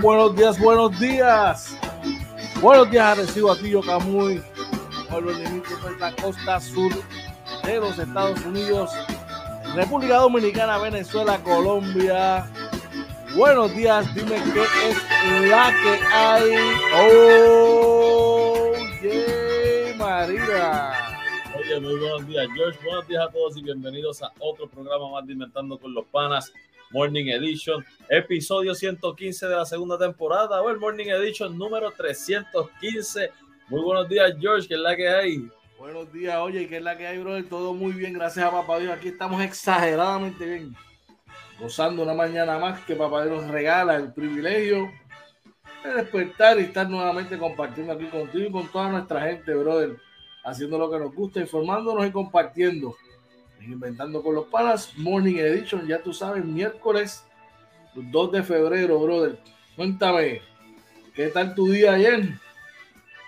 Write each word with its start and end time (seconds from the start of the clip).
Buenos 0.00 0.34
días, 0.36 0.58
buenos 0.58 0.98
días. 0.98 1.76
Buenos 2.60 2.90
días, 2.90 3.18
recibo 3.18 3.52
a 3.52 3.58
Tío 3.58 3.80
Camuy, 3.82 4.42
pueblo 5.10 5.32
de 5.34 5.62
la 5.98 6.12
costa 6.16 6.60
sur 6.60 6.92
de 7.64 7.80
los 7.80 7.98
Estados 7.98 8.40
Unidos, 8.44 8.90
República 9.74 10.16
Dominicana, 10.16 10.78
Venezuela, 10.78 11.38
Colombia. 11.42 12.48
Buenos 13.36 13.74
días, 13.74 14.14
dime 14.14 14.40
qué 14.54 14.62
es 14.88 14.96
la 15.48 15.72
que 15.82 15.98
hay. 16.12 16.52
Oye, 19.00 19.94
María. 19.98 20.92
Oye, 21.58 21.80
muy 21.80 21.98
buenos 21.98 22.26
días, 22.26 22.46
George. 22.54 22.78
Buenos 22.84 23.08
días 23.08 23.26
a 23.28 23.32
todos 23.32 23.56
y 23.56 23.62
bienvenidos 23.62 24.22
a 24.22 24.32
otro 24.38 24.68
programa 24.68 25.10
más 25.10 25.26
de 25.26 25.32
Inventando 25.32 25.78
con 25.78 25.92
los 25.94 26.04
Panas. 26.06 26.52
Morning 26.92 27.28
Edition, 27.28 27.82
episodio 28.10 28.74
115 28.74 29.46
de 29.46 29.56
la 29.56 29.64
segunda 29.64 29.98
temporada, 29.98 30.60
o 30.60 30.68
el 30.68 30.78
Morning 30.78 31.06
Edition 31.06 31.56
número 31.56 31.90
315. 31.90 33.30
Muy 33.68 33.80
buenos 33.80 34.08
días, 34.10 34.34
George, 34.38 34.68
¿qué 34.68 34.74
es 34.74 34.80
la 34.80 34.94
que 34.94 35.08
hay? 35.08 35.48
Buenos 35.78 36.12
días, 36.12 36.36
oye, 36.36 36.68
¿qué 36.68 36.76
es 36.76 36.82
la 36.82 36.96
que 36.98 37.06
hay, 37.06 37.18
brother? 37.18 37.48
Todo 37.48 37.72
muy 37.72 37.92
bien, 37.92 38.12
gracias 38.12 38.44
a 38.44 38.50
Papá 38.50 38.78
Dios. 38.78 38.92
Aquí 38.92 39.08
estamos 39.08 39.42
exageradamente 39.42 40.44
bien, 40.44 40.76
gozando 41.58 42.02
una 42.02 42.12
mañana 42.12 42.58
más 42.58 42.80
que 42.84 42.94
Papá 42.94 43.24
Dios 43.24 43.42
nos 43.42 43.50
regala 43.50 43.96
el 43.96 44.12
privilegio 44.12 44.90
de 45.82 45.94
despertar 45.94 46.60
y 46.60 46.64
estar 46.64 46.90
nuevamente 46.90 47.38
compartiendo 47.38 47.94
aquí 47.94 48.04
contigo 48.04 48.46
y 48.46 48.52
con 48.52 48.68
toda 48.68 48.90
nuestra 48.90 49.22
gente, 49.22 49.54
brother, 49.54 49.96
haciendo 50.44 50.76
lo 50.76 50.90
que 50.90 50.98
nos 50.98 51.14
gusta, 51.14 51.40
informándonos 51.40 52.06
y 52.06 52.10
compartiendo. 52.10 52.94
Inventando 53.66 54.22
con 54.22 54.34
los 54.34 54.46
Panas, 54.46 54.92
Morning 54.96 55.36
Edition, 55.36 55.86
ya 55.86 56.02
tú 56.02 56.12
sabes, 56.12 56.44
miércoles 56.44 57.24
2 57.94 58.32
de 58.32 58.42
febrero, 58.42 58.98
brother. 58.98 59.38
Cuéntame, 59.76 60.42
¿qué 61.14 61.28
tal 61.28 61.54
tu 61.54 61.68
día 61.68 61.94
ayer? 61.94 62.28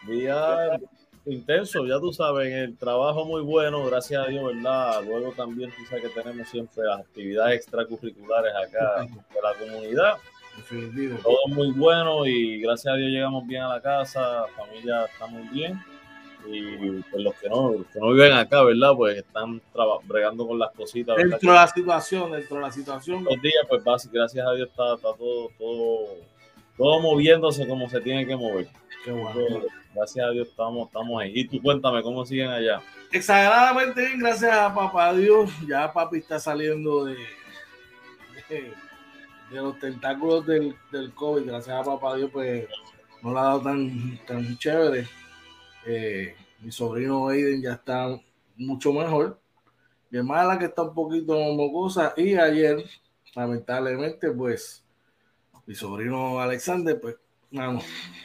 Día 0.07 0.79
intenso, 1.27 1.87
ya 1.87 1.99
tú 2.01 2.13
sabes, 2.13 2.53
el 2.53 2.77
trabajo 2.77 3.25
muy 3.25 3.43
bueno, 3.43 3.85
gracias 3.87 4.27
a 4.27 4.29
Dios, 4.29 4.45
¿verdad? 4.55 5.03
Luego 5.05 5.33
también 5.33 5.71
tú 5.71 5.85
sabes 5.89 6.05
que 6.05 6.21
tenemos 6.21 6.49
siempre 6.49 6.85
las 6.85 7.01
actividades 7.01 7.57
extracurriculares 7.57 8.53
acá 8.55 9.07
de 9.07 9.43
la 9.43 9.55
comunidad. 9.59 10.15
Definitivo. 10.57 11.19
Todo 11.23 11.49
muy 11.49 11.73
bueno 11.73 12.27
y 12.27 12.61
gracias 12.61 12.93
a 12.93 12.97
Dios 12.97 13.11
llegamos 13.11 13.47
bien 13.47 13.63
a 13.63 13.69
la 13.69 13.81
casa, 13.81 14.43
la 14.43 14.47
familia 14.49 15.07
está 15.07 15.27
muy 15.27 15.49
bien 15.49 15.81
y 16.47 17.03
pues 17.11 17.23
los 17.23 17.35
que 17.37 17.49
no, 17.49 17.73
los 17.73 17.87
que 17.87 17.99
no 17.99 18.11
viven 18.13 18.33
acá, 18.33 18.63
¿verdad? 18.63 18.93
Pues 18.97 19.19
están 19.19 19.61
bregando 20.05 20.47
con 20.47 20.59
las 20.59 20.73
cositas. 20.73 21.17
¿verdad? 21.17 21.31
Dentro 21.31 21.53
de 21.53 21.59
la 21.59 21.69
situación, 21.69 22.33
dentro 22.33 22.57
de 22.57 22.63
la 22.63 22.73
situación. 22.73 23.25
Los 23.25 23.41
días, 23.41 23.67
pues 23.69 23.83
gracias 24.13 24.47
a 24.47 24.53
Dios 24.53 24.69
está, 24.69 24.95
está 24.95 25.15
todo, 25.15 25.51
todo, 25.59 26.07
todo 26.77 27.01
moviéndose 27.01 27.67
como 27.67 27.89
se 27.89 28.01
tiene 28.01 28.27
que 28.27 28.37
mover. 28.37 28.69
Qué 29.05 29.13
bueno. 29.13 29.67
Gracias 29.95 30.27
a 30.27 30.31
Dios 30.31 30.49
estamos, 30.49 30.89
estamos 30.89 31.23
ahí. 31.23 31.33
Y 31.35 31.47
tú 31.47 31.63
cuéntame, 31.63 32.03
¿cómo 32.03 32.27
siguen 32.27 32.49
allá? 32.49 32.81
Exageradamente 33.13 34.01
bien, 34.01 34.19
gracias 34.19 34.53
a 34.53 34.75
papá 34.75 35.15
Dios. 35.15 35.51
Ya 35.69 35.93
papi 35.93 36.19
está 36.19 36.41
saliendo 36.41 37.05
de, 37.05 37.17
de, 38.49 38.73
de 39.51 39.57
los 39.57 39.79
tentáculos 39.79 40.45
del, 40.47 40.75
del 40.91 41.13
COVID. 41.15 41.47
Gracias 41.47 41.77
a 41.77 41.85
papá 41.85 42.17
Dios, 42.17 42.31
pues 42.33 42.67
no 43.23 43.33
la 43.33 43.41
ha 43.41 43.45
dado 43.45 43.63
tan, 43.63 44.19
tan 44.27 44.59
chévere. 44.59 45.07
Eh, 45.87 46.35
mi 46.61 46.73
sobrino 46.73 47.29
Aiden 47.29 47.63
ya 47.63 47.73
está 47.75 48.19
mucho 48.57 48.93
mejor. 48.93 49.41
Mi 50.11 50.19
hermana 50.19 50.59
que 50.59 50.67
está 50.67 50.83
un 50.83 50.95
poquito 50.95 51.35
mocosa. 51.55 52.15
Y 52.17 52.35
ayer, 52.35 52.85
lamentablemente, 53.35 54.31
pues, 54.31 54.85
mi 55.67 55.75
sobrino 55.75 56.41
Alexander, 56.41 57.01
pues, 57.01 57.17
no, 57.51 57.81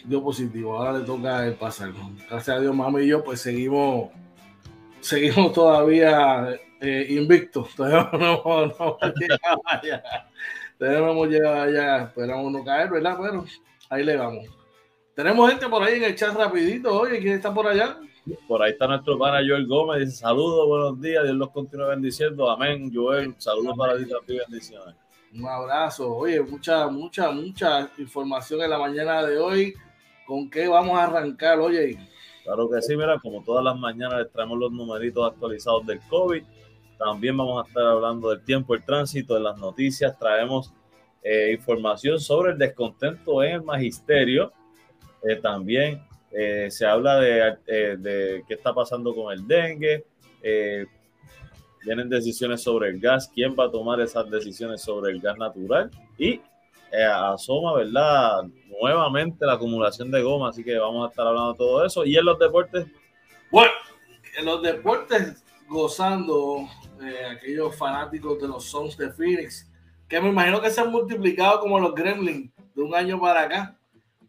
dio 0.06 0.24
positivo. 0.24 0.78
Ahora 0.78 1.00
le 1.00 1.06
toca 1.06 1.46
el 1.46 1.56
pasar. 1.56 1.92
Gracias 2.30 2.58
a 2.58 2.60
Dios, 2.60 2.76
mami 2.76 3.04
y 3.04 3.08
yo, 3.08 3.24
pues 3.24 3.42
seguimos, 3.42 4.10
seguimos 5.02 5.54
todavía 5.54 6.60
eh, 6.82 7.06
invictos. 7.10 7.76
Todavía 7.76 8.10
no, 8.14 8.66
no, 8.68 8.98
llegado 9.16 9.62
allá. 9.66 10.04
Todavía 10.78 11.00
no 11.00 11.12
hemos 11.12 11.28
llegado 11.28 11.62
allá. 11.62 12.04
Esperamos 12.04 12.52
no 12.52 12.64
caer, 12.64 12.90
¿verdad? 12.90 13.18
Pero 13.22 13.46
ahí 13.90 14.04
le 14.04 14.16
vamos. 14.16 14.59
Tenemos 15.20 15.50
gente 15.50 15.68
por 15.68 15.84
ahí 15.84 15.96
en 15.96 16.06
el 16.06 16.16
chat 16.16 16.34
rapidito. 16.34 16.98
Oye, 16.98 17.20
¿quién 17.20 17.34
está 17.34 17.54
por 17.54 17.68
allá? 17.68 18.00
Por 18.48 18.64
ahí 18.64 18.72
está 18.72 18.88
nuestro 18.88 19.20
pana 19.20 19.46
Joel 19.46 19.68
Gómez. 19.68 20.00
Dice 20.00 20.14
saludos, 20.14 20.66
buenos 20.66 21.02
días. 21.02 21.26
Dios 21.26 21.36
los 21.36 21.50
continúe 21.50 21.88
bendiciendo. 21.88 22.50
Amén, 22.50 22.90
Joel. 22.94 23.36
Saludos 23.38 23.76
para 23.78 23.98
ti 23.98 24.06
también, 24.08 24.44
bendiciones. 24.50 24.96
Un 25.34 25.46
abrazo. 25.46 26.16
Oye, 26.16 26.42
mucha, 26.42 26.88
mucha, 26.88 27.32
mucha 27.32 27.92
información 27.98 28.62
en 28.62 28.70
la 28.70 28.78
mañana 28.78 29.22
de 29.26 29.38
hoy. 29.38 29.74
¿Con 30.26 30.50
qué 30.50 30.70
vamos 30.70 30.98
a 30.98 31.04
arrancar? 31.04 31.60
Oye. 31.60 32.00
Claro 32.46 32.70
que 32.70 32.82
sí, 32.82 32.96
mira, 32.96 33.20
como 33.20 33.44
todas 33.44 33.62
las 33.62 33.78
mañanas 33.78 34.20
les 34.20 34.32
traemos 34.32 34.58
los 34.58 34.72
numeritos 34.72 35.30
actualizados 35.30 35.86
del 35.86 36.00
COVID. 36.08 36.44
También 36.98 37.36
vamos 37.36 37.62
a 37.62 37.68
estar 37.68 37.86
hablando 37.86 38.30
del 38.30 38.42
tiempo, 38.46 38.74
el 38.74 38.86
tránsito, 38.86 39.34
de 39.34 39.42
las 39.42 39.58
noticias. 39.58 40.18
Traemos 40.18 40.74
eh, 41.22 41.52
información 41.60 42.22
sobre 42.22 42.54
el 42.54 42.58
descontento 42.58 43.44
en 43.44 43.56
el 43.56 43.64
magisterio. 43.64 44.54
Eh, 45.24 45.36
también 45.38 46.02
eh, 46.32 46.68
se 46.70 46.86
habla 46.86 47.18
de, 47.18 47.58
eh, 47.68 47.98
de, 47.98 48.44
qué 48.48 48.54
está 48.54 48.74
pasando 48.74 49.14
con 49.14 49.34
el 49.34 49.48
dengue. 49.48 50.06
vienen 51.84 52.10
decisiones 52.10 52.62
sobre 52.62 52.90
el 52.90 53.00
gas. 53.00 53.30
¿Quién 53.34 53.56
va 53.58 53.66
a 53.66 53.72
tomar 53.72 54.00
esas 54.02 54.30
decisiones 54.30 54.82
sobre 54.82 55.12
el 55.12 55.22
gas 55.22 55.38
natural? 55.38 55.90
Y 56.18 56.42
asoma, 57.14 57.76
¿verdad? 57.76 58.44
Nuevamente 58.82 59.46
la 59.46 59.54
acumulación 59.54 60.12
de 60.12 60.22
goma. 60.22 60.50
Así 60.50 60.64
que 60.64 60.78
vamos 60.78 61.06
a 61.06 61.10
estar 61.10 61.28
hablando 61.28 61.54
de 61.54 61.58
todo 61.58 61.86
eso. 61.86 62.06
Y 62.06 62.16
en 62.16 62.26
los 62.26 62.40
deportes. 62.40 62.88
Bueno, 63.52 63.72
en 64.38 64.46
los 64.46 64.62
deportes, 64.62 65.44
gozando 65.68 66.68
aquellos 67.32 67.76
fanáticos 67.76 68.40
de 68.40 68.48
los 68.48 68.66
Sons 68.66 68.98
de 68.98 69.12
Phoenix, 69.12 69.70
que 70.08 70.20
me 70.20 70.30
imagino 70.30 70.62
que 70.62 70.70
se 70.70 70.82
han 70.82 70.92
multiplicado 70.92 71.60
como 71.60 71.80
los 71.80 71.96
Gremlins 71.96 72.52
de 72.76 72.82
un 72.82 72.94
año 72.94 73.20
para 73.20 73.42
acá 73.44 73.79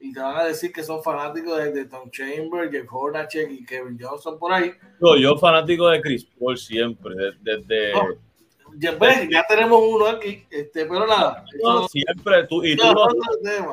y 0.00 0.12
te 0.12 0.20
van 0.20 0.36
a 0.36 0.44
decir 0.44 0.72
que 0.72 0.82
son 0.82 1.02
fanáticos 1.02 1.58
de, 1.58 1.72
de 1.72 1.84
Tom 1.84 2.10
Chambers, 2.10 2.70
Jeff 2.70 2.86
Hornacek 2.90 3.50
y 3.50 3.64
Kevin 3.64 3.98
Johnson 4.00 4.38
por 4.38 4.52
ahí. 4.52 4.72
No, 4.98 5.16
yo 5.16 5.36
fanático 5.36 5.88
de 5.88 6.00
Chris 6.00 6.26
Paul 6.38 6.56
siempre, 6.56 7.14
desde... 7.40 7.64
De, 7.66 7.92
no, 7.92 8.30
ya, 8.78 8.92
ves, 8.92 9.28
ya, 9.28 9.44
tenemos 9.48 9.80
uno 9.82 10.06
aquí, 10.06 10.44
este, 10.48 10.86
pero 10.86 11.06
nada. 11.06 11.44
No, 11.62 11.88
siempre, 11.88 12.46
tú, 12.46 12.64
y, 12.64 12.76
tú 12.76 12.84
lo, 12.84 13.08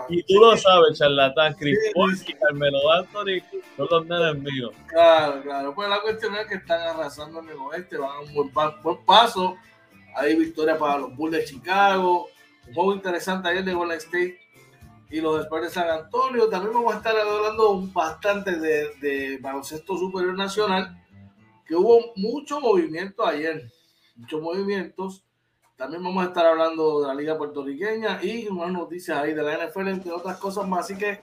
y 0.10 0.24
tú 0.24 0.40
lo 0.40 0.58
sabes, 0.58 0.98
charlatán, 0.98 1.54
Chris 1.54 1.78
sí, 1.84 1.92
Paul 1.94 2.18
y 2.28 2.34
Carmelo 2.34 2.92
Anthony 2.92 3.42
son 3.78 3.88
los 3.90 4.06
nenes 4.08 4.44
míos. 4.44 4.72
Claro, 4.88 5.42
claro, 5.44 5.76
pues 5.76 5.88
la 5.88 6.02
cuestión 6.02 6.36
es 6.36 6.48
que 6.48 6.56
están 6.56 6.82
arrasando 6.82 7.40
en 7.42 7.50
el 7.50 7.58
oeste, 7.58 7.98
van 7.98 8.10
a 8.10 8.20
un 8.22 8.34
buen, 8.34 8.52
buen 8.82 9.06
paso, 9.06 9.56
hay 10.16 10.36
victoria 10.36 10.78
para 10.78 10.98
los 10.98 11.16
Bulls 11.16 11.38
de 11.38 11.46
Chicago, 11.46 12.28
un 12.68 12.74
juego 12.74 12.94
interesante 12.96 13.50
ayer 13.50 13.64
de 13.64 13.74
Golden 13.74 13.98
State 13.98 14.47
y 15.10 15.22
los 15.22 15.42
Spurs 15.44 15.64
de 15.64 15.70
San 15.70 15.90
Antonio. 15.90 16.50
También 16.50 16.74
vamos 16.74 16.94
a 16.94 16.98
estar 16.98 17.16
hablando 17.16 17.82
bastante 17.94 18.58
de, 18.58 18.94
de 19.02 19.38
baloncesto 19.42 19.98
superior 19.98 20.36
nacional, 20.36 21.04
que 21.66 21.76
hubo 21.76 22.14
mucho 22.16 22.60
movimiento 22.60 23.26
ayer, 23.26 23.72
muchos 24.16 24.42
movimientos. 24.42 25.24
También 25.76 26.04
vamos 26.04 26.24
a 26.24 26.28
estar 26.28 26.46
hablando 26.46 27.02
de 27.02 27.08
la 27.08 27.14
Liga 27.14 27.38
Puertorriqueña 27.38 28.24
y 28.24 28.48
unas 28.48 28.72
noticias 28.72 29.18
ahí 29.18 29.34
de 29.34 29.44
la 29.44 29.68
NFL, 29.68 29.88
entre 29.90 30.12
otras 30.12 30.38
cosas 30.38 30.68
más. 30.68 30.86
Así 30.86 30.98
que 30.98 31.22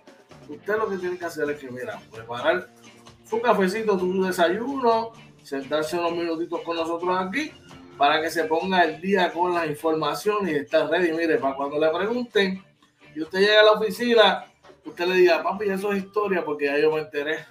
usted 0.49 0.79
lo 0.79 0.89
que 0.89 0.99
tiene 0.99 1.19
que 1.19 1.25
hacer 1.25 1.51
es 1.51 1.59
que, 1.59 1.71
mira, 1.71 2.01
preparar 2.13 2.71
su 3.29 3.41
cafecito, 3.41 3.99
su 3.99 4.23
desayuno, 4.23 5.11
sentarse 5.43 5.99
unos 5.99 6.13
minutitos 6.13 6.61
con 6.61 6.77
nosotros 6.77 7.17
aquí 7.19 7.51
para 7.99 8.21
que 8.21 8.31
se 8.31 8.45
ponga 8.45 8.85
el 8.85 9.01
día 9.01 9.33
con 9.33 9.55
las 9.55 9.69
informaciones 9.69 10.53
y 10.53 10.57
estar 10.57 10.89
ready. 10.89 11.13
Mire, 11.13 11.39
para 11.39 11.57
cuando 11.57 11.79
le 11.79 11.91
pregunten 11.91 12.63
y 13.15 13.23
usted 13.23 13.41
llega 13.41 13.61
a 13.61 13.65
la 13.65 13.73
oficina, 13.73 14.45
usted 14.85 15.07
le 15.07 15.15
diga, 15.15 15.43
papi, 15.43 15.71
eso 15.71 15.93
es 15.93 16.05
historia 16.05 16.45
porque 16.45 16.67
ya 16.67 16.79
yo 16.79 16.93
me 16.93 17.01
enteré 17.01 17.47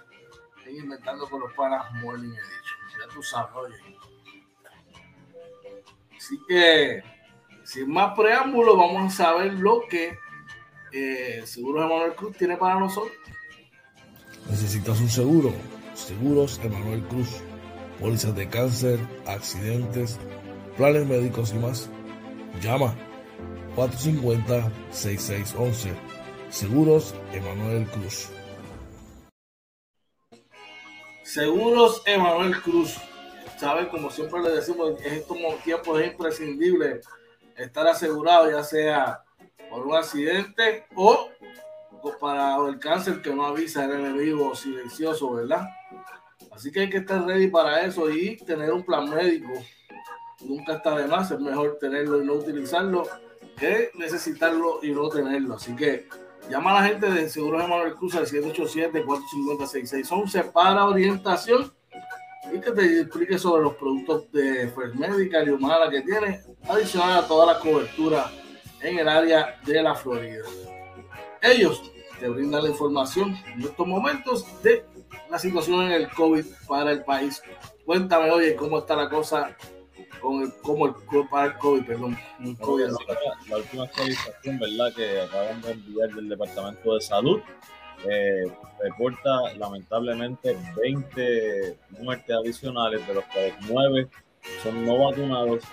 en 0.66 0.76
Inventando 0.76 1.30
con 1.30 1.42
los 1.42 1.54
Panas 1.54 1.92
Morning 1.94 2.30
Edition. 2.30 2.80
Ya 3.00 3.14
tú 3.14 3.22
sabes, 3.22 3.52
oye. 3.56 3.76
Así 6.18 6.40
que, 6.48 7.04
sin 7.64 7.92
más 7.92 8.18
preámbulos, 8.18 8.78
vamos 8.78 9.14
a 9.14 9.16
saber 9.16 9.54
lo 9.54 9.82
que 9.90 10.18
eh, 10.92 11.44
Seguros 11.46 11.86
Emanuel 11.86 12.16
Cruz 12.16 12.38
tiene 12.38 12.58
para 12.58 12.80
nosotros. 12.80 13.14
¿Necesitas 14.50 15.00
un 15.00 15.10
seguro? 15.10 15.54
Seguros 15.94 16.60
Emanuel 16.64 17.04
Cruz. 17.04 17.42
Pólizas 18.00 18.36
de 18.36 18.50
cáncer, 18.50 19.00
accidentes, 19.28 20.20
planes 20.78 21.08
médicos 21.08 21.54
y 21.54 21.60
más. 21.60 21.90
Llama 22.62 22.96
450-6611. 23.76 25.94
Seguros 26.50 27.16
Emanuel 27.32 27.86
Cruz. 27.88 28.30
Seguros 31.24 32.04
Emanuel 32.06 32.62
Cruz. 32.62 32.98
¿Saben? 33.58 33.88
Como 33.88 34.12
siempre 34.12 34.44
le 34.44 34.52
decimos, 34.52 35.02
en 35.02 35.14
estos 35.14 35.38
tiempos 35.64 36.02
es 36.02 36.12
imprescindible 36.12 37.00
estar 37.58 37.88
asegurado, 37.88 38.52
ya 38.52 38.64
sea 38.64 39.24
por 39.70 39.88
un 39.88 39.96
accidente 39.96 40.86
o 40.96 41.30
para 42.20 42.58
el 42.68 42.78
cáncer 42.80 43.22
que 43.22 43.34
no 43.34 43.46
avisa 43.46 43.86
el 43.86 43.94
enemigo 43.94 44.54
silencioso, 44.56 45.32
¿verdad? 45.34 45.70
Así 46.52 46.70
que 46.72 46.82
hay 46.82 46.90
que 46.90 46.98
estar 46.98 47.26
ready 47.26 47.48
para 47.48 47.84
eso 47.84 48.10
y 48.10 48.36
tener 48.38 48.74
un 48.74 48.84
plan 48.84 49.10
médico. 49.10 49.54
Nunca 50.42 50.76
está 50.76 50.98
de 50.98 51.08
más, 51.08 51.32
es 51.32 51.40
mejor 51.40 51.78
tenerlo 51.80 52.22
y 52.22 52.26
no 52.26 52.34
utilizarlo 52.34 53.08
que 53.58 53.92
necesitarlo 53.96 54.80
y 54.82 54.92
no 54.92 55.10
tenerlo. 55.10 55.56
Así 55.56 55.76
que 55.76 56.08
llama 56.50 56.72
a 56.72 56.82
la 56.82 56.88
gente 56.88 57.10
de 57.10 57.30
Seguros 57.30 57.64
Emanuel 57.64 57.96
Cruz 57.96 58.16
al 58.16 58.26
787-450-6611 58.28 60.52
para 60.52 60.86
orientación 60.86 61.72
y 62.52 62.60
que 62.60 62.72
te 62.72 63.02
explique 63.02 63.38
sobre 63.38 63.64
los 63.64 63.76
productos 63.76 64.30
de 64.32 64.68
First 64.70 64.96
Medical 64.96 65.48
y 65.48 65.52
Humana 65.52 65.90
que 65.90 66.02
tiene, 66.02 66.42
adicional 66.68 67.24
a 67.24 67.28
toda 67.28 67.54
la 67.54 67.60
cobertura 67.60 68.30
en 68.82 69.00
el 69.00 69.08
área 69.08 69.60
de 69.66 69.82
la 69.82 69.96
Florida. 69.96 70.44
Ellos 71.42 71.82
te 72.20 72.28
brindan 72.28 72.64
la 72.64 72.70
información 72.70 73.38
en 73.48 73.62
estos 73.62 73.88
momentos 73.88 74.46
de 74.62 74.86
la 75.30 75.40
situación 75.40 75.84
en 75.84 75.94
el 75.94 76.10
COVID 76.10 76.46
para 76.68 76.92
el 76.92 77.04
país. 77.04 77.42
Cuéntame, 77.86 78.30
oye, 78.30 78.56
cómo 78.56 78.80
está 78.80 78.96
la 78.96 79.10
cosa 79.10 79.56
con 80.24 80.42
el, 80.42 80.54
cómo 80.62 80.88
el, 80.88 80.94
para 81.30 81.48
el 81.48 81.58
COVID, 81.58 81.86
perdón. 81.86 82.18
El 82.40 82.58
COVID, 82.58 82.86
no. 82.88 82.98
La 83.50 83.58
última 83.58 83.84
actualización, 83.84 84.58
¿verdad?, 84.58 84.94
que 84.96 85.22
acaban 85.22 85.62
de 85.62 85.72
enviar 85.72 86.10
del 86.10 86.30
Departamento 86.30 86.96
de 86.96 87.02
Salud. 87.02 87.42
Eh, 88.10 88.52
reporta 88.82 89.54
lamentablemente 89.58 90.58
20 90.82 91.78
muertes 92.02 92.36
adicionales, 92.36 93.06
de 93.08 93.14
los 93.14 93.24
que 93.26 93.54
9 93.70 94.10
son 94.62 94.86
no 94.86 95.06
vacunados, 95.06 95.64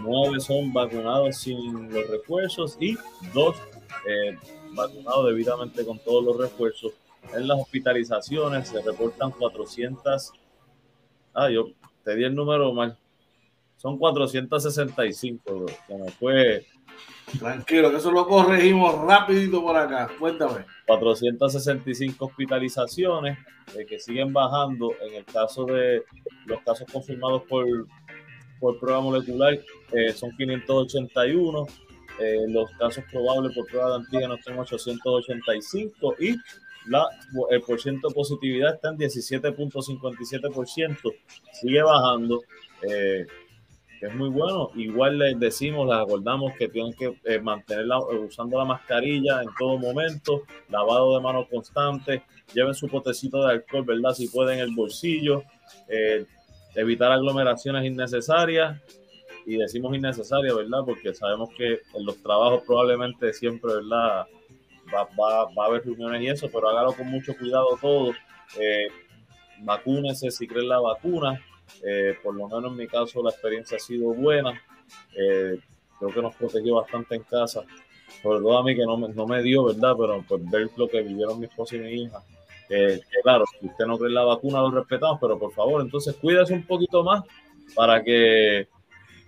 9 0.00 0.40
son 0.40 0.72
vacunados 0.72 1.38
sin 1.38 1.92
los 1.92 2.08
refuerzos 2.08 2.76
y 2.78 2.96
2 3.34 3.56
eh, 4.08 4.38
vacunados 4.74 5.26
debidamente 5.26 5.84
con 5.84 5.98
todos 5.98 6.24
los 6.24 6.36
refuerzos. 6.36 6.92
En 7.34 7.46
las 7.48 7.60
hospitalizaciones 7.60 8.68
se 8.68 8.82
reportan 8.82 9.30
400. 9.30 10.32
Ah, 11.34 11.50
yo 11.50 11.68
te 12.04 12.14
di 12.16 12.24
el 12.24 12.34
número 12.34 12.72
mal. 12.72 12.98
Son 13.82 13.98
465, 13.98 15.66
que 15.88 15.94
me 15.96 16.08
fue. 16.12 16.64
Tranquilo, 17.36 17.90
que 17.90 17.96
eso 17.96 18.12
lo 18.12 18.28
corregimos 18.28 18.94
rapidito 19.04 19.60
por 19.60 19.76
acá. 19.76 20.08
Cuéntame. 20.20 20.64
465 20.86 22.26
hospitalizaciones 22.26 23.38
eh, 23.76 23.84
que 23.84 23.98
siguen 23.98 24.32
bajando. 24.32 24.92
En 25.00 25.14
el 25.14 25.24
caso 25.24 25.64
de 25.64 26.04
los 26.46 26.60
casos 26.60 26.86
confirmados 26.92 27.42
por, 27.48 27.66
por 28.60 28.78
prueba 28.78 29.00
molecular, 29.00 29.54
eh, 29.54 30.12
son 30.12 30.30
581. 30.36 31.66
Eh, 32.20 32.44
los 32.46 32.70
casos 32.78 33.02
probables 33.10 33.52
por 33.52 33.66
prueba 33.66 33.88
de 33.88 33.96
antígenos 33.96 34.38
son 34.44 34.60
885 34.60 36.14
y 36.20 36.36
la, 36.86 37.04
el 37.50 37.60
porcentaje 37.62 38.08
de 38.08 38.14
positividad 38.14 38.74
está 38.74 38.90
en 38.90 38.98
17.57%, 38.98 41.14
sigue 41.52 41.82
bajando, 41.82 42.42
eh, 42.82 43.26
es 44.06 44.14
muy 44.14 44.28
bueno. 44.28 44.70
Igual 44.74 45.18
les 45.18 45.38
decimos, 45.38 45.86
les 45.86 45.96
acordamos 45.96 46.52
que 46.58 46.68
tienen 46.68 46.92
que 46.92 47.16
eh, 47.24 47.40
mantener 47.40 47.86
usando 48.24 48.58
la 48.58 48.64
mascarilla 48.64 49.42
en 49.42 49.48
todo 49.58 49.78
momento, 49.78 50.42
lavado 50.68 51.16
de 51.16 51.22
manos 51.22 51.46
constante, 51.48 52.22
lleven 52.52 52.74
su 52.74 52.88
potecito 52.88 53.44
de 53.46 53.52
alcohol, 53.52 53.84
¿verdad? 53.84 54.12
Si 54.12 54.28
pueden, 54.28 54.58
en 54.58 54.64
el 54.64 54.74
bolsillo, 54.74 55.44
evitar 56.74 57.12
aglomeraciones 57.12 57.84
innecesarias 57.84 58.80
y 59.46 59.56
decimos 59.56 59.94
innecesaria, 59.94 60.54
¿verdad? 60.54 60.80
Porque 60.84 61.14
sabemos 61.14 61.50
que 61.56 61.80
en 61.94 62.06
los 62.06 62.22
trabajos 62.22 62.62
probablemente 62.66 63.32
siempre, 63.32 63.74
¿verdad? 63.74 64.26
Va, 64.92 65.04
va, 65.18 65.44
va 65.56 65.64
a 65.64 65.66
haber 65.66 65.84
reuniones 65.84 66.22
y 66.22 66.28
eso, 66.28 66.48
pero 66.52 66.68
hágalo 66.68 66.92
con 66.92 67.08
mucho 67.08 67.36
cuidado 67.36 67.78
todo. 67.80 68.12
Eh, 68.58 68.88
vacúnese 69.60 70.30
si 70.30 70.46
creen 70.46 70.68
la 70.68 70.80
vacuna. 70.80 71.40
Eh, 71.84 72.16
por 72.22 72.34
lo 72.34 72.48
menos 72.48 72.72
en 72.72 72.76
mi 72.76 72.86
caso 72.86 73.22
la 73.22 73.30
experiencia 73.30 73.76
ha 73.76 73.80
sido 73.80 74.12
buena. 74.14 74.60
Eh, 75.16 75.58
creo 75.98 76.14
que 76.14 76.22
nos 76.22 76.34
protegió 76.36 76.76
bastante 76.76 77.16
en 77.16 77.22
casa. 77.22 77.62
Sobre 78.22 78.40
todo 78.40 78.58
a 78.58 78.64
mí 78.64 78.76
que 78.76 78.84
no 78.84 78.96
me, 78.96 79.08
no 79.08 79.26
me 79.26 79.42
dio, 79.42 79.64
¿verdad? 79.64 79.94
Pero 79.98 80.24
por 80.28 80.40
ver 80.50 80.68
lo 80.76 80.88
que 80.88 81.02
vivieron 81.02 81.40
mi 81.40 81.46
esposa 81.46 81.76
y 81.76 81.80
mi 81.80 82.02
hija. 82.02 82.22
Eh, 82.68 83.00
claro, 83.22 83.44
si 83.60 83.66
usted 83.66 83.86
no 83.86 83.98
cree 83.98 84.10
la 84.10 84.24
vacuna, 84.24 84.60
lo 84.60 84.70
respetamos, 84.70 85.18
pero 85.20 85.38
por 85.38 85.52
favor, 85.52 85.82
entonces 85.82 86.16
cuídese 86.16 86.54
un 86.54 86.66
poquito 86.66 87.02
más 87.02 87.22
para 87.74 88.02
que 88.02 88.68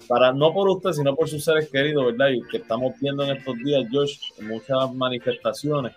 para 0.09 0.33
no 0.33 0.53
por 0.53 0.69
usted, 0.69 0.93
sino 0.93 1.15
por 1.15 1.29
sus 1.29 1.45
seres 1.45 1.69
queridos, 1.71 2.07
¿verdad? 2.07 2.29
Y 2.29 2.43
que 2.49 2.59
estamos 2.59 2.95
viendo 3.01 3.25
en 3.25 3.37
estos 3.37 3.57
días, 3.59 3.85
Josh, 3.91 4.19
muchas 4.43 4.93
manifestaciones 4.95 5.95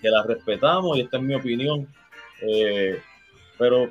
que 0.00 0.10
las 0.10 0.26
respetamos 0.26 0.96
y 0.96 1.02
esta 1.02 1.18
es 1.18 1.22
mi 1.22 1.34
opinión. 1.34 1.86
Pero 3.58 3.90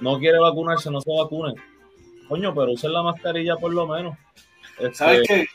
no 0.00 0.18
quiere 0.18 0.38
vacunarse, 0.38 0.90
no 0.90 1.00
se 1.00 1.10
vacunen. 1.10 1.54
Coño, 2.28 2.54
pero 2.54 2.72
usen 2.72 2.92
la 2.92 3.02
mascarilla 3.02 3.56
por 3.56 3.72
lo 3.72 3.86
menos. 3.86 4.16
Este, 4.78 4.94
¿Sabes 4.94 5.26
qué? 5.26 5.46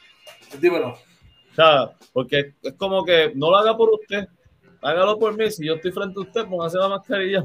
Dímelo. 0.59 0.89
O 0.89 1.55
sea, 1.55 1.91
porque 2.11 2.53
es 2.61 2.73
como 2.73 3.05
que 3.05 3.31
no 3.33 3.49
lo 3.49 3.57
haga 3.57 3.77
por 3.77 3.89
usted, 3.89 4.27
hágalo 4.81 5.17
por 5.17 5.35
mí. 5.37 5.49
Si 5.49 5.65
yo 5.65 5.75
estoy 5.75 5.91
frente 5.91 6.19
a 6.19 6.23
usted, 6.23 6.45
póngase 6.45 6.77
la 6.77 6.89
mascarilla. 6.89 7.43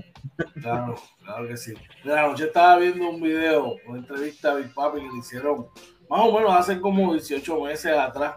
Claro, 0.61 0.97
claro 1.25 1.49
que 1.49 1.57
sí. 1.57 1.75
Mira, 2.04 2.35
yo 2.35 2.47
estaba 2.47 2.78
viendo 2.78 3.09
un 3.09 3.21
video, 3.21 3.76
una 3.87 3.99
entrevista 3.99 4.50
a 4.52 4.54
Big 4.57 4.75
Papi 4.75 5.00
que 5.00 5.07
le 5.07 5.19
hicieron 5.19 5.66
más 6.09 6.21
o 6.23 6.33
menos 6.33 6.52
hace 6.52 6.80
como 6.80 7.12
18 7.12 7.61
meses 7.61 7.92
atrás, 7.97 8.35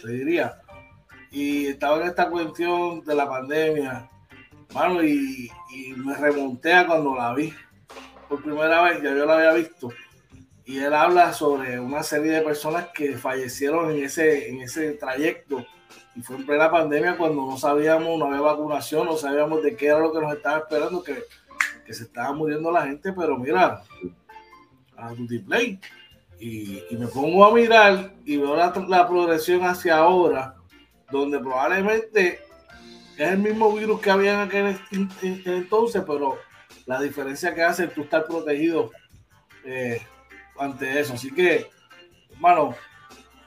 te 0.00 0.08
diría. 0.10 0.58
Y 1.30 1.66
estaba 1.66 2.00
en 2.00 2.08
esta 2.08 2.30
cuestión 2.30 3.04
de 3.04 3.14
la 3.14 3.28
pandemia, 3.28 4.08
mano, 4.72 5.02
y, 5.02 5.50
y 5.74 5.92
me 5.96 6.16
remonté 6.16 6.72
a 6.72 6.86
cuando 6.86 7.14
la 7.14 7.34
vi 7.34 7.52
por 8.28 8.42
primera 8.42 8.82
vez, 8.82 9.02
ya 9.02 9.14
yo 9.14 9.26
la 9.26 9.36
había 9.36 9.52
visto. 9.52 9.90
Y 10.64 10.78
él 10.78 10.94
habla 10.94 11.32
sobre 11.32 11.78
una 11.78 12.02
serie 12.02 12.32
de 12.32 12.40
personas 12.42 12.88
que 12.94 13.18
fallecieron 13.18 13.90
en 13.90 14.04
ese, 14.04 14.48
en 14.48 14.60
ese 14.62 14.92
trayecto 14.92 15.64
y 16.16 16.22
fue 16.22 16.36
en 16.36 16.46
plena 16.46 16.70
pandemia 16.70 17.16
cuando 17.16 17.44
no 17.44 17.58
sabíamos, 17.58 18.18
no 18.18 18.26
había 18.26 18.40
vacunación, 18.40 19.06
no 19.06 19.16
sabíamos 19.16 19.62
de 19.62 19.76
qué 19.76 19.86
era 19.86 19.98
lo 19.98 20.12
que 20.12 20.20
nos 20.20 20.32
estaba 20.32 20.58
esperando, 20.58 21.02
que, 21.02 21.24
que 21.84 21.92
se 21.92 22.04
estaba 22.04 22.32
muriendo 22.32 22.70
la 22.70 22.86
gente, 22.86 23.12
pero 23.12 23.36
mira, 23.36 23.82
a 24.96 25.12
Play. 25.46 25.80
Y, 26.38 26.82
y, 26.90 26.96
me 26.96 27.06
pongo 27.06 27.44
a 27.44 27.54
mirar 27.54 28.12
y 28.24 28.36
veo 28.36 28.56
la, 28.56 28.72
la, 28.88 29.08
progresión 29.08 29.64
hacia 29.64 29.98
ahora, 29.98 30.56
donde 31.10 31.38
probablemente 31.38 32.40
es 33.16 33.28
el 33.28 33.38
mismo 33.38 33.72
virus 33.72 34.00
que 34.00 34.10
había 34.10 34.34
en 34.34 34.40
aquel 34.40 34.78
entonces, 35.22 36.02
pero 36.06 36.38
la 36.86 37.00
diferencia 37.00 37.54
que 37.54 37.62
hace 37.62 37.88
tú 37.88 38.02
estar 38.02 38.24
protegido 38.24 38.90
eh, 39.64 40.00
ante 40.58 41.00
eso. 41.00 41.14
Así 41.14 41.32
que, 41.32 41.66
hermano, 42.32 42.74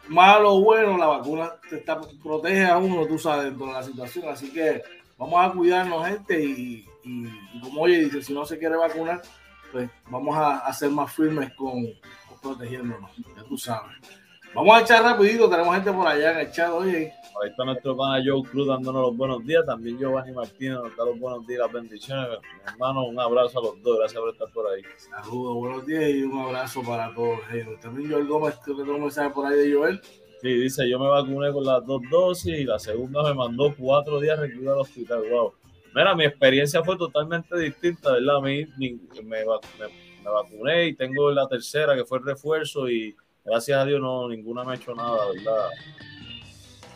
malo 0.08 0.56
o 0.56 0.64
bueno, 0.64 0.98
la 0.98 1.08
vacuna 1.08 1.54
te 1.70 1.78
está, 1.78 2.00
protege 2.22 2.66
a 2.66 2.78
uno, 2.78 3.06
tú 3.06 3.18
sabes, 3.18 3.46
dentro 3.46 3.68
de 3.68 3.74
la 3.74 3.84
situación. 3.84 4.30
Así 4.30 4.52
que 4.52 4.82
vamos 5.18 5.46
a 5.46 5.52
cuidarnos, 5.54 6.08
gente. 6.08 6.44
Y, 6.44 6.86
como 7.62 7.82
oye, 7.82 8.00
dice, 8.00 8.22
si 8.22 8.34
no 8.34 8.46
se 8.46 8.58
quiere 8.58 8.76
vacunar, 8.76 9.22
pues 9.72 9.90
vamos 10.10 10.36
a, 10.36 10.60
a 10.60 10.74
ser 10.74 10.90
más 10.90 11.14
firmes 11.14 11.54
con 11.54 11.86
protegiéndonos, 12.42 13.12
ya 13.36 13.44
tú 13.44 13.58
sabes. 13.58 13.96
Vamos 14.54 14.76
a 14.76 14.82
echar 14.82 15.04
rapidito, 15.04 15.50
tenemos 15.50 15.76
gente 15.76 15.92
por 15.92 16.08
allá 16.08 16.32
en 16.32 16.48
el 16.48 16.52
chat, 16.52 16.72
oye. 16.72 17.14
Ahí 17.44 17.50
está 17.52 17.64
nuestro 17.64 17.96
pana 17.96 18.24
Joe 18.26 18.42
Cruz 18.50 18.68
dándonos 18.68 19.02
los 19.04 19.18
buenos 19.18 19.46
días. 19.46 19.64
También 19.66 20.00
Giovanni 20.00 20.32
Martínez 20.32 20.80
nos 20.80 20.96
da 20.98 21.06
los 21.06 21.20
buenos 21.20 21.46
días, 21.46 21.60
las 21.60 21.72
bendiciones. 21.72 22.30
Mi 22.42 22.72
hermano, 22.72 23.06
un 23.06 23.20
abrazo 23.20 23.60
a 23.60 23.64
los 23.64 23.84
dos. 23.84 24.00
Gracias 24.00 24.20
por 24.20 24.30
estar 24.32 24.52
por 24.52 24.66
ahí. 24.72 24.82
Saludos, 24.98 25.56
buenos 25.56 25.86
días 25.86 26.10
y 26.10 26.24
un 26.24 26.40
abrazo 26.40 26.82
para 26.82 27.14
todos. 27.14 27.40
ellos. 27.54 27.80
También 27.80 28.12
Joel 28.12 28.28
Gómez, 28.28 28.56
creo 28.64 28.78
que 28.78 28.84
tengo 28.84 28.96
un 28.96 29.02
mensaje 29.04 29.30
por 29.30 29.46
ahí 29.46 29.58
de 29.60 29.76
Joel. 29.76 30.02
Sí, 30.42 30.50
dice, 30.50 30.90
yo 30.90 31.00
me 31.00 31.08
vacuné 31.08 31.52
con 31.52 31.64
las 31.64 31.86
dos 31.86 32.02
dosis 32.10 32.58
y 32.58 32.64
la 32.64 32.80
segunda 32.80 33.22
me 33.24 33.36
mandó 33.36 33.76
cuatro 33.78 34.20
días 34.20 34.40
recluido 34.40 34.74
al 34.74 34.80
hospital. 34.80 35.22
Wow. 35.30 35.54
Mira, 35.94 36.16
mi 36.16 36.26
experiencia 36.26 36.84
fue 36.84 36.98
totalmente 36.98 37.56
distinta, 37.58 38.14
¿verdad? 38.14 38.38
A 38.38 38.42
mí 38.42 38.66
me, 38.78 39.00
me, 39.24 39.46
me 39.46 40.30
vacuné 40.32 40.88
y 40.88 40.96
tengo 40.96 41.30
la 41.32 41.48
tercera 41.48 41.96
que 41.96 42.06
fue 42.06 42.18
el 42.18 42.26
refuerzo 42.26 42.90
y 42.90 43.16
gracias 43.48 43.80
a 43.80 43.86
Dios 43.86 44.02
no, 44.02 44.28
ninguna 44.28 44.64
me 44.64 44.74
ha 44.74 44.76
hecho 44.76 44.94
nada, 44.94 45.18
¿verdad? 45.34 45.70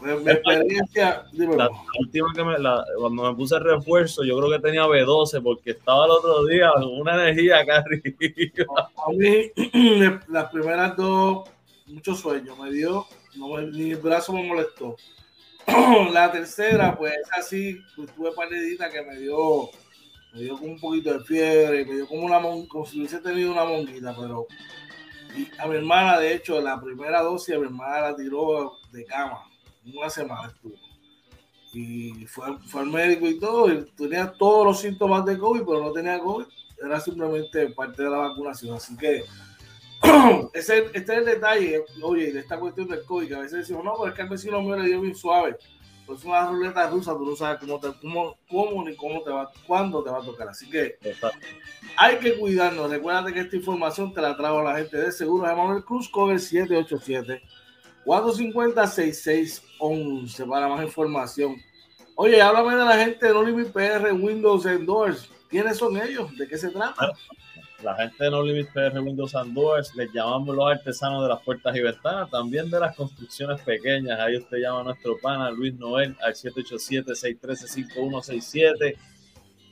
Mi 0.02 0.32
experiencia. 0.32 1.26
La 1.34 1.70
última 2.00 2.34
que 2.34 2.44
me, 2.44 2.58
la, 2.58 2.84
cuando 2.98 3.24
me 3.24 3.36
puse 3.36 3.56
el 3.56 3.64
refuerzo, 3.64 4.24
yo 4.24 4.36
creo 4.38 4.50
que 4.50 4.60
tenía 4.60 4.82
B12 4.84 5.44
porque 5.44 5.72
estaba 5.72 6.06
el 6.06 6.12
otro 6.12 6.46
día 6.46 6.72
con 6.74 7.00
una 7.00 7.14
energía 7.14 7.60
acá 7.60 7.78
arriba. 7.86 8.92
A 8.96 9.12
mí, 9.12 9.52
las 10.28 10.50
primeras 10.52 10.98
dos, 10.98 11.48
mucho 11.86 12.16
sueño 12.16 12.56
me 12.56 12.72
dio, 12.72 13.06
no 13.36 13.62
ni 13.62 13.92
el 13.92 13.98
brazo 13.98 14.34
me 14.34 14.44
molestó. 14.44 14.96
La 16.12 16.32
tercera, 16.32 16.98
pues 16.98 17.14
así, 17.38 17.80
pues, 17.96 18.12
tuve 18.16 18.32
paredita 18.32 18.90
que 18.90 19.04
me 19.04 19.18
dio, 19.18 19.70
me 20.34 20.42
dio 20.42 20.58
como 20.58 20.72
un 20.72 20.80
poquito 20.80 21.14
de 21.14 21.24
fiebre, 21.24 21.86
me 21.86 21.94
dio 21.94 22.08
como 22.08 22.26
una 22.26 22.42
como 22.68 22.86
si 22.88 22.98
hubiese 22.98 23.20
tenido 23.20 23.52
una 23.52 23.66
monguita, 23.66 24.16
pero 24.20 24.48
a 25.58 25.68
mi 25.68 25.76
hermana, 25.76 26.20
de 26.20 26.34
hecho, 26.34 26.60
la 26.62 26.80
primera 26.80 27.22
dosis, 27.22 27.56
a 27.56 27.60
mi 27.60 27.66
hermana 27.66 28.02
la 28.02 28.16
tiró 28.16 28.74
de 28.92 29.06
cama, 29.06 29.46
una 29.94 30.10
semana 30.10 30.48
estuvo. 30.48 30.76
Y 31.74 32.26
fue, 32.26 32.58
fue 32.68 32.82
al 32.82 32.88
médico 32.88 33.28
y 33.28 33.40
todo, 33.40 33.72
y 33.72 33.86
tenía 33.98 34.32
todos 34.34 34.66
los 34.66 34.80
síntomas 34.80 35.26
de 35.26 35.38
COVID, 35.38 35.62
pero 35.62 35.82
no 35.82 35.92
tenía 35.92 36.20
COVID, 36.20 36.46
era 36.84 37.00
simplemente 37.00 37.70
parte 37.70 38.04
de 38.04 38.10
la 38.10 38.18
vacunación. 38.18 38.76
Así 38.76 38.98
que 38.98 39.24
ese, 40.54 40.86
este 40.94 41.00
es 41.00 41.10
el 41.10 41.26
detalle, 41.26 41.84
oye, 42.02 42.32
de 42.32 42.40
esta 42.40 42.60
cuestión 42.60 42.88
del 42.88 43.06
COVID, 43.06 43.28
que 43.28 43.36
a 43.36 43.40
veces 43.40 43.60
decimos, 43.60 43.84
no, 43.84 43.94
pero 43.98 44.10
es 44.10 44.16
que 44.16 44.22
al 44.22 44.30
vecino 44.30 44.62
mío 44.62 44.78
le 44.78 44.88
dio 44.88 45.02
bien 45.02 45.16
suave. 45.16 45.58
Pues 46.12 46.24
es 46.24 46.26
una 46.26 46.46
ruleta 46.46 46.90
rusa, 46.90 47.14
tú 47.14 47.26
no 47.26 47.36
sabes 47.38 47.60
cómo, 47.62 47.80
te, 47.80 47.88
cómo, 48.02 48.38
cómo 48.50 48.84
ni 48.84 48.94
cómo 48.98 49.22
te 49.24 49.30
va, 49.30 49.50
cuándo 49.66 50.04
te 50.04 50.10
va 50.10 50.18
a 50.18 50.26
tocar. 50.26 50.50
Así 50.50 50.70
que 50.70 50.98
Exacto. 51.02 51.40
hay 51.96 52.18
que 52.18 52.38
cuidarnos. 52.38 52.90
Recuerda 52.90 53.32
que 53.32 53.40
esta 53.40 53.56
información 53.56 54.14
te 54.14 54.20
la 54.20 54.36
trajo 54.36 54.62
la 54.62 54.76
gente 54.76 54.98
de 54.98 55.10
Seguro 55.14 55.48
de 55.48 55.56
Manuel 55.56 55.86
Cruz, 55.86 56.10
cover 56.10 56.38
787 56.38 57.42
450 58.04 58.88
6611 58.88 60.46
para 60.46 60.68
más 60.68 60.84
información. 60.84 61.56
Oye, 62.16 62.42
háblame 62.42 62.76
de 62.76 62.84
la 62.84 62.98
gente 62.98 63.26
de 63.28 63.34
No 63.34 63.44
Limit 63.44 63.72
PR, 63.72 64.12
Windows 64.12 64.66
and 64.66 64.86
Doors. 64.86 65.30
¿Quiénes 65.50 65.78
son 65.78 65.96
ellos? 65.96 66.36
¿De 66.38 66.46
qué 66.46 66.58
se 66.58 66.72
trata? 66.72 67.14
La 67.84 67.96
gente 67.96 68.24
de 68.24 68.30
No 68.30 68.44
Limit 68.44 68.72
PR 68.74 69.00
Windows 69.00 69.34
and 69.34 69.56
Doors 69.56 69.96
les 69.96 70.14
llamamos 70.14 70.56
los 70.56 70.70
artesanos 70.70 71.24
de 71.24 71.30
las 71.30 71.42
puertas 71.42 71.76
y 71.76 71.82
ventanas, 71.82 72.30
también 72.30 72.70
de 72.70 72.80
las 72.80 72.96
construcciones 72.96 73.60
pequeñas. 73.62 74.20
Ahí 74.20 74.38
usted 74.38 74.58
llama 74.58 74.82
a 74.82 74.84
nuestro 74.84 75.18
pana 75.18 75.50
Luis 75.50 75.74
Noel 75.74 76.16
al 76.22 76.36
787-613-5167. 76.36 78.96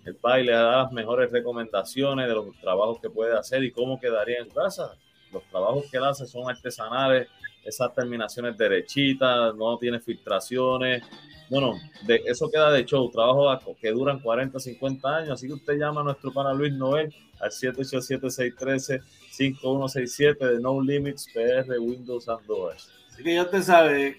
El 0.05 0.15
PAI 0.15 0.43
le 0.43 0.53
da 0.53 0.83
las 0.83 0.91
mejores 0.91 1.31
recomendaciones 1.31 2.27
de 2.27 2.33
los 2.33 2.47
trabajos 2.59 2.99
que 2.99 3.11
puede 3.11 3.37
hacer 3.37 3.63
y 3.63 3.71
cómo 3.71 3.99
quedaría 3.99 4.39
en 4.39 4.49
casa. 4.49 4.95
Los 5.31 5.43
trabajos 5.43 5.85
que 5.91 5.97
él 5.97 6.05
hace 6.05 6.25
son 6.25 6.49
artesanales, 6.49 7.27
esas 7.63 7.93
terminaciones 7.93 8.57
derechitas, 8.57 9.55
no 9.55 9.77
tiene 9.77 9.99
filtraciones. 9.99 11.03
Bueno, 11.49 11.75
de, 12.05 12.21
eso 12.25 12.49
queda 12.51 12.71
de 12.71 12.85
show, 12.85 13.09
trabajos 13.09 13.75
que 13.81 13.89
duran 13.91 14.19
40, 14.19 14.59
50 14.59 15.15
años. 15.15 15.31
Así 15.31 15.47
que 15.47 15.53
usted 15.53 15.77
llama 15.77 16.01
a 16.01 16.03
nuestro 16.03 16.31
pana 16.31 16.53
Luis 16.53 16.73
Noel 16.73 17.11
al 17.39 17.49
787-613-5167 17.51 20.37
de 20.37 20.59
No 20.59 20.81
Limits 20.81 21.27
PR 21.33 21.79
Windows 21.79 22.27
and 22.29 22.45
Doors. 22.45 22.91
Así 23.11 23.23
que 23.23 23.33
ya 23.33 23.41
usted 23.43 23.63
sabe, 23.63 24.17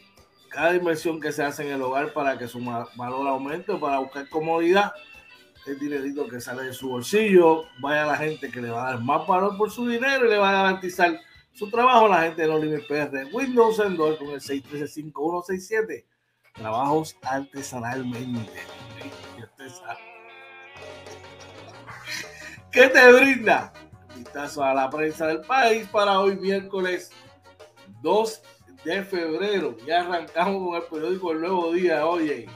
cada 0.48 0.74
inversión 0.74 1.20
que 1.20 1.30
se 1.32 1.44
hace 1.44 1.62
en 1.62 1.72
el 1.72 1.82
hogar 1.82 2.12
para 2.12 2.36
que 2.36 2.48
su 2.48 2.60
valor 2.96 3.28
aumente 3.28 3.72
o 3.72 3.80
para 3.80 3.98
buscar 3.98 4.28
comodidad, 4.28 4.92
el 5.66 5.78
dinerito 5.78 6.26
que 6.26 6.40
sale 6.40 6.64
de 6.64 6.72
su 6.72 6.88
bolsillo, 6.88 7.64
vaya 7.80 8.04
a 8.04 8.06
la 8.06 8.16
gente 8.16 8.50
que 8.50 8.60
le 8.60 8.70
va 8.70 8.88
a 8.88 8.92
dar 8.92 9.00
más 9.00 9.26
valor 9.26 9.56
por 9.56 9.70
su 9.70 9.86
dinero 9.86 10.26
y 10.26 10.30
le 10.30 10.38
va 10.38 10.50
a 10.50 10.64
garantizar 10.64 11.20
su 11.52 11.70
trabajo 11.70 12.08
la 12.08 12.22
gente 12.22 12.42
de 12.42 12.48
No 12.48 12.58
Limit 12.58 12.86
PR, 12.86 13.28
Windows 13.32 13.80
and 13.80 13.96
Doors 13.96 14.18
con 14.18 14.28
el 14.28 14.40
613-5167. 14.40 16.04
Trabajos 16.54 17.16
artesanalmente. 17.22 18.60
¿Qué 22.72 22.88
te 22.88 23.12
brinda? 23.12 23.72
Vistazo 24.16 24.62
a 24.62 24.74
la 24.74 24.90
prensa 24.90 25.26
del 25.26 25.40
país 25.40 25.86
para 25.88 26.20
hoy 26.20 26.36
miércoles 26.36 27.10
2 28.02 28.42
de 28.84 29.02
febrero. 29.04 29.76
Ya 29.86 30.00
arrancamos 30.00 30.66
con 30.66 30.76
el 30.76 30.82
periódico 30.82 31.32
El 31.32 31.40
Nuevo 31.40 31.72
Día. 31.72 32.06
Oye, 32.06 32.46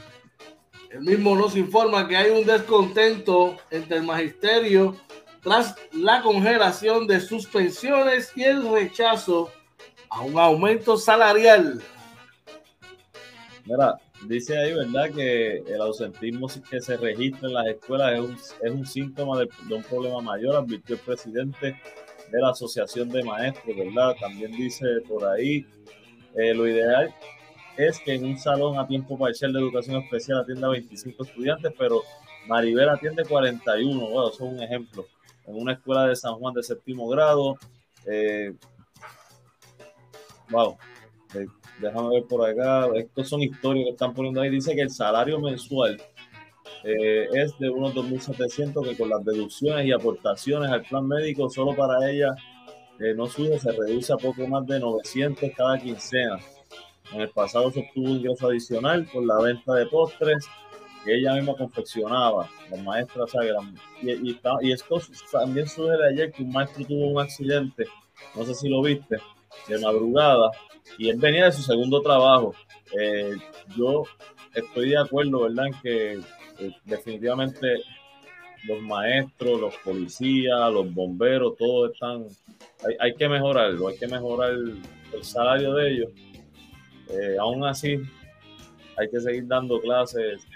el 0.91 1.01
mismo 1.01 1.35
nos 1.35 1.57
informa 1.57 2.07
que 2.07 2.17
hay 2.17 2.31
un 2.31 2.47
descontento 2.47 3.57
entre 3.71 3.97
el 3.97 4.05
magisterio 4.05 4.97
tras 5.45 5.77
la 5.93 6.23
congelación 6.23 7.07
de 7.07 7.21
sus 7.21 7.47
pensiones 7.47 8.33
y 8.35 8.43
el 8.43 8.69
rechazo 8.69 9.53
a 10.09 10.23
un 10.23 10.39
aumento 10.39 10.97
salarial. 10.97 11.83
Mira, 13.67 13.95
dice 14.27 14.59
ahí, 14.59 14.73
¿verdad? 14.73 15.11
Que 15.15 15.59
el 15.59 15.81
ausentismo 15.81 16.49
que 16.71 16.81
se 16.81 16.97
registra 16.97 17.49
en 17.49 17.55
las 17.55 17.67
escuelas 17.67 18.15
es 18.15 18.21
un, 18.21 18.35
es 18.35 18.73
un 18.73 18.87
síntoma 18.87 19.39
de, 19.39 19.49
un 19.75 19.83
problema 19.83 20.21
mayor, 20.21 20.57
advirtió 20.57 20.97
el 20.97 21.03
presidente 21.03 21.77
de 22.31 22.41
la 22.41 22.51
Asociación 22.51 23.11
de 23.11 23.23
Maestros, 23.23 23.77
¿verdad? 23.77 24.17
También 24.19 24.51
dice 24.53 24.87
por 25.07 25.27
ahí, 25.27 25.67
eh, 26.37 26.55
lo 26.55 26.67
ideal 26.67 27.15
es 27.77 27.99
que 28.01 28.15
en 28.15 28.25
un 28.25 28.39
salón 28.39 28.79
a 28.79 28.87
tiempo 28.87 29.19
parcial 29.19 29.53
de 29.53 29.61
educación 29.61 30.03
especial 30.03 30.41
atienda 30.41 30.69
a 30.69 30.71
25 30.71 31.25
estudiantes, 31.25 31.73
pero 31.79 32.03
Maribel 32.47 32.89
atiende 32.89 33.25
41, 33.25 33.99
bueno, 34.01 34.29
eso 34.29 34.47
es 34.47 34.53
un 34.53 34.63
ejemplo. 34.63 35.07
En 35.47 35.57
una 35.57 35.75
escuela 35.75 36.07
de 36.07 36.17
San 36.17 36.35
Juan 36.35 36.55
de 36.55 36.63
séptimo 36.63 37.09
grado, 37.09 37.57
eh, 38.07 38.55
wow, 40.51 40.77
eh, 41.35 41.47
déjame 41.81 42.09
ver 42.11 42.25
por 42.25 42.49
acá, 42.49 42.89
estos 42.97 43.29
son 43.29 43.43
historias 43.43 43.85
que 43.87 43.91
están 43.93 44.15
poniendo 44.15 44.41
ahí, 44.41 44.51
dice 44.51 44.75
que 44.75 44.83
el 44.83 44.91
salario 44.91 45.39
mensual 45.41 46.01
eh, 46.85 47.29
es 47.33 47.59
de 47.59 47.71
unos 47.71 47.95
2.700 47.95 48.89
que 48.89 48.97
con 48.97 49.09
las 49.09 49.25
deducciones 49.25 49.87
y 49.87 49.93
aportaciones 49.93 50.71
al 50.71 50.83
plan 50.83 51.09
médico 51.09 51.49
solo 51.49 51.75
para 51.75 52.11
ella 52.11 52.35
eh, 53.01 53.15
no 53.15 53.27
sube, 53.27 53.59
se 53.59 53.73
reduce 53.73 54.13
a 54.13 54.17
poco 54.17 54.47
más 54.47 54.67
de 54.67 54.79
900 54.79 55.51
cada 55.57 55.79
quincena. 55.79 56.39
En 57.13 57.23
el 57.23 57.31
pasado 57.31 57.71
se 57.71 57.81
obtuvo 57.81 58.07
un 58.07 58.17
ingreso 58.19 58.49
adicional 58.49 59.07
por 59.13 59.25
la 59.25 59.41
venta 59.41 59.75
de 59.75 59.87
postres 59.87 60.47
que 61.05 61.15
ella 61.15 61.35
misma 61.35 61.55
confeccionaba, 61.55 62.49
las 62.71 62.83
maestras, 62.83 63.31
¿sabes? 63.31 63.53
Y, 64.03 64.11
y, 64.11 64.41
y 64.63 64.73
esto 64.73 65.01
también 65.31 65.69
surge 65.69 65.97
de 65.97 66.09
ayer 66.09 66.33
que 66.33 66.43
un 66.43 66.53
maestro 66.53 66.85
tuvo 66.85 67.09
un 67.09 67.21
accidente, 67.21 67.87
no 68.35 68.45
sé 68.45 68.55
si 68.55 68.69
lo 68.69 68.83
viste, 68.83 69.19
de 69.69 69.79
madrugada, 69.79 70.51
y 70.99 71.09
él 71.09 71.19
venía 71.19 71.47
de 71.47 71.53
su 71.53 71.63
segundo 71.63 72.01
trabajo. 72.01 72.55
Eh, 72.99 73.37
yo 73.77 74.05
estoy 74.55 74.91
de 74.91 74.99
acuerdo, 74.99 75.43
¿verdad?, 75.43 75.67
en 75.67 75.81
que 75.81 76.13
eh, 76.59 76.73
definitivamente 76.85 77.83
los 78.67 78.81
maestros, 78.81 79.61
los 79.61 79.75
policías, 79.77 80.73
los 80.73 80.93
bomberos, 80.93 81.57
todos 81.59 81.93
están, 81.93 82.25
hay, 82.87 82.97
hay 82.99 83.15
que 83.15 83.29
mejorarlo, 83.29 83.89
hay 83.89 83.99
que 83.99 84.09
mejorar 84.09 84.53
el, 84.53 84.81
el 85.13 85.25
salario 85.25 85.75
de 85.75 85.91
ellos. 85.93 86.11
Eh, 87.11 87.37
aún 87.39 87.65
así, 87.65 88.01
hay 88.97 89.11
que 89.11 89.21
seguir 89.21 89.47
dando 89.47 89.81
clases 89.81 90.47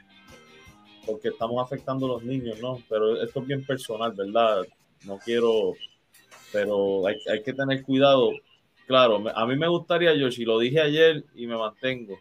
porque 1.09 1.29
estamos 1.29 1.65
afectando 1.65 2.05
a 2.05 2.11
los 2.11 2.23
niños, 2.23 2.61
¿no? 2.61 2.79
Pero 2.87 3.21
esto 3.23 3.41
es 3.41 3.47
bien 3.47 3.65
personal, 3.65 4.13
¿verdad? 4.13 4.67
No 5.07 5.19
quiero, 5.19 5.73
pero 6.53 7.07
hay, 7.07 7.17
hay 7.31 7.43
que 7.43 7.55
tener 7.55 7.83
cuidado. 7.83 8.33
Claro, 8.87 9.25
a 9.35 9.47
mí 9.47 9.57
me 9.57 9.69
gustaría, 9.69 10.15
Yoshi, 10.15 10.45
lo 10.45 10.59
dije 10.59 10.81
ayer 10.81 11.25
y 11.35 11.47
me 11.47 11.57
mantengo, 11.57 12.19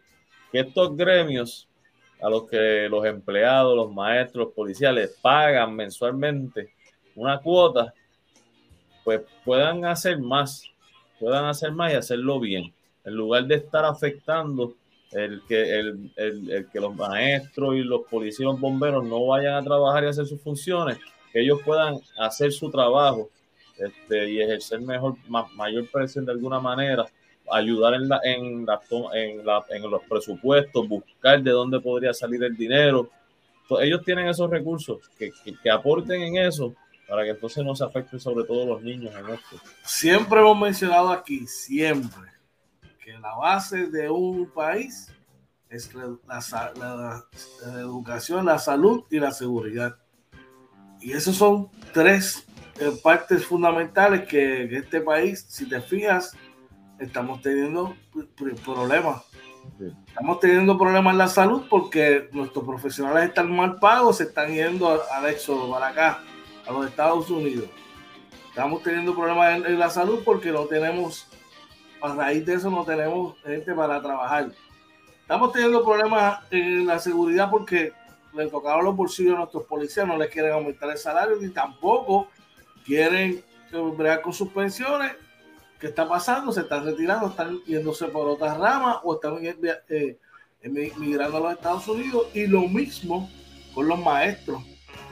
que 0.51 0.59
estos 0.59 0.95
gremios 0.95 1.67
a 2.21 2.29
los 2.29 2.49
que 2.49 2.87
los 2.89 3.05
empleados, 3.05 3.75
los 3.75 3.93
maestros, 3.93 4.45
los 4.45 4.53
policiales 4.53 5.17
pagan 5.21 5.75
mensualmente 5.75 6.73
una 7.15 7.39
cuota, 7.39 7.93
pues 9.03 9.21
puedan 9.43 9.83
hacer 9.85 10.19
más, 10.19 10.63
puedan 11.19 11.45
hacer 11.45 11.71
más 11.71 11.91
y 11.91 11.95
hacerlo 11.95 12.39
bien, 12.39 12.73
en 13.03 13.13
lugar 13.13 13.45
de 13.45 13.55
estar 13.55 13.83
afectando 13.83 14.75
el 15.11 15.41
que, 15.47 15.79
el, 15.79 16.11
el- 16.15 16.51
el 16.51 16.69
que 16.69 16.79
los 16.79 16.95
maestros 16.95 17.75
y 17.75 17.79
los 17.81 18.01
policías 18.09 18.53
y 18.53 18.59
bomberos 18.59 19.05
no 19.05 19.25
vayan 19.27 19.55
a 19.55 19.63
trabajar 19.63 20.03
y 20.03 20.07
hacer 20.07 20.25
sus 20.25 20.41
funciones, 20.41 20.97
que 21.31 21.41
ellos 21.41 21.59
puedan 21.63 21.95
hacer 22.19 22.51
su 22.51 22.69
trabajo 22.69 23.29
este, 23.77 24.29
y 24.31 24.41
ejercer 24.41 24.81
mejor, 24.81 25.15
mayor 25.55 25.87
presión 25.91 26.25
de 26.25 26.31
alguna 26.31 26.59
manera, 26.59 27.05
ayudar 27.51 27.93
en, 27.93 28.09
la, 28.09 28.19
en, 28.23 28.65
la, 28.65 28.81
en, 29.13 29.45
la, 29.45 29.65
en 29.69 29.89
los 29.89 30.01
presupuestos, 30.03 30.87
buscar 30.87 31.41
de 31.41 31.51
dónde 31.51 31.79
podría 31.79 32.13
salir 32.13 32.43
el 32.43 32.55
dinero. 32.57 33.09
ellos 33.81 34.01
tienen 34.03 34.27
esos 34.27 34.49
recursos 34.49 34.99
que, 35.17 35.31
que, 35.63 35.69
aporten 35.69 36.21
en 36.21 36.37
eso 36.37 36.75
para 37.07 37.23
que 37.23 37.29
entonces 37.29 37.63
no 37.63 37.73
se 37.75 37.85
afecten 37.85 38.19
sobre 38.19 38.43
todo 38.45 38.65
los 38.65 38.81
niños 38.81 39.13
en 39.15 39.29
esto. 39.29 39.55
Siempre 39.85 40.39
hemos 40.41 40.59
mencionado 40.59 41.09
aquí, 41.09 41.47
siempre, 41.47 42.31
que 43.17 43.21
la 43.21 43.35
base 43.35 43.87
de 43.87 44.09
un 44.09 44.49
país 44.49 45.11
es 45.69 45.93
la, 45.93 46.17
la, 46.75 47.25
educación, 47.79 48.45
la 48.45 48.59
salud 48.59 49.03
y 49.09 49.19
la 49.19 49.31
seguridad. 49.31 49.95
Y 51.01 51.11
esos 51.11 51.35
son 51.35 51.69
tres 51.93 52.47
eh, 52.79 52.91
partes 53.03 53.45
fundamentales 53.45 54.27
que, 54.27 54.63
este 54.75 55.01
país, 55.01 55.45
si 55.49 55.67
te 55.67 55.81
fijas, 55.81 56.35
estamos 56.99 57.41
teniendo 57.41 57.95
problemas. 58.63 59.23
Estamos 60.07 60.39
teniendo 60.39 60.77
problemas 60.77 61.11
en 61.11 61.17
la 61.17 61.27
salud 61.27 61.65
porque 61.69 62.29
nuestros 62.31 62.63
profesionales 62.65 63.25
están 63.25 63.53
mal 63.53 63.75
pagos, 63.75 64.17
se 64.17 64.23
están 64.23 64.53
yendo 64.53 65.03
al 65.11 65.25
éxodo 65.25 65.69
para 65.69 65.87
acá, 65.87 66.23
a 66.65 66.71
los 66.71 66.87
Estados 66.87 67.29
Unidos. 67.29 67.69
Estamos 68.57 68.81
teniendo 68.81 69.13
problemas 69.13 69.63
en, 69.65 69.77
la 69.77 69.87
salud 69.87 70.21
porque 70.25 70.51
no 70.51 70.65
tenemos, 70.65 71.26
a 72.01 72.13
raíz 72.13 72.45
de 72.45 72.53
eso 72.55 72.69
no 72.69 72.83
tenemos 72.85 73.37
gente 73.43 73.73
para 73.73 74.01
trabajar. 74.01 74.51
Estamos 75.21 75.51
teniendo 75.51 75.83
problemas 75.83 76.39
en 76.51 76.85
la 76.85 76.99
seguridad 76.99 77.49
porque 77.49 77.91
le 78.33 78.47
tocaron 78.47 78.85
los 78.85 78.95
bolsillos 78.95 79.35
a 79.35 79.39
nuestros 79.39 79.63
policías, 79.63 80.07
no 80.07 80.17
les 80.17 80.29
quieren 80.29 80.53
aumentar 80.53 80.89
el 80.89 80.97
salario 80.97 81.37
ni 81.37 81.49
tampoco 81.49 82.27
quieren 82.85 83.43
bregar 83.97 84.21
con 84.21 84.33
sus 84.33 84.49
pensiones. 84.49 85.13
¿Qué 85.79 85.87
está 85.87 86.07
pasando? 86.07 86.51
Se 86.51 86.61
están 86.61 86.85
retirando, 86.85 87.27
están 87.27 87.59
yéndose 87.65 88.05
por 88.07 88.27
otras 88.27 88.57
ramas 88.57 88.97
o 89.03 89.15
están 89.15 89.37
eh, 89.41 90.17
migrando 90.61 91.37
a 91.37 91.39
los 91.41 91.51
Estados 91.53 91.87
Unidos 91.87 92.27
y 92.33 92.47
lo 92.47 92.61
mismo 92.61 93.29
con 93.73 93.87
los 93.87 93.99
maestros. 93.99 94.63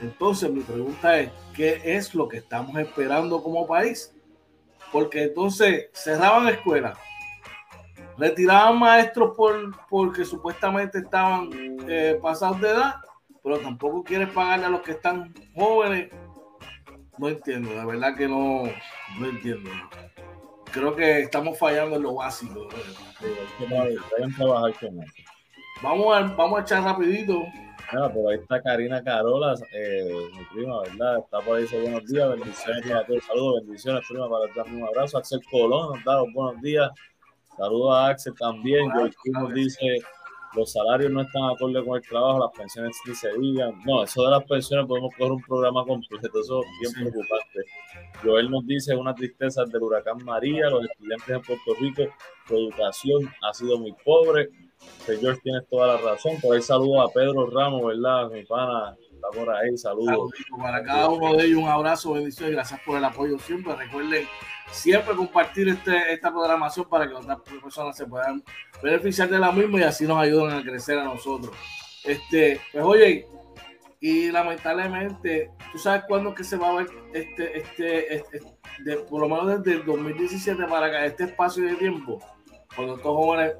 Entonces 0.02 0.50
mi 0.50 0.60
pregunta 0.60 1.18
es, 1.18 1.30
¿qué 1.54 1.80
es 1.84 2.14
lo 2.14 2.26
que 2.28 2.38
estamos 2.38 2.76
esperando 2.78 3.42
como 3.42 3.66
país? 3.66 4.15
Porque 4.96 5.24
entonces 5.24 5.90
cerraban 5.92 6.48
escuelas, 6.48 6.96
retiraban 8.16 8.78
maestros 8.78 9.36
por, 9.36 9.76
porque 9.90 10.24
supuestamente 10.24 11.00
estaban 11.00 11.50
eh, 11.86 12.18
pasados 12.22 12.58
de 12.62 12.70
edad, 12.70 12.94
pero 13.44 13.58
tampoco 13.58 14.02
quieres 14.02 14.30
pagarle 14.30 14.64
a 14.64 14.68
los 14.70 14.80
que 14.80 14.92
están 14.92 15.34
jóvenes 15.54 16.08
no 17.18 17.28
entiendo, 17.28 17.74
la 17.74 17.84
verdad 17.84 18.16
que 18.16 18.26
no, 18.26 18.62
no 19.18 19.26
entiendo. 19.26 19.68
Creo 20.72 20.96
que 20.96 21.20
estamos 21.20 21.58
fallando 21.58 21.96
en 21.96 22.02
lo 22.02 22.14
básico. 22.14 22.66
Vamos 25.82 26.16
a, 26.16 26.22
vamos 26.22 26.58
a 26.58 26.62
echar 26.62 26.82
rapidito. 26.82 27.44
Ah, 27.92 28.10
por 28.12 28.32
ahí 28.32 28.38
está 28.40 28.60
Karina 28.60 29.02
Carola, 29.02 29.54
eh, 29.72 30.04
mi 30.36 30.44
prima, 30.46 30.80
¿verdad? 30.82 31.18
Está 31.18 31.40
por 31.40 31.56
ahí, 31.56 31.62
dice 31.62 31.80
buenos 31.80 32.04
días, 32.06 32.28
bendiciones 32.30 32.90
a 32.90 33.04
todos, 33.04 33.24
saludos, 33.24 33.60
bendiciones, 33.62 34.04
prima, 34.08 34.28
para 34.28 34.52
darme 34.54 34.82
un 34.82 34.88
abrazo. 34.88 35.18
Axel 35.18 35.40
Colón 35.50 35.94
nos 35.94 36.04
da 36.04 36.16
los 36.16 36.32
buenos 36.32 36.60
días. 36.62 36.90
Saludos 37.56 37.94
a 37.94 38.08
Axel 38.08 38.34
también. 38.34 38.90
Yo 38.96 39.40
nos 39.40 39.54
dice 39.54 39.98
los 40.56 40.72
salarios 40.72 41.12
no 41.12 41.20
están 41.20 41.44
acorde 41.44 41.84
con 41.84 41.96
el 41.96 42.02
trabajo, 42.02 42.40
las 42.40 42.56
pensiones 42.56 42.96
ni 43.06 43.14
se 43.14 43.28
digan. 43.38 43.78
No, 43.84 44.02
eso 44.02 44.24
de 44.24 44.30
las 44.30 44.44
pensiones 44.44 44.86
podemos 44.86 45.14
coger 45.14 45.32
un 45.32 45.42
programa 45.42 45.84
completo, 45.84 46.40
eso 46.40 46.60
es 46.62 46.68
bien 46.80 46.92
preocupante. 46.94 47.60
Joel 48.22 48.50
nos 48.50 48.66
dice 48.66 48.96
una 48.96 49.14
tristeza 49.14 49.64
del 49.64 49.82
huracán 49.82 50.24
María, 50.24 50.70
los 50.70 50.84
estudiantes 50.84 51.28
en 51.28 51.42
Puerto 51.42 51.74
Rico, 51.78 52.02
su 52.48 52.54
educación 52.54 53.30
ha 53.42 53.52
sido 53.52 53.78
muy 53.78 53.94
pobre. 54.04 54.48
Señor, 55.04 55.38
tienes 55.42 55.68
toda 55.68 55.94
la 55.94 55.96
razón. 55.98 56.40
Por 56.40 56.56
ahí 56.56 56.62
saludo 56.62 57.02
a 57.02 57.12
Pedro 57.12 57.48
Ramos, 57.50 57.84
¿verdad? 57.84 58.30
Mi 58.30 58.44
pana, 58.44 58.96
está 59.00 59.28
por 59.28 59.54
ahí, 59.54 59.76
saludos. 59.76 60.30
Para 60.58 60.82
cada 60.82 61.08
uno 61.08 61.34
de 61.34 61.46
ellos 61.46 61.62
un 61.62 61.68
abrazo, 61.68 62.14
bendiciones, 62.14 62.54
gracias 62.54 62.80
por 62.84 62.98
el 62.98 63.04
apoyo 63.04 63.38
siempre. 63.38 63.74
Recuerden 63.76 64.26
siempre 64.70 65.14
compartir 65.14 65.68
este, 65.68 66.12
esta 66.12 66.30
programación 66.30 66.88
para 66.88 67.08
que 67.08 67.14
otras 67.14 67.38
personas 67.62 67.96
se 67.96 68.06
puedan 68.06 68.42
beneficiar 68.82 69.28
de 69.28 69.38
la 69.38 69.52
misma 69.52 69.80
y 69.80 69.82
así 69.84 70.06
nos 70.06 70.18
ayudan 70.18 70.58
a 70.58 70.62
crecer 70.62 70.98
a 70.98 71.04
nosotros. 71.04 71.54
Este, 72.04 72.60
pues 72.72 72.84
oye, 72.84 73.26
y 74.00 74.30
lamentablemente, 74.30 75.50
¿tú 75.72 75.78
sabes 75.78 76.04
cuándo 76.06 76.34
se 76.36 76.56
va 76.56 76.70
a 76.70 76.74
ver 76.74 76.86
este, 77.14 77.58
este, 77.58 78.14
este, 78.14 78.40
de, 78.84 78.96
por 78.98 79.20
lo 79.20 79.28
menos 79.28 79.62
desde 79.62 79.80
el 79.80 79.86
2017 79.86 80.64
para 80.66 80.86
acá, 80.86 81.04
este 81.06 81.24
espacio 81.24 81.64
de 81.64 81.74
tiempo? 81.76 82.20
Cuando 82.74 82.96
estos 82.96 83.16
jóvenes 83.16 83.54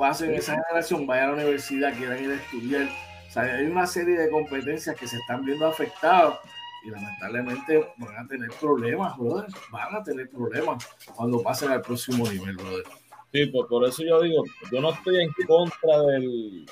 pasen 0.00 0.34
esa 0.34 0.54
generación, 0.54 1.06
vayan 1.06 1.24
a 1.24 1.28
la 1.28 1.34
universidad, 1.34 1.94
quieran 1.94 2.24
ir 2.24 2.30
a 2.30 2.34
estudiar. 2.34 2.88
O 3.28 3.30
sea, 3.30 3.42
hay 3.42 3.66
una 3.66 3.86
serie 3.86 4.18
de 4.18 4.30
competencias 4.30 4.96
que 4.96 5.06
se 5.06 5.18
están 5.18 5.44
viendo 5.44 5.66
afectadas 5.66 6.38
y 6.84 6.90
lamentablemente 6.90 7.86
van 7.98 8.16
a 8.16 8.26
tener 8.26 8.48
problemas, 8.58 9.16
brother. 9.18 9.46
Van 9.70 9.94
a 9.94 10.02
tener 10.02 10.30
problemas 10.30 10.88
cuando 11.14 11.42
pasen 11.42 11.70
al 11.70 11.82
próximo 11.82 12.26
nivel, 12.28 12.56
brother. 12.56 12.84
Sí, 13.30 13.46
pues 13.46 13.66
por 13.68 13.86
eso 13.86 14.02
yo 14.02 14.22
digo, 14.22 14.42
yo 14.72 14.80
no 14.80 14.90
estoy 14.90 15.20
en 15.22 15.30
contra 15.46 16.02
del, 16.04 16.66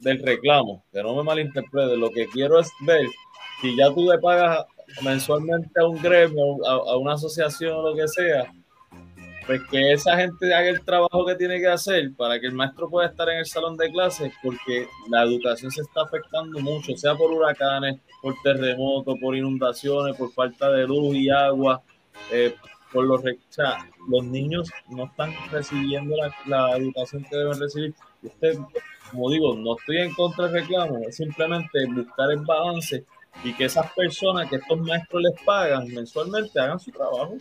del 0.00 0.22
reclamo, 0.22 0.84
que 0.92 1.00
no 1.00 1.14
me 1.14 1.22
malinterprete. 1.22 1.96
Lo 1.96 2.10
que 2.10 2.26
quiero 2.26 2.58
es 2.58 2.70
ver 2.80 3.06
si 3.60 3.76
ya 3.76 3.88
tú 3.94 4.10
le 4.10 4.18
pagas 4.18 4.66
mensualmente 5.02 5.80
a 5.80 5.86
un 5.86 6.02
gremio, 6.02 6.66
a, 6.66 6.72
a 6.72 6.96
una 6.96 7.14
asociación 7.14 7.72
o 7.72 7.90
lo 7.90 7.94
que 7.94 8.08
sea, 8.08 8.52
pues 9.48 9.62
que 9.70 9.94
esa 9.94 10.14
gente 10.14 10.52
haga 10.52 10.68
el 10.68 10.84
trabajo 10.84 11.24
que 11.24 11.34
tiene 11.34 11.58
que 11.58 11.68
hacer 11.68 12.14
para 12.14 12.38
que 12.38 12.48
el 12.48 12.52
maestro 12.52 12.86
pueda 12.90 13.08
estar 13.08 13.30
en 13.30 13.38
el 13.38 13.46
salón 13.46 13.78
de 13.78 13.90
clases, 13.90 14.30
porque 14.42 14.86
la 15.08 15.22
educación 15.22 15.70
se 15.70 15.80
está 15.80 16.02
afectando 16.02 16.60
mucho, 16.60 16.94
sea 16.94 17.14
por 17.14 17.32
huracanes, 17.32 17.98
por 18.20 18.34
terremotos, 18.44 19.16
por 19.18 19.34
inundaciones, 19.34 20.14
por 20.16 20.30
falta 20.32 20.70
de 20.70 20.86
luz 20.86 21.14
y 21.14 21.30
agua, 21.30 21.80
eh, 22.30 22.54
por 22.92 23.06
los, 23.06 23.22
los 23.22 24.24
niños 24.24 24.70
no 24.90 25.06
están 25.06 25.32
recibiendo 25.50 26.14
la, 26.44 26.76
educación 26.76 27.24
que 27.24 27.36
deben 27.36 27.58
recibir. 27.58 27.94
Usted, 28.22 28.58
como 29.10 29.30
digo, 29.30 29.56
no 29.56 29.78
estoy 29.78 29.96
en 30.02 30.12
contra 30.12 30.44
del 30.44 30.60
reclamo, 30.60 30.98
es 31.08 31.16
simplemente 31.16 31.86
buscar 31.86 32.30
el 32.32 32.44
balance 32.44 33.02
y 33.42 33.54
que 33.54 33.64
esas 33.64 33.90
personas 33.92 34.50
que 34.50 34.56
estos 34.56 34.78
maestros 34.80 35.22
les 35.22 35.42
pagan 35.42 35.88
mensualmente 35.88 36.60
hagan 36.60 36.78
su 36.78 36.90
trabajo. 36.90 37.38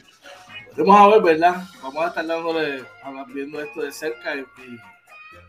Vamos 0.78 1.00
a 1.00 1.08
ver, 1.08 1.22
¿verdad? 1.24 1.64
Vamos 1.82 2.06
a 2.06 2.08
estar 2.10 2.28
dándole, 2.28 2.84
viendo 3.30 3.60
esto 3.60 3.82
de 3.82 3.92
cerca 3.92 4.36
y, 4.36 4.46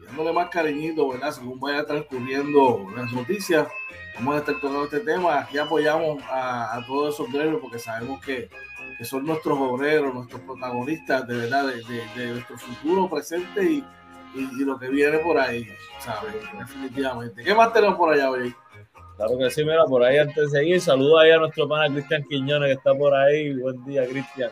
dándole 0.06 0.32
más 0.32 0.48
cariñito, 0.48 1.06
¿verdad? 1.10 1.32
Según 1.32 1.60
vaya 1.60 1.84
transcurriendo 1.84 2.86
las 2.96 3.12
noticias, 3.12 3.68
vamos 4.14 4.36
a 4.36 4.38
estar 4.38 4.54
tocando 4.54 4.84
este 4.84 5.00
tema. 5.00 5.40
Aquí 5.40 5.58
apoyamos 5.58 6.22
a, 6.30 6.82
todos 6.86 7.14
esos 7.14 7.30
gremios 7.30 7.60
porque 7.60 7.78
sabemos 7.78 8.24
que, 8.24 8.48
son 9.04 9.26
nuestros 9.26 9.58
obreros, 9.58 10.14
nuestros 10.14 10.40
protagonistas, 10.40 11.26
de 11.28 11.36
verdad, 11.36 11.66
de, 11.66 12.26
nuestro 12.28 12.56
futuro, 12.56 13.10
presente 13.10 13.62
y, 13.62 13.84
y, 14.34 14.64
lo 14.64 14.78
que 14.78 14.88
viene 14.88 15.18
por 15.18 15.38
ahí, 15.38 15.68
¿sabes? 16.00 16.34
Definitivamente. 16.58 17.44
¿Qué 17.44 17.54
más 17.54 17.70
tenemos 17.74 17.96
por 17.96 18.14
allá 18.14 18.30
hoy? 18.30 18.54
Claro 19.18 19.36
que 19.36 19.50
sí, 19.50 19.64
mira, 19.64 19.84
por 19.84 20.04
ahí 20.04 20.16
antes 20.16 20.52
de 20.52 20.60
seguir, 20.60 20.80
saludo 20.80 21.18
ahí 21.18 21.32
a 21.32 21.38
nuestro 21.38 21.68
pana 21.68 21.92
Cristian 21.92 22.22
Quiñones 22.22 22.68
que 22.68 22.74
está 22.74 22.94
por 22.94 23.12
ahí. 23.12 23.52
Buen 23.52 23.84
día, 23.84 24.06
Cristian. 24.06 24.48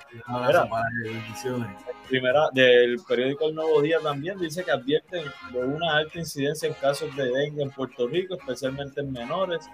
Primera, 2.08 2.48
del 2.52 2.96
periódico 3.06 3.46
El 3.46 3.54
Nuevo 3.54 3.80
Día 3.80 4.00
también 4.00 4.36
dice 4.40 4.64
que 4.64 4.72
advierten 4.72 5.22
de 5.52 5.58
una 5.60 5.98
alta 5.98 6.18
incidencia 6.18 6.66
en 6.66 6.74
casos 6.74 7.14
de 7.14 7.30
dengue 7.30 7.62
en 7.62 7.70
Puerto 7.70 8.08
Rico, 8.08 8.34
especialmente 8.34 9.02
en 9.02 9.12
menores. 9.12 9.64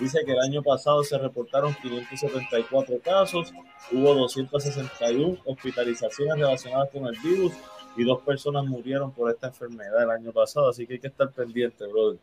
Dice 0.00 0.20
que 0.24 0.32
el 0.32 0.40
año 0.40 0.62
pasado 0.62 1.04
se 1.04 1.18
reportaron 1.18 1.74
574 1.82 3.00
casos, 3.04 3.52
hubo 3.92 4.14
261 4.14 5.42
hospitalizaciones 5.44 6.38
relacionadas 6.38 6.88
con 6.88 7.06
el 7.06 7.18
virus 7.22 7.52
y 7.98 8.04
dos 8.04 8.22
personas 8.22 8.64
murieron 8.64 9.12
por 9.12 9.30
esta 9.30 9.48
enfermedad 9.48 10.04
el 10.04 10.10
año 10.10 10.32
pasado, 10.32 10.70
así 10.70 10.86
que 10.86 10.94
hay 10.94 11.00
que 11.00 11.08
estar 11.08 11.30
pendiente, 11.32 11.86
brother. 11.86 12.18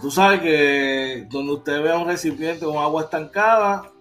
Tú 0.00 0.10
sabes 0.10 0.40
que 0.40 1.26
donde 1.28 1.52
usted 1.52 1.82
vea 1.82 1.98
un 1.98 2.08
recipiente 2.08 2.64
con 2.64 2.78
agua 2.78 3.02
estancada, 3.02 3.92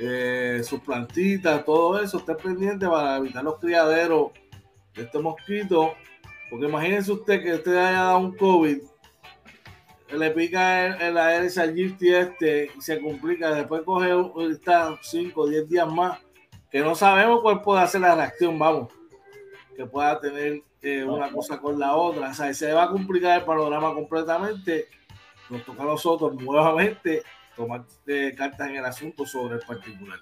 eh, 0.00 0.62
sus 0.64 0.80
plantitas, 0.80 1.64
todo 1.64 2.00
eso, 2.02 2.18
esté 2.18 2.34
pendiente 2.34 2.88
para 2.88 3.16
evitar 3.18 3.44
los 3.44 3.58
criaderos 3.58 4.32
de 4.94 5.02
estos 5.02 5.22
mosquitos. 5.22 5.90
Porque 6.50 6.66
imagínense 6.66 7.12
usted 7.12 7.42
que 7.42 7.54
usted 7.54 7.76
haya 7.76 8.04
dado 8.04 8.18
un 8.18 8.36
COVID, 8.36 8.78
le 10.16 10.30
pica 10.30 10.86
el, 10.86 11.02
el 11.02 11.18
Aedes 11.18 11.58
aegypti 11.58 12.14
este 12.14 12.70
y 12.76 12.80
se 12.80 12.98
complica. 13.00 13.54
Después 13.54 13.82
coge 13.82 14.10
5 15.02 15.40
o 15.40 15.48
10 15.48 15.68
días 15.68 15.92
más, 15.92 16.20
que 16.70 16.80
no 16.80 16.94
sabemos 16.94 17.42
cuál 17.42 17.60
puede 17.60 17.82
hacer 17.82 18.00
la 18.00 18.14
reacción, 18.14 18.58
vamos, 18.58 18.92
que 19.76 19.84
pueda 19.84 20.18
tener 20.20 20.62
eh, 20.82 21.04
una 21.04 21.30
cosa 21.30 21.60
con 21.60 21.78
la 21.78 21.94
otra. 21.96 22.30
O 22.30 22.34
sea, 22.34 22.52
se 22.54 22.72
va 22.72 22.84
a 22.84 22.90
complicar 22.90 23.40
el 23.40 23.44
panorama 23.44 23.94
completamente. 23.94 24.88
Nos 25.50 25.64
toca 25.64 25.82
a 25.82 25.86
nosotros 25.86 26.34
nuevamente 26.34 27.22
tomar 27.56 27.84
eh, 28.06 28.34
cartas 28.36 28.68
en 28.68 28.76
el 28.76 28.84
asunto 28.84 29.26
sobre 29.26 29.56
el 29.56 29.60
particular. 29.60 30.18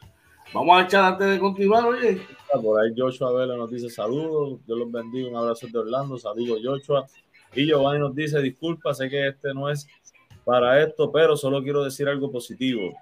Vamos 0.55 0.79
a 0.79 0.85
echar 0.85 1.05
antes 1.05 1.29
de 1.29 1.39
continuar, 1.39 1.85
oye. 1.85 2.23
Por 2.63 2.81
ahí 2.81 2.93
Joshua 2.97 3.33
Vela 3.33 3.57
nos 3.57 3.71
dice 3.71 3.91
saludos, 3.91 4.61
Dios 4.65 4.79
los 4.79 4.93
bendiga, 4.93 5.29
un 5.29 5.37
abrazo 5.37 5.67
de 5.67 5.79
Orlando, 5.79 6.17
saludos 6.17 6.61
Joshua. 6.65 7.07
Y 7.55 7.67
Giovanni 7.67 7.99
nos 7.99 8.15
dice, 8.15 8.41
disculpa, 8.41 8.95
sé 8.95 9.09
que 9.09 9.29
este 9.29 9.53
no 9.53 9.69
es 9.69 9.87
para 10.45 10.81
esto, 10.83 11.11
pero 11.11 11.37
solo 11.37 11.63
quiero 11.63 11.83
decir 11.83 12.09
algo 12.09 12.31
positivo. 12.31 12.93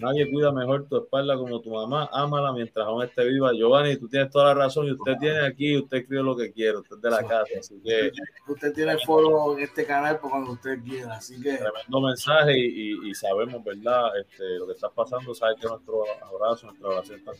Nadie 0.00 0.30
cuida 0.30 0.50
mejor 0.50 0.86
tu 0.88 0.96
espalda 0.96 1.36
como 1.36 1.60
tu 1.60 1.70
mamá. 1.70 2.08
Ámala 2.10 2.52
mientras 2.54 2.86
aún 2.86 3.04
esté 3.04 3.22
viva. 3.24 3.52
Giovanni, 3.52 3.96
tú 3.96 4.08
tienes 4.08 4.30
toda 4.30 4.46
la 4.46 4.54
razón 4.54 4.86
y 4.86 4.92
usted 4.92 5.12
tiene 5.20 5.46
aquí, 5.46 5.76
usted 5.76 5.98
escribe 5.98 6.22
lo 6.22 6.34
que 6.34 6.50
quiere, 6.50 6.78
usted 6.78 6.96
es 6.96 7.02
de 7.02 7.10
la 7.10 7.22
casa. 7.22 7.52
Así 7.58 7.78
que. 7.84 8.10
Usted 8.48 8.72
tiene 8.72 8.92
el 8.92 9.00
foro 9.00 9.58
en 9.58 9.64
este 9.64 9.84
canal 9.84 10.18
por 10.18 10.30
cuando 10.30 10.52
usted 10.52 10.82
quiera. 10.82 11.14
Así 11.14 11.34
que. 11.40 11.58
Tremendo 11.58 12.00
mensaje 12.00 12.58
y, 12.58 13.14
sabemos, 13.14 13.62
¿verdad? 13.62 14.18
Este, 14.18 14.58
lo 14.58 14.66
que 14.66 14.72
está 14.72 14.88
pasando. 14.88 15.34
Sabes 15.34 15.56
que 15.60 15.68
nuestro 15.68 16.04
abrazo, 16.22 16.66
nuestra 16.68 16.88
oración 16.88 17.18
está 17.18 17.32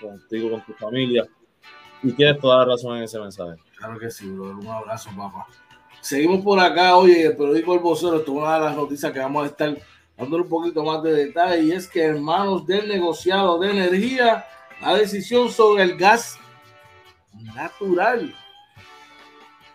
contigo, 0.00 0.50
con 0.52 0.64
tu 0.64 0.72
familia. 0.72 1.28
Y 2.02 2.12
tienes 2.12 2.40
toda 2.40 2.58
la 2.58 2.72
razón 2.72 2.96
en 2.96 3.02
ese 3.02 3.20
mensaje. 3.20 3.60
Claro 3.76 3.98
que 3.98 4.10
sí, 4.10 4.30
bro. 4.30 4.56
Un 4.58 4.66
abrazo, 4.66 5.10
papá. 5.14 5.46
Seguimos 6.00 6.42
por 6.42 6.58
acá. 6.60 6.96
Oye, 6.96 7.26
el 7.26 7.36
periódico 7.36 7.74
El 7.74 7.80
Vocero, 7.80 8.16
esto 8.16 8.32
es 8.32 8.38
una 8.38 8.54
de 8.54 8.60
las 8.60 8.76
noticias 8.76 9.12
que 9.12 9.18
vamos 9.18 9.42
a 9.42 9.46
estar 9.46 9.76
dándole 10.16 10.44
un 10.44 10.48
poquito 10.48 10.82
más 10.82 11.02
de 11.02 11.12
detalle, 11.12 11.62
y 11.62 11.72
es 11.72 11.88
que 11.88 12.06
en 12.06 12.22
manos 12.22 12.66
del 12.66 12.88
negociado 12.88 13.58
de 13.58 13.70
energía, 13.70 14.46
la 14.80 14.94
decisión 14.94 15.50
sobre 15.50 15.82
el 15.82 15.96
gas 15.96 16.38
natural. 17.54 18.34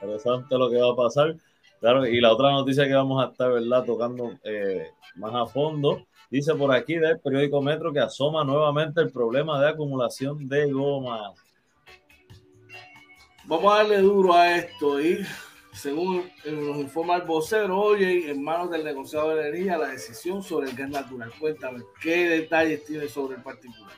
Interesante 0.02 0.58
lo 0.58 0.70
que 0.70 0.78
va 0.78 0.92
a 0.92 0.96
pasar. 0.96 1.36
Claro, 1.80 2.06
y 2.06 2.20
la 2.20 2.32
otra 2.32 2.52
noticia 2.52 2.88
que 2.88 2.94
vamos 2.94 3.24
a 3.24 3.32
estar, 3.32 3.52
¿verdad? 3.52 3.84
Tocando 3.86 4.34
eh, 4.44 4.92
más 5.16 5.34
a 5.34 5.46
fondo, 5.46 6.06
dice 6.30 6.54
por 6.56 6.74
aquí 6.74 6.96
del 6.96 7.20
periódico 7.20 7.62
Metro 7.62 7.92
que 7.92 8.00
asoma 8.00 8.44
nuevamente 8.44 9.02
el 9.02 9.12
problema 9.12 9.60
de 9.60 9.70
acumulación 9.70 10.48
de 10.48 10.72
goma. 10.72 11.34
Vamos 13.46 13.74
a 13.74 13.78
darle 13.78 13.98
duro 13.98 14.34
a 14.34 14.56
esto 14.56 15.02
y 15.02 15.26
según 15.74 16.30
nos 16.46 16.78
informa 16.78 17.16
el 17.18 17.24
vocero, 17.24 17.80
hoy 17.80 18.24
en 18.28 18.44
manos 18.44 18.72
del 18.72 18.84
negociado 18.84 19.36
de 19.36 19.48
energía 19.48 19.78
la 19.78 19.90
decisión 19.90 20.44
sobre 20.44 20.70
el 20.70 20.76
gas 20.76 20.90
natural. 20.90 21.32
Cuéntame, 21.40 21.82
¿qué 22.02 22.30
detalles 22.30 22.86
tiene 22.86 23.08
sobre 23.08 23.38
el 23.38 23.44
particular? 23.44 23.92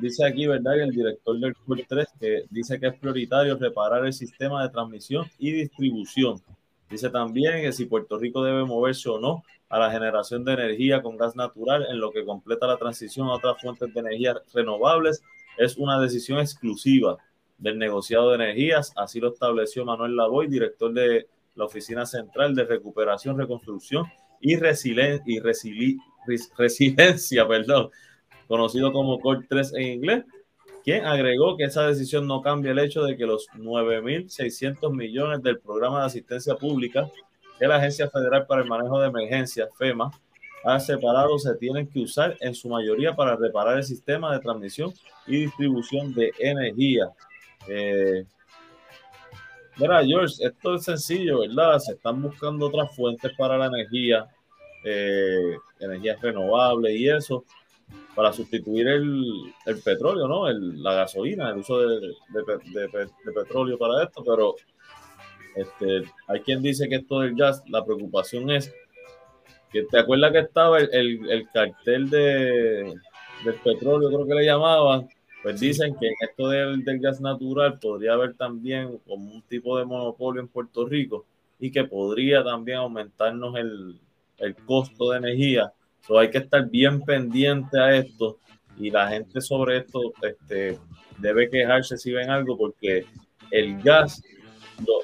dice 0.00 0.26
aquí, 0.26 0.46
¿verdad? 0.46 0.72
Que 0.74 0.82
el 0.82 0.90
director 0.90 1.38
del 1.38 1.54
CUR 1.54 1.84
3 1.86 2.06
que 2.18 2.44
dice 2.50 2.80
que 2.80 2.88
es 2.88 2.98
prioritario 2.98 3.56
reparar 3.56 4.04
el 4.04 4.12
sistema 4.12 4.62
de 4.62 4.70
transmisión 4.70 5.26
y 5.38 5.52
distribución. 5.52 6.42
Dice 6.90 7.10
también 7.10 7.62
que 7.62 7.72
si 7.72 7.84
Puerto 7.86 8.18
Rico 8.18 8.42
debe 8.42 8.64
moverse 8.64 9.08
o 9.08 9.20
no 9.20 9.44
a 9.68 9.78
la 9.78 9.90
generación 9.90 10.44
de 10.44 10.54
energía 10.54 11.00
con 11.00 11.16
gas 11.16 11.36
natural 11.36 11.86
en 11.88 12.00
lo 12.00 12.10
que 12.10 12.24
completa 12.24 12.66
la 12.66 12.76
transición 12.76 13.28
a 13.28 13.34
otras 13.34 13.60
fuentes 13.60 13.94
de 13.94 14.00
energía 14.00 14.34
renovables 14.52 15.22
es 15.56 15.76
una 15.76 16.00
decisión 16.00 16.40
exclusiva 16.40 17.18
del 17.58 17.78
negociado 17.78 18.30
de 18.30 18.36
energías. 18.36 18.92
Así 18.96 19.20
lo 19.20 19.32
estableció 19.32 19.84
Manuel 19.84 20.16
Lavoy, 20.16 20.48
director 20.48 20.92
de 20.92 21.28
la 21.54 21.64
Oficina 21.64 22.06
Central 22.06 22.54
de 22.54 22.64
Recuperación, 22.64 23.38
Reconstrucción 23.38 24.06
y, 24.40 24.56
Resiliencia, 24.56 27.46
perdón, 27.48 27.90
conocido 28.48 28.92
como 28.92 29.20
COR 29.20 29.46
3 29.48 29.74
en 29.74 29.82
inglés, 29.82 30.24
quien 30.84 31.04
agregó 31.04 31.56
que 31.56 31.64
esa 31.64 31.86
decisión 31.86 32.26
no 32.26 32.42
cambia 32.42 32.72
el 32.72 32.78
hecho 32.78 33.04
de 33.04 33.16
que 33.16 33.26
los 33.26 33.46
9.600 33.56 34.94
millones 34.94 35.42
del 35.42 35.60
programa 35.60 36.00
de 36.00 36.06
asistencia 36.06 36.56
pública 36.56 37.08
que 37.58 37.68
la 37.68 37.76
Agencia 37.76 38.10
Federal 38.10 38.46
para 38.46 38.62
el 38.62 38.68
Manejo 38.68 39.00
de 39.00 39.08
Emergencias, 39.08 39.68
FEMA, 39.78 40.10
ha 40.64 40.80
separado 40.80 41.38
se 41.38 41.54
tienen 41.54 41.88
que 41.88 42.00
usar 42.00 42.36
en 42.40 42.54
su 42.54 42.68
mayoría 42.68 43.14
para 43.14 43.36
reparar 43.36 43.78
el 43.78 43.84
sistema 43.84 44.32
de 44.32 44.40
transmisión 44.40 44.92
y 45.26 45.42
distribución 45.42 46.14
de 46.14 46.32
energía. 46.38 47.10
Eh, 47.68 48.24
mira, 49.76 50.04
George, 50.04 50.44
esto 50.44 50.74
es 50.74 50.84
sencillo, 50.84 51.40
¿verdad? 51.40 51.78
Se 51.78 51.92
están 51.92 52.20
buscando 52.22 52.66
otras 52.66 52.94
fuentes 52.94 53.32
para 53.36 53.56
la 53.56 53.66
energía, 53.66 54.26
eh, 54.84 55.56
energías 55.80 56.20
renovables 56.20 56.94
y 56.94 57.08
eso, 57.08 57.44
para 58.14 58.32
sustituir 58.32 58.88
el, 58.88 59.54
petróleo, 59.84 60.28
¿no? 60.28 60.50
la 60.50 60.94
gasolina, 60.94 61.50
el 61.50 61.58
uso 61.58 61.78
de, 61.78 62.14
petróleo 63.34 63.78
para 63.78 64.04
esto, 64.04 64.22
pero 64.24 64.54
este, 65.54 66.02
hay 66.28 66.40
quien 66.40 66.62
dice 66.62 66.88
que 66.88 66.96
esto 66.96 67.20
del 67.20 67.34
gas, 67.34 67.62
la 67.68 67.84
preocupación 67.84 68.50
es 68.50 68.72
que 69.70 69.84
te 69.84 69.98
acuerdas 69.98 70.32
que 70.32 70.38
estaba 70.40 70.78
el, 70.80 71.48
cartel 71.52 72.10
de, 72.10 72.94
del 73.44 73.54
petróleo, 73.64 74.10
creo 74.10 74.26
que 74.26 74.34
le 74.34 74.44
llamaban, 74.44 75.08
pues 75.42 75.58
dicen 75.58 75.96
que 75.98 76.12
esto 76.20 76.48
del, 76.48 76.84
gas 77.00 77.20
natural 77.20 77.78
podría 77.80 78.12
haber 78.12 78.34
también 78.34 78.98
como 79.06 79.32
un 79.32 79.42
tipo 79.42 79.76
de 79.76 79.84
monopolio 79.84 80.40
en 80.40 80.48
Puerto 80.48 80.86
Rico 80.86 81.26
y 81.58 81.70
que 81.70 81.84
podría 81.84 82.44
también 82.44 82.78
aumentarnos 82.78 83.56
el, 83.56 84.00
costo 84.66 85.10
de 85.10 85.18
energía. 85.18 85.72
So, 86.06 86.18
hay 86.18 86.30
que 86.30 86.38
estar 86.38 86.68
bien 86.68 87.00
pendiente 87.02 87.78
a 87.78 87.96
esto 87.96 88.38
y 88.76 88.90
la 88.90 89.08
gente 89.08 89.40
sobre 89.40 89.78
esto 89.78 90.00
este, 90.22 90.78
debe 91.18 91.48
quejarse 91.48 91.96
si 91.96 92.10
ven 92.10 92.30
algo 92.30 92.56
porque 92.56 93.04
el 93.52 93.80
gas, 93.82 94.22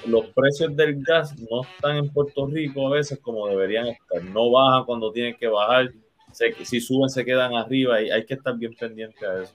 los 0.07 0.27
precios 0.31 0.75
del 0.75 1.03
gas 1.03 1.39
no 1.39 1.63
están 1.63 1.97
en 1.97 2.09
Puerto 2.09 2.47
Rico 2.47 2.89
a 2.89 2.97
veces 2.97 3.19
como 3.21 3.47
deberían 3.47 3.87
estar. 3.89 4.23
No 4.25 4.51
bajan 4.51 4.85
cuando 4.85 5.13
tienen 5.13 5.37
que 5.37 5.47
bajar. 5.47 5.93
si 6.33 6.81
suben 6.81 7.09
se 7.09 7.25
quedan 7.25 7.55
arriba 7.55 8.01
y 8.03 8.11
hay 8.11 8.25
que 8.25 8.35
estar 8.35 8.57
bien 8.57 8.75
pendiente 8.75 9.25
a 9.25 9.43
eso. 9.43 9.53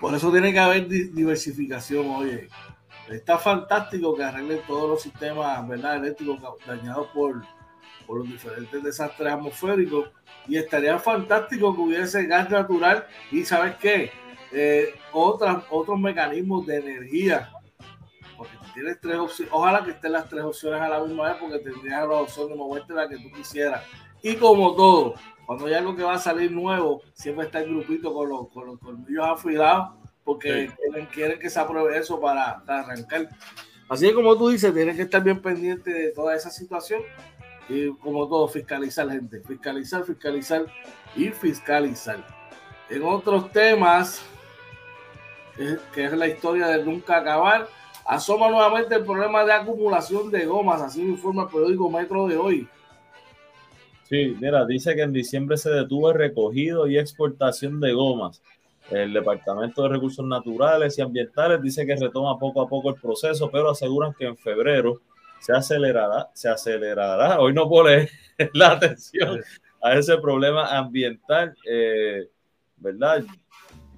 Por 0.00 0.14
eso 0.14 0.30
tiene 0.30 0.52
que 0.52 0.58
haber 0.58 0.88
diversificación, 0.88 2.06
oye. 2.10 2.48
Está 3.08 3.38
fantástico 3.38 4.16
que 4.16 4.24
arreglen 4.24 4.60
todos 4.66 4.90
los 4.90 5.02
sistemas 5.02 5.66
¿verdad? 5.68 5.96
eléctricos 5.96 6.40
dañados 6.66 7.06
por, 7.14 7.40
por 8.04 8.18
los 8.18 8.28
diferentes 8.28 8.82
desastres 8.82 9.32
atmosféricos. 9.32 10.10
Y 10.48 10.56
estaría 10.56 10.98
fantástico 10.98 11.74
que 11.74 11.80
hubiese 11.80 12.26
gas 12.26 12.50
natural 12.50 13.06
y, 13.30 13.44
¿sabes 13.44 13.76
qué? 13.76 14.10
Eh, 14.52 14.94
otras, 15.12 15.64
otros 15.70 15.98
mecanismos 15.98 16.66
de 16.66 16.78
energía. 16.78 17.50
Porque 18.36 18.56
tienes 18.74 19.00
tres 19.00 19.16
opciones. 19.16 19.52
Ojalá 19.54 19.84
que 19.84 19.92
estén 19.92 20.12
las 20.12 20.28
tres 20.28 20.42
opciones 20.42 20.80
a 20.80 20.88
la 20.88 21.00
misma 21.00 21.30
vez, 21.30 21.36
porque 21.40 21.58
tendrías 21.58 22.08
la 22.08 22.14
opción 22.14 22.48
de 22.48 22.56
moverte 22.56 22.92
la 22.92 23.08
que 23.08 23.18
tú 23.18 23.30
quisieras. 23.32 23.82
Y 24.22 24.36
como 24.36 24.74
todo, 24.74 25.14
cuando 25.46 25.66
hay 25.66 25.74
algo 25.74 25.94
que 25.94 26.02
va 26.02 26.14
a 26.14 26.18
salir 26.18 26.50
nuevo, 26.50 27.02
siempre 27.14 27.46
está 27.46 27.60
el 27.60 27.70
grupito 27.70 28.12
con 28.12 28.28
los, 28.28 28.48
con 28.48 28.66
los 28.66 28.78
colmillos 28.80 29.26
afilados 29.26 29.94
porque 30.26 30.72
quieren, 31.12 31.38
que 31.38 31.48
se 31.48 31.60
apruebe 31.60 31.96
eso 31.96 32.20
para, 32.20 32.60
arrancar. 32.66 33.28
Así 33.88 34.12
como 34.12 34.36
tú 34.36 34.48
dices, 34.48 34.74
tienen 34.74 34.96
que 34.96 35.02
estar 35.02 35.22
bien 35.22 35.40
pendientes 35.40 35.94
de 35.94 36.10
toda 36.10 36.34
esa 36.34 36.50
situación 36.50 37.00
y 37.68 37.92
como 37.94 38.28
todo, 38.28 38.48
fiscalizar 38.48 39.08
gente, 39.08 39.40
fiscalizar, 39.40 40.04
fiscalizar 40.04 40.66
y 41.14 41.28
fiscalizar. 41.28 42.26
En 42.90 43.04
otros 43.04 43.52
temas, 43.52 44.20
que 45.94 46.04
es 46.04 46.12
la 46.12 46.26
historia 46.26 46.66
de 46.66 46.84
nunca 46.84 47.18
acabar, 47.18 47.68
asoma 48.04 48.50
nuevamente 48.50 48.96
el 48.96 49.04
problema 49.04 49.44
de 49.44 49.52
acumulación 49.52 50.28
de 50.32 50.44
gomas, 50.44 50.82
así 50.82 51.02
me 51.02 51.10
informa 51.10 51.44
el 51.44 51.48
periódico 51.48 51.88
Metro 51.88 52.26
de 52.26 52.36
hoy. 52.36 52.68
Sí, 54.08 54.36
mira, 54.40 54.64
dice 54.64 54.94
que 54.94 55.02
en 55.02 55.12
diciembre 55.12 55.56
se 55.56 55.70
detuvo 55.70 56.10
el 56.10 56.18
recogido 56.18 56.86
y 56.86 56.96
exportación 56.96 57.80
de 57.80 57.92
gomas. 57.92 58.40
El 58.88 59.12
Departamento 59.12 59.82
de 59.82 59.88
Recursos 59.88 60.24
Naturales 60.24 60.96
y 60.96 61.02
Ambientales 61.02 61.60
dice 61.60 61.84
que 61.84 61.96
retoma 61.96 62.38
poco 62.38 62.62
a 62.62 62.68
poco 62.68 62.90
el 62.90 63.00
proceso, 63.00 63.50
pero 63.50 63.70
aseguran 63.70 64.14
que 64.14 64.26
en 64.26 64.36
febrero 64.36 65.00
se 65.40 65.52
acelerará, 65.52 66.30
se 66.34 66.48
acelerará. 66.48 67.40
Hoy 67.40 67.52
no 67.52 67.68
pone 67.68 68.08
la 68.54 68.72
atención 68.72 69.40
a 69.82 69.94
ese 69.94 70.18
problema 70.18 70.76
ambiental, 70.76 71.56
eh, 71.68 72.28
¿verdad? 72.76 73.24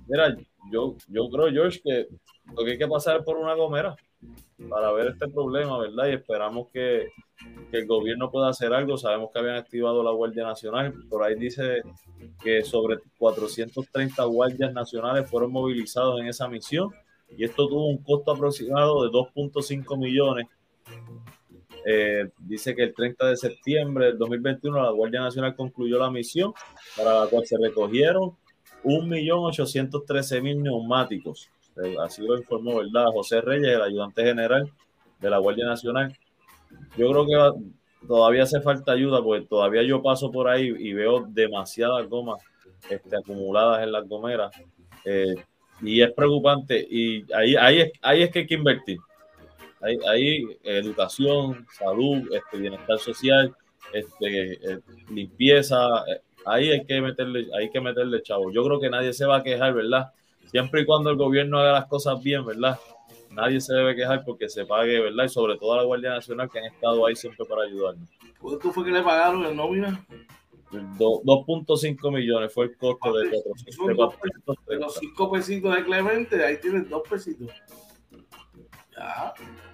Mira, 0.06 0.34
yo, 0.72 0.96
yo 1.08 1.28
creo, 1.28 1.50
George, 1.50 1.80
que 1.84 2.08
lo 2.56 2.64
que 2.64 2.72
hay 2.72 2.78
que 2.78 2.88
pasar 2.88 3.18
es 3.18 3.24
por 3.24 3.36
una 3.36 3.52
gomera 3.52 3.94
para 4.68 4.90
ver 4.92 5.08
este 5.08 5.28
problema, 5.28 5.78
¿verdad? 5.78 6.08
Y 6.08 6.14
esperamos 6.14 6.68
que, 6.72 7.08
que, 7.70 7.78
el 7.78 7.86
gobierno 7.86 8.30
pueda 8.30 8.48
hacer 8.48 8.72
algo. 8.72 8.96
Sabemos 8.96 9.30
que 9.32 9.38
habían 9.38 9.56
activado 9.56 10.02
la 10.02 10.10
Guardia 10.10 10.44
Nacional, 10.44 10.94
por 11.08 11.22
ahí 11.22 11.36
dice 11.36 11.82
que 12.42 12.64
sobre 12.64 12.98
430 13.18 14.24
guardias 14.24 14.72
nacionales 14.72 15.30
fueron 15.30 15.52
movilizados 15.52 16.20
en 16.20 16.26
esa 16.26 16.48
misión 16.48 16.90
y 17.36 17.44
esto 17.44 17.68
tuvo 17.68 17.88
un 17.88 17.98
costo 17.98 18.32
aproximado 18.32 19.02
de 19.02 19.10
2.5 19.10 19.98
millones. 19.98 20.46
Eh, 21.86 22.28
dice 22.38 22.74
que 22.74 22.82
el 22.82 22.94
30 22.94 23.28
de 23.28 23.36
septiembre 23.36 24.06
del 24.06 24.18
2021 24.18 24.82
la 24.82 24.90
Guardia 24.90 25.20
Nacional 25.20 25.54
concluyó 25.54 25.98
la 25.98 26.10
misión 26.10 26.52
para 26.96 27.20
la 27.20 27.26
cual 27.28 27.46
se 27.46 27.56
recogieron 27.56 28.36
1.813.000 28.84 30.62
neumáticos 30.62 31.50
así 32.02 32.22
lo 32.22 32.36
informó, 32.36 32.78
¿verdad? 32.78 33.06
José 33.12 33.40
Reyes, 33.40 33.74
el 33.74 33.82
ayudante 33.82 34.22
general 34.22 34.70
de 35.20 35.30
la 35.30 35.38
Guardia 35.38 35.66
Nacional. 35.66 36.16
Yo 36.96 37.10
creo 37.10 37.26
que 37.26 38.06
todavía 38.06 38.44
hace 38.44 38.60
falta 38.60 38.92
ayuda, 38.92 39.22
porque 39.22 39.46
todavía 39.46 39.82
yo 39.82 40.02
paso 40.02 40.30
por 40.30 40.48
ahí 40.48 40.74
y 40.78 40.92
veo 40.92 41.26
demasiadas 41.28 42.08
gomas 42.08 42.42
este, 42.88 43.16
acumuladas 43.16 43.82
en 43.82 43.92
las 43.92 44.06
gomeras. 44.08 44.54
Eh, 45.04 45.34
y 45.80 46.02
es 46.02 46.12
preocupante. 46.12 46.86
Y 46.88 47.24
ahí, 47.32 47.56
ahí, 47.56 47.80
es, 47.80 47.92
ahí 48.02 48.22
es 48.22 48.30
que 48.30 48.40
hay 48.40 48.46
que 48.46 48.54
invertir. 48.54 48.98
Ahí, 49.80 49.96
ahí 50.08 50.58
educación, 50.64 51.66
salud, 51.72 52.28
este, 52.32 52.58
bienestar 52.58 52.98
social, 52.98 53.54
este, 53.92 54.52
eh, 54.52 54.80
limpieza. 55.10 55.78
Eh, 56.08 56.20
ahí 56.44 56.70
hay 56.70 56.84
que 56.84 57.00
meterle, 57.00 57.46
hay 57.56 57.70
que 57.70 57.80
meterle 57.80 58.22
chavo. 58.22 58.50
Yo 58.52 58.64
creo 58.64 58.80
que 58.80 58.90
nadie 58.90 59.12
se 59.12 59.26
va 59.26 59.36
a 59.36 59.42
quejar, 59.42 59.74
¿verdad? 59.74 60.12
Siempre 60.50 60.82
y 60.82 60.87
cuando 60.87 61.11
el 61.11 61.16
gobierno 61.16 61.58
haga 61.58 61.72
las 61.72 61.87
cosas 61.87 62.22
bien, 62.22 62.44
¿verdad? 62.44 62.78
Nadie 63.30 63.61
se 63.61 63.74
debe 63.74 63.94
quejar 63.94 64.24
porque 64.24 64.48
se 64.48 64.64
pague, 64.64 65.00
¿verdad? 65.00 65.24
Y 65.24 65.28
sobre 65.28 65.56
todo 65.58 65.74
a 65.74 65.78
la 65.78 65.82
Guardia 65.84 66.11
Nacional 66.11 66.50
que 66.50 66.58
han 66.58 66.64
estado 66.66 67.06
ahí 67.06 67.14
siempre 67.14 67.44
para 67.44 67.62
ayudarnos. 67.62 68.08
¿Cuánto 68.40 68.72
fue 68.72 68.84
que 68.84 68.90
le 68.90 69.02
pagaron 69.02 69.44
en 69.44 69.56
nómina? 69.56 70.04
2.5 70.70 72.12
millones 72.12 72.52
fue 72.52 72.66
el 72.66 72.76
costo 72.76 73.12
de, 73.14 73.30
de 73.30 74.76
los 74.76 74.94
5 74.94 75.32
pesitos 75.32 75.74
de 75.74 75.84
Clemente, 75.84 76.44
ahí 76.44 76.58
tienes 76.61 76.88
2 76.88 77.02
pesitos. 77.08 77.48
Ya. 78.96 79.34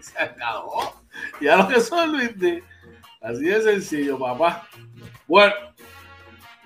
Se 0.00 0.18
acabó. 0.18 1.02
Ya 1.40 1.56
lo 1.56 1.68
que 1.68 1.80
son, 1.80 2.12
Luis. 2.12 2.30
Así 3.20 3.44
de 3.44 3.62
sencillo, 3.62 4.18
papá. 4.18 4.68
Bueno, 5.26 5.54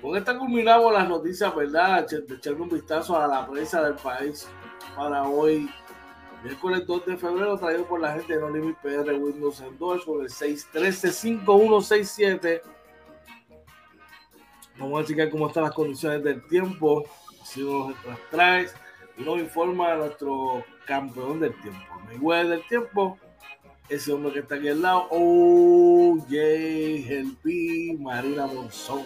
con 0.01 0.17
esta 0.17 0.39
culminamos 0.39 0.93
las 0.93 1.09
noticias, 1.09 1.53
¿verdad? 1.55 2.07
Echarle 2.13 2.61
un 2.61 2.69
vistazo 2.69 3.19
a 3.19 3.27
la 3.27 3.47
prensa 3.47 3.83
del 3.83 3.95
país 3.95 4.47
para 4.95 5.25
hoy, 5.25 5.71
miércoles 6.43 6.87
2 6.87 7.07
de 7.07 7.17
febrero, 7.17 7.57
traído 7.59 7.87
por 7.87 8.01
la 8.01 8.13
gente 8.15 8.35
de 8.35 8.41
No 8.41 8.51
Limit 8.51 8.77
PR 8.79 9.15
Windows 9.15 9.61
Endorse 9.61 10.05
por 10.07 10.23
el 10.23 10.29
613-5167. 10.29 12.61
Vamos 14.79 15.03
a 15.03 15.07
checar 15.07 15.31
cómo 15.31 15.49
están 15.49 15.65
las 15.65 15.73
condiciones 15.73 16.23
del 16.23 16.47
tiempo, 16.47 17.05
si 17.43 17.63
nos 17.63 17.93
traes 18.31 18.73
y 19.17 19.25
nos 19.25 19.41
informa 19.41 19.97
nuestro 19.97 20.65
campeón 20.87 21.41
del 21.41 21.61
tiempo, 21.61 21.81
Mayweather 22.07 22.51
del 22.51 22.65
tiempo, 22.69 23.19
ese 23.89 24.13
hombre 24.13 24.33
que 24.33 24.39
está 24.41 24.55
aquí 24.55 24.69
al 24.69 24.81
lado, 24.81 25.09
OJ 25.11 26.31
Helpi 26.31 27.97
Marina 27.99 28.47
Monzón. 28.47 29.05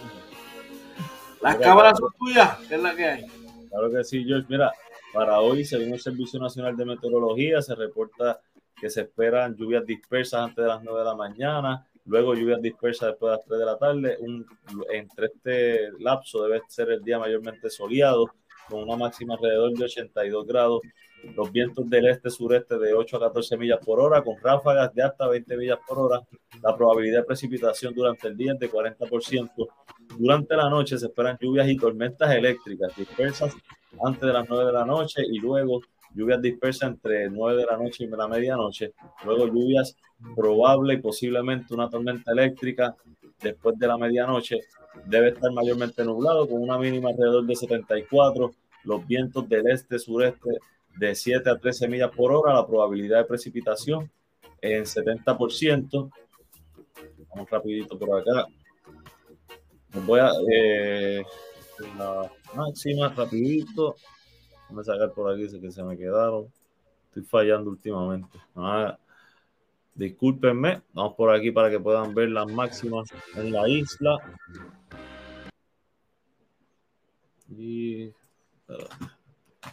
Las 1.43 1.57
cámaras 1.57 1.99
son 1.99 2.09
tuyas, 2.17 2.57
¿qué 2.69 2.75
es 2.75 2.81
la 2.81 2.95
que 2.95 3.05
hay? 3.05 3.25
Claro 3.69 3.91
que 3.91 4.03
sí, 4.05 4.23
George. 4.23 4.47
Mira, 4.47 4.71
para 5.13 5.41
hoy, 5.41 5.65
según 5.65 5.93
el 5.93 5.99
Servicio 5.99 6.39
Nacional 6.39 6.77
de 6.77 6.85
Meteorología, 6.85 7.61
se 7.61 7.75
reporta 7.75 8.39
que 8.79 8.89
se 8.89 9.01
esperan 9.01 9.53
lluvias 9.53 9.85
dispersas 9.85 10.39
antes 10.39 10.63
de 10.63 10.69
las 10.69 10.81
9 10.81 10.99
de 10.99 11.05
la 11.05 11.15
mañana, 11.15 11.85
luego 12.05 12.33
lluvias 12.33 12.61
dispersas 12.61 13.09
después 13.09 13.31
de 13.31 13.35
las 13.35 13.45
3 13.45 13.59
de 13.59 13.65
la 13.65 13.77
tarde. 13.77 14.17
Un, 14.21 14.45
entre 14.93 15.25
este 15.25 15.91
lapso 15.99 16.43
debe 16.43 16.61
ser 16.69 16.91
el 16.91 17.03
día 17.03 17.19
mayormente 17.19 17.69
soleado, 17.69 18.25
con 18.69 18.83
una 18.83 18.95
máxima 18.95 19.33
alrededor 19.33 19.73
de 19.73 19.83
82 19.83 20.47
grados. 20.47 20.81
Los 21.35 21.51
vientos 21.51 21.89
del 21.89 22.07
este-sureste 22.07 22.77
de 22.77 22.93
8 22.93 23.17
a 23.17 23.19
14 23.19 23.57
millas 23.57 23.79
por 23.83 23.99
hora, 23.99 24.21
con 24.21 24.35
ráfagas 24.41 24.93
de 24.93 25.03
hasta 25.03 25.27
20 25.27 25.57
millas 25.57 25.79
por 25.87 25.99
hora. 25.99 26.21
La 26.61 26.75
probabilidad 26.75 27.19
de 27.19 27.25
precipitación 27.25 27.93
durante 27.93 28.27
el 28.27 28.35
día 28.35 28.53
es 28.53 28.59
de 28.59 28.69
40%. 28.69 29.49
Durante 30.17 30.55
la 30.55 30.69
noche 30.69 30.97
se 30.97 31.05
esperan 31.05 31.37
lluvias 31.39 31.67
y 31.69 31.77
tormentas 31.77 32.33
eléctricas 32.35 32.95
dispersas 32.95 33.55
antes 34.03 34.21
de 34.21 34.33
las 34.33 34.47
9 34.47 34.65
de 34.65 34.73
la 34.73 34.85
noche 34.85 35.23
y 35.25 35.39
luego 35.39 35.81
lluvias 36.13 36.41
dispersas 36.41 36.89
entre 36.89 37.29
9 37.29 37.61
de 37.61 37.65
la 37.65 37.77
noche 37.77 38.03
y 38.03 38.07
la 38.07 38.27
medianoche. 38.27 38.93
Luego 39.25 39.47
lluvias 39.47 39.95
probable 40.35 40.95
y 40.95 40.97
posiblemente 40.97 41.73
una 41.73 41.89
tormenta 41.89 42.31
eléctrica 42.31 42.95
después 43.41 43.77
de 43.79 43.87
la 43.87 43.97
medianoche. 43.97 44.59
Debe 45.05 45.29
estar 45.29 45.51
mayormente 45.51 46.03
nublado 46.03 46.47
con 46.47 46.61
una 46.61 46.77
mínima 46.77 47.09
alrededor 47.09 47.45
de 47.45 47.55
74. 47.55 48.51
Los 48.83 49.07
vientos 49.07 49.47
del 49.47 49.69
este-sureste 49.69 50.49
de 50.97 51.15
7 51.15 51.49
a 51.49 51.57
13 51.57 51.87
millas 51.87 52.11
por 52.11 52.31
hora. 52.31 52.53
La 52.53 52.67
probabilidad 52.67 53.19
de 53.19 53.25
precipitación 53.25 54.09
en 54.61 54.83
70%. 54.83 56.11
Vamos 57.29 57.49
rapidito 57.49 57.97
por 57.97 58.19
acá. 58.19 58.47
Voy 60.05 60.19
a 60.19 60.31
eh, 60.51 61.23
la 61.97 62.31
máxima 62.55 63.09
rapidito. 63.09 63.95
Voy 64.69 64.81
a 64.81 64.83
sacar 64.83 65.11
por 65.11 65.31
aquí 65.31 65.47
que 65.59 65.71
se 65.71 65.83
me 65.83 65.97
quedaron. 65.97 66.47
Estoy 67.07 67.23
fallando 67.23 67.69
últimamente. 67.69 68.39
Ah, 68.55 68.97
discúlpenme. 69.93 70.81
Vamos 70.93 71.13
por 71.15 71.33
aquí 71.33 71.51
para 71.51 71.69
que 71.69 71.79
puedan 71.79 72.13
ver 72.13 72.29
las 72.29 72.47
máximas 72.47 73.09
en 73.35 73.51
la 73.51 73.67
isla. 73.67 74.17
Y 77.49 78.11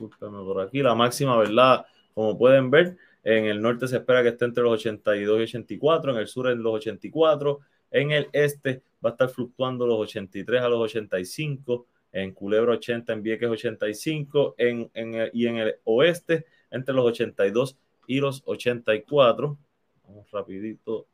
discúlpenme 0.00 0.42
por 0.44 0.60
aquí. 0.60 0.82
La 0.82 0.94
máxima, 0.94 1.36
¿verdad? 1.36 1.84
Como 2.14 2.36
pueden 2.38 2.70
ver, 2.70 2.96
en 3.22 3.46
el 3.46 3.60
norte 3.60 3.86
se 3.88 3.96
espera 3.96 4.22
que 4.22 4.30
esté 4.30 4.46
entre 4.46 4.62
los 4.62 4.72
82 4.72 5.38
y 5.38 5.42
84, 5.42 6.12
en 6.12 6.18
el 6.18 6.26
sur 6.26 6.48
en 6.48 6.62
los 6.62 6.74
84, 6.74 7.60
en 7.90 8.10
el 8.12 8.28
este 8.32 8.82
va 9.04 9.10
a 9.10 9.12
estar 9.12 9.28
fluctuando 9.28 9.86
los 9.86 9.98
83 9.98 10.62
a 10.62 10.68
los 10.68 10.80
85, 10.80 11.86
en 12.12 12.32
Culebra 12.32 12.74
80, 12.74 13.12
en 13.12 13.22
Vieques 13.22 13.48
85, 13.48 14.54
en, 14.58 14.90
en 14.94 15.30
y 15.32 15.46
en 15.46 15.58
el 15.58 15.76
oeste 15.84 16.46
entre 16.70 16.94
los 16.94 17.06
82 17.06 17.76
y 18.06 18.20
los 18.20 18.42
84. 18.46 19.58
Vamos 20.06 20.30
rapidito. 20.30 21.06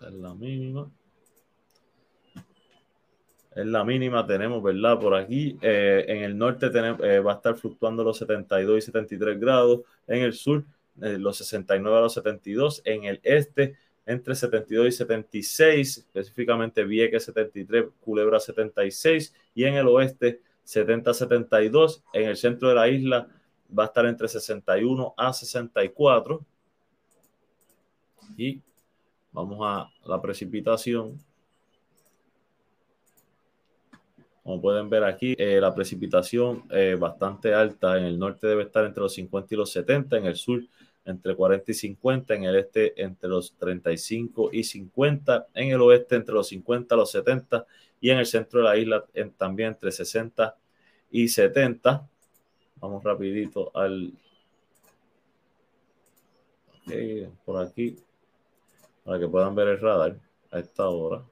la 0.00 0.32
mínima. 0.32 0.90
Es 3.54 3.66
la 3.66 3.84
mínima, 3.84 4.26
tenemos, 4.26 4.62
¿verdad? 4.62 4.98
Por 5.00 5.14
aquí. 5.14 5.58
Eh, 5.60 6.04
en 6.08 6.22
el 6.22 6.36
norte 6.36 6.66
eh, 6.66 7.18
va 7.20 7.32
a 7.32 7.36
estar 7.36 7.56
fluctuando 7.56 8.04
los 8.04 8.18
72 8.18 8.78
y 8.78 8.80
73 8.82 9.40
grados. 9.40 9.80
En 10.06 10.22
el 10.22 10.32
sur 10.32 10.64
eh, 11.00 11.18
los 11.18 11.36
69 11.38 11.96
a 11.96 12.00
los 12.00 12.14
72, 12.14 12.82
en 12.84 13.04
el 13.04 13.20
este 13.22 13.76
entre 14.04 14.34
72 14.34 14.88
y 14.88 14.92
76, 14.92 15.98
específicamente 15.98 16.82
Vieques 16.82 17.24
73, 17.24 17.84
Culebra 18.00 18.40
76 18.40 19.34
y 19.54 19.64
en 19.64 19.74
el 19.74 19.86
oeste 19.86 20.40
70 20.64 21.10
a 21.10 21.14
72, 21.14 22.02
en 22.14 22.28
el 22.28 22.36
centro 22.36 22.70
de 22.70 22.74
la 22.74 22.88
isla 22.88 23.28
va 23.76 23.84
a 23.84 23.86
estar 23.86 24.06
entre 24.06 24.28
61 24.28 25.14
a 25.16 25.32
64 25.32 26.44
y 28.36 28.62
vamos 29.30 29.58
a 29.62 29.90
la 30.06 30.20
precipitación. 30.20 31.20
Como 34.48 34.62
pueden 34.62 34.88
ver 34.88 35.04
aquí, 35.04 35.34
eh, 35.36 35.60
la 35.60 35.74
precipitación 35.74 36.64
eh, 36.70 36.96
bastante 36.98 37.52
alta 37.52 37.98
en 37.98 38.04
el 38.04 38.18
norte 38.18 38.46
debe 38.46 38.62
estar 38.62 38.82
entre 38.86 39.02
los 39.02 39.12
50 39.12 39.54
y 39.54 39.58
los 39.58 39.70
70, 39.70 40.16
en 40.16 40.24
el 40.24 40.36
sur 40.36 40.62
entre 41.04 41.36
40 41.36 41.70
y 41.70 41.74
50, 41.74 42.34
en 42.34 42.44
el 42.44 42.56
este 42.56 43.02
entre 43.02 43.28
los 43.28 43.54
35 43.58 44.48
y 44.50 44.64
50, 44.64 45.48
en 45.52 45.68
el 45.68 45.82
oeste 45.82 46.16
entre 46.16 46.32
los 46.32 46.48
50 46.48 46.94
y 46.94 46.98
los 46.98 47.10
70 47.10 47.66
y 48.00 48.08
en 48.08 48.20
el 48.20 48.24
centro 48.24 48.60
de 48.60 48.64
la 48.64 48.78
isla 48.78 49.04
también 49.36 49.68
entre 49.68 49.92
60 49.92 50.56
y 51.10 51.28
70. 51.28 52.08
Vamos 52.76 53.04
rapidito 53.04 53.70
al... 53.76 54.14
por 57.44 57.62
aquí, 57.62 57.96
para 59.04 59.18
que 59.18 59.28
puedan 59.28 59.54
ver 59.54 59.68
el 59.68 59.78
radar 59.78 60.16
a 60.50 60.58
esta 60.58 60.88
hora. 60.88 61.22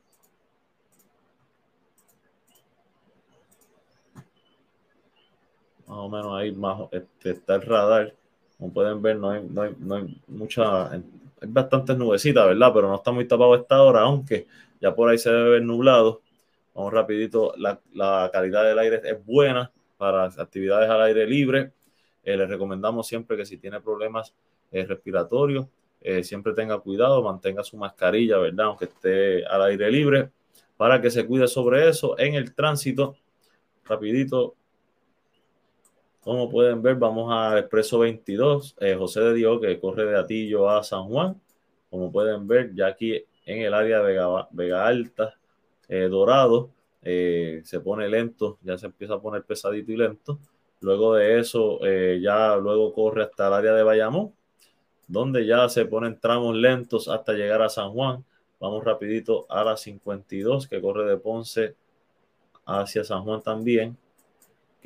Más 5.87 5.99
o 5.99 6.09
menos 6.09 6.35
ahí 6.39 6.53
más, 6.53 6.89
este, 6.93 7.31
está 7.31 7.57
el 7.57 7.63
radar 7.63 8.15
como 8.59 8.73
pueden 8.73 9.03
ver, 9.03 9.17
no 9.17 9.31
hay, 9.31 9.47
no 9.49 9.63
hay, 9.63 9.75
no 9.79 9.95
hay 9.97 10.23
mucha, 10.29 10.91
hay 10.91 11.03
bastantes 11.47 11.97
nubecitas, 11.97 12.47
¿verdad? 12.47 12.71
Pero 12.75 12.89
no 12.89 12.97
está 12.97 13.13
muy 13.13 13.27
tapado 13.27 13.55
esta 13.55 13.83
hora, 13.83 14.01
aunque 14.01 14.47
ya 14.81 14.95
por 14.95 15.09
ahí 15.09 15.19
se 15.19 15.31
debe 15.31 15.51
ver 15.51 15.63
nublado. 15.63 16.23
Vamos 16.75 16.93
rapidito, 16.93 17.55
la, 17.57 17.81
la 17.93 18.31
calidad 18.33 18.65
del 18.65 18.79
aire 18.79 19.01
es 19.05 19.25
buena 19.25 19.71
para 19.97 20.25
actividades 20.25 20.89
al 20.91 21.03
aire 21.03 21.27
libre. 21.27 21.73
Eh, 22.23 22.37
les 22.37 22.49
recomendamos 22.49 23.07
siempre 23.07 23.37
que 23.37 23.47
si 23.47 23.59
tiene 23.59 23.81
problemas 23.81 24.35
eh, 24.73 24.85
respiratorios, 24.85 25.67
eh, 26.01 26.23
siempre 26.25 26.53
tenga 26.55 26.79
cuidado, 26.79 27.23
mantenga 27.23 27.63
su 27.63 27.77
mascarilla, 27.77 28.39
¿verdad? 28.39 28.67
Aunque 28.67 28.87
esté 28.87 29.45
al 29.47 29.63
aire 29.63 29.91
libre, 29.91 30.31
para 30.77 31.01
que 31.01 31.11
se 31.11 31.27
cuide 31.27 31.47
sobre 31.49 31.89
eso 31.89 32.19
en 32.19 32.35
el 32.35 32.55
tránsito. 32.55 33.17
Rapidito, 33.85 34.57
como 36.27 36.51
pueden 36.51 36.83
ver, 36.83 36.97
vamos 36.97 37.33
al 37.33 37.57
Expreso 37.59 38.01
22, 38.01 38.75
eh, 38.81 38.97
José 38.97 39.21
de 39.21 39.35
Dios, 39.35 39.61
que 39.61 39.79
corre 39.79 40.07
de 40.07 40.19
Atillo 40.19 40.69
a 40.69 40.83
San 40.83 41.05
Juan. 41.05 41.41
Como 41.89 42.11
pueden 42.11 42.49
ver, 42.49 42.75
ya 42.75 42.89
aquí 42.89 43.25
en 43.45 43.63
el 43.63 43.73
área 43.73 44.03
de 44.03 44.21
Vega, 44.51 44.87
Alta, 44.89 45.39
eh, 45.89 46.09
Dorado, 46.09 46.71
eh, 47.03 47.63
se 47.65 47.79
pone 47.79 48.09
lento, 48.09 48.59
ya 48.63 48.77
se 48.77 48.87
empieza 48.87 49.15
a 49.15 49.21
poner 49.21 49.45
pesadito 49.45 49.93
y 49.93 49.97
lento. 49.99 50.41
Luego 50.81 51.15
de 51.15 51.39
eso, 51.39 51.79
ya 52.21 52.57
luego 52.57 52.93
corre 52.93 53.23
hasta 53.23 53.47
el 53.47 53.53
área 53.53 53.73
de 53.75 53.85
Bayamón. 53.85 54.33
donde 55.09 55.47
ya 55.47 55.69
se 55.69 55.87
ponen 55.87 56.19
tramos 56.19 56.57
lentos 56.57 57.09
hasta 57.09 57.35
llegar 57.35 57.63
a 57.63 57.69
San 57.69 57.93
Juan. 57.93 58.25
Vamos 58.59 58.85
rapidito 58.85 59.47
a 59.49 59.63
la 59.63 59.77
52 59.77 60.67
que 60.67 60.81
corre 60.81 61.09
de 61.09 61.19
Ponce 61.19 61.77
hacia 62.67 63.05
San 63.05 63.23
Juan 63.23 63.43
también, 63.43 63.97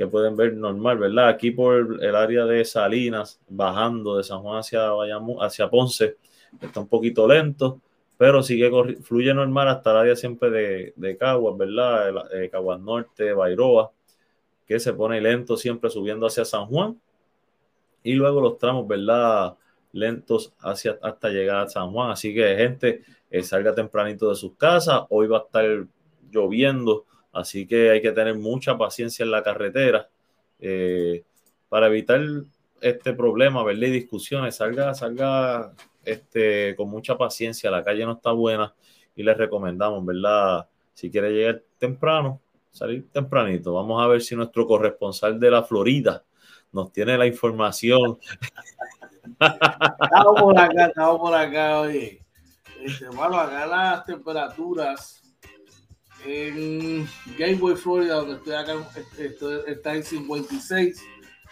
que 0.01 0.07
pueden 0.07 0.35
ver 0.35 0.55
normal, 0.55 0.97
¿verdad? 0.97 1.29
Aquí 1.29 1.51
por 1.51 2.03
el 2.03 2.17
área 2.17 2.47
de 2.47 2.65
Salinas, 2.65 3.39
bajando 3.51 4.17
de 4.17 4.25
San 4.25 4.41
Juan 4.41 4.61
hacia, 4.61 4.89
hacia 5.43 5.69
Ponce, 5.69 6.17
está 6.59 6.81
un 6.81 6.89
poquito 6.89 7.29
lento, 7.29 7.83
pero 8.17 8.43
sigue 8.43 8.71
fluye 9.03 9.35
normal 9.35 9.69
hasta 9.69 9.91
el 9.91 9.97
área 9.99 10.17
siempre 10.17 10.49
de, 10.49 10.95
de 10.97 11.19
Caguas, 11.19 11.55
¿verdad? 11.59 12.33
Eh, 12.33 12.49
Caguas 12.49 12.81
Norte, 12.81 13.35
Bairoa, 13.35 13.93
que 14.67 14.81
se 14.81 14.95
pone 14.95 15.21
lento 15.21 15.59
siempre 15.59 15.91
subiendo 15.91 16.27
hacia 16.27 16.47
San 16.47 16.65
Juan. 16.65 16.99
Y 18.03 18.15
luego 18.15 18.41
los 18.41 18.57
tramos, 18.57 18.89
¿verdad? 18.89 19.55
lentos 19.93 20.55
hacia, 20.61 20.99
hasta 21.03 21.29
llegar 21.29 21.67
a 21.67 21.69
San 21.69 21.93
Juan. 21.93 22.11
Así 22.11 22.33
que, 22.33 22.57
gente, 22.57 23.03
eh, 23.31 23.43
salga 23.43 23.75
tempranito 23.75 24.31
de 24.31 24.35
sus 24.35 24.55
casas. 24.55 25.03
Hoy 25.11 25.27
va 25.27 25.37
a 25.37 25.43
estar 25.43 25.85
lloviendo, 26.31 27.05
así 27.33 27.66
que 27.66 27.90
hay 27.90 28.03
que 28.03 28.12
tener 28.12 28.37
mucha 28.37 28.77
paciencia 28.77 29.25
en 29.25 29.31
la 29.31 29.43
carretera 29.43 30.09
eh, 30.59 31.25
para 31.69 31.87
evitar 31.87 32.21
este 32.81 33.12
problema, 33.12 33.62
¿verdad? 33.62 33.88
Discusiones. 33.88 34.57
Salga, 34.57 34.95
salga 34.95 35.73
este, 36.05 36.75
con 36.77 36.88
mucha 36.88 37.16
paciencia. 37.16 37.71
La 37.71 37.85
calle 37.85 38.05
no 38.05 38.12
está 38.12 38.33
buena 38.33 38.75
y 39.14 39.23
les 39.23 39.37
recomendamos, 39.37 40.05
¿verdad? 40.05 40.69
Si 40.95 41.11
quiere 41.11 41.31
llegar 41.31 41.62
temprano, 41.79 42.40
salir 42.71 43.09
tempranito. 43.11 43.75
Vamos 43.75 44.03
a 44.03 44.07
ver 44.07 44.21
si 44.23 44.35
nuestro 44.37 44.66
corresponsal 44.66 45.38
de 45.38 45.51
la 45.51 45.62
Florida 45.62 46.25
nos 46.73 46.93
tiene 46.93 47.19
la 47.19 47.27
información 47.27 48.19
estamos 49.40 50.40
por 50.40 50.59
acá, 50.59 50.87
estamos 50.87 51.19
por 51.19 51.35
acá, 51.35 51.81
oye. 51.81 52.25
Este, 52.81 53.09
bueno, 53.09 53.37
acá 53.37 53.66
las 53.66 54.05
temperaturas 54.05 55.20
en 56.25 57.09
Gateway, 57.39 57.77
Florida, 57.77 58.17
donde 58.17 58.35
estoy 58.35 58.55
acá, 58.55 58.75
está 59.67 59.95
en 59.95 60.05
56. 60.05 61.03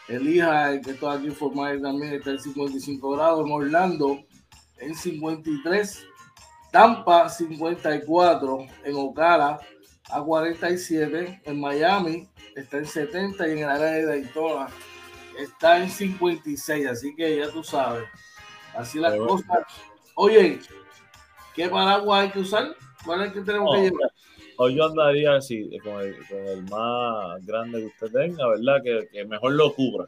Elija, 0.09 0.73
el 0.73 0.81
que 0.81 0.93
estoy 0.93 1.17
aquí 1.17 1.27
informado 1.27 1.81
también, 1.81 2.15
está 2.15 2.31
en 2.31 2.41
55 2.41 3.11
grados. 3.11 3.47
En 3.47 3.53
Orlando, 3.53 4.25
en 4.79 4.95
53. 4.95 6.07
Tampa, 6.73 7.29
54. 7.29 8.67
En 8.85 8.95
Ocala, 8.97 9.61
a 10.11 10.23
47. 10.23 11.43
En 11.45 11.61
Miami, 11.61 12.29
está 12.57 12.79
en 12.79 12.87
70. 12.87 13.49
Y 13.49 13.53
en 13.53 13.59
el 13.59 13.65
área 13.65 13.87
de 13.87 14.07
Daytona, 14.07 14.69
está 15.39 15.83
en 15.83 15.91
56, 15.91 16.87
así 16.87 17.15
que 17.15 17.37
ya 17.37 17.51
tú 17.51 17.63
sabes. 17.63 18.05
Así 18.75 18.99
las 18.99 19.17
cosas. 19.17 19.47
Oye, 20.15 20.61
¿qué 21.55 21.69
paraguas 21.69 22.25
hay 22.25 22.31
que 22.31 22.41
usar? 22.41 22.77
¿Cuál 23.05 23.23
es 23.23 23.27
el 23.29 23.33
que 23.35 23.41
tenemos 23.41 23.75
que 23.75 23.83
llevar? 23.83 24.11
Hoy 24.61 24.75
yo 24.75 24.87
andaría 24.87 25.37
así, 25.37 25.71
con 25.85 26.01
el, 26.01 26.63
más 26.65 27.47
grande 27.47 27.79
que 27.79 27.87
usted 27.87 28.11
tenga, 28.11 28.49
¿verdad? 28.49 28.83
Que, 28.83 29.25
mejor 29.25 29.53
lo 29.53 29.73
cubra. 29.73 30.07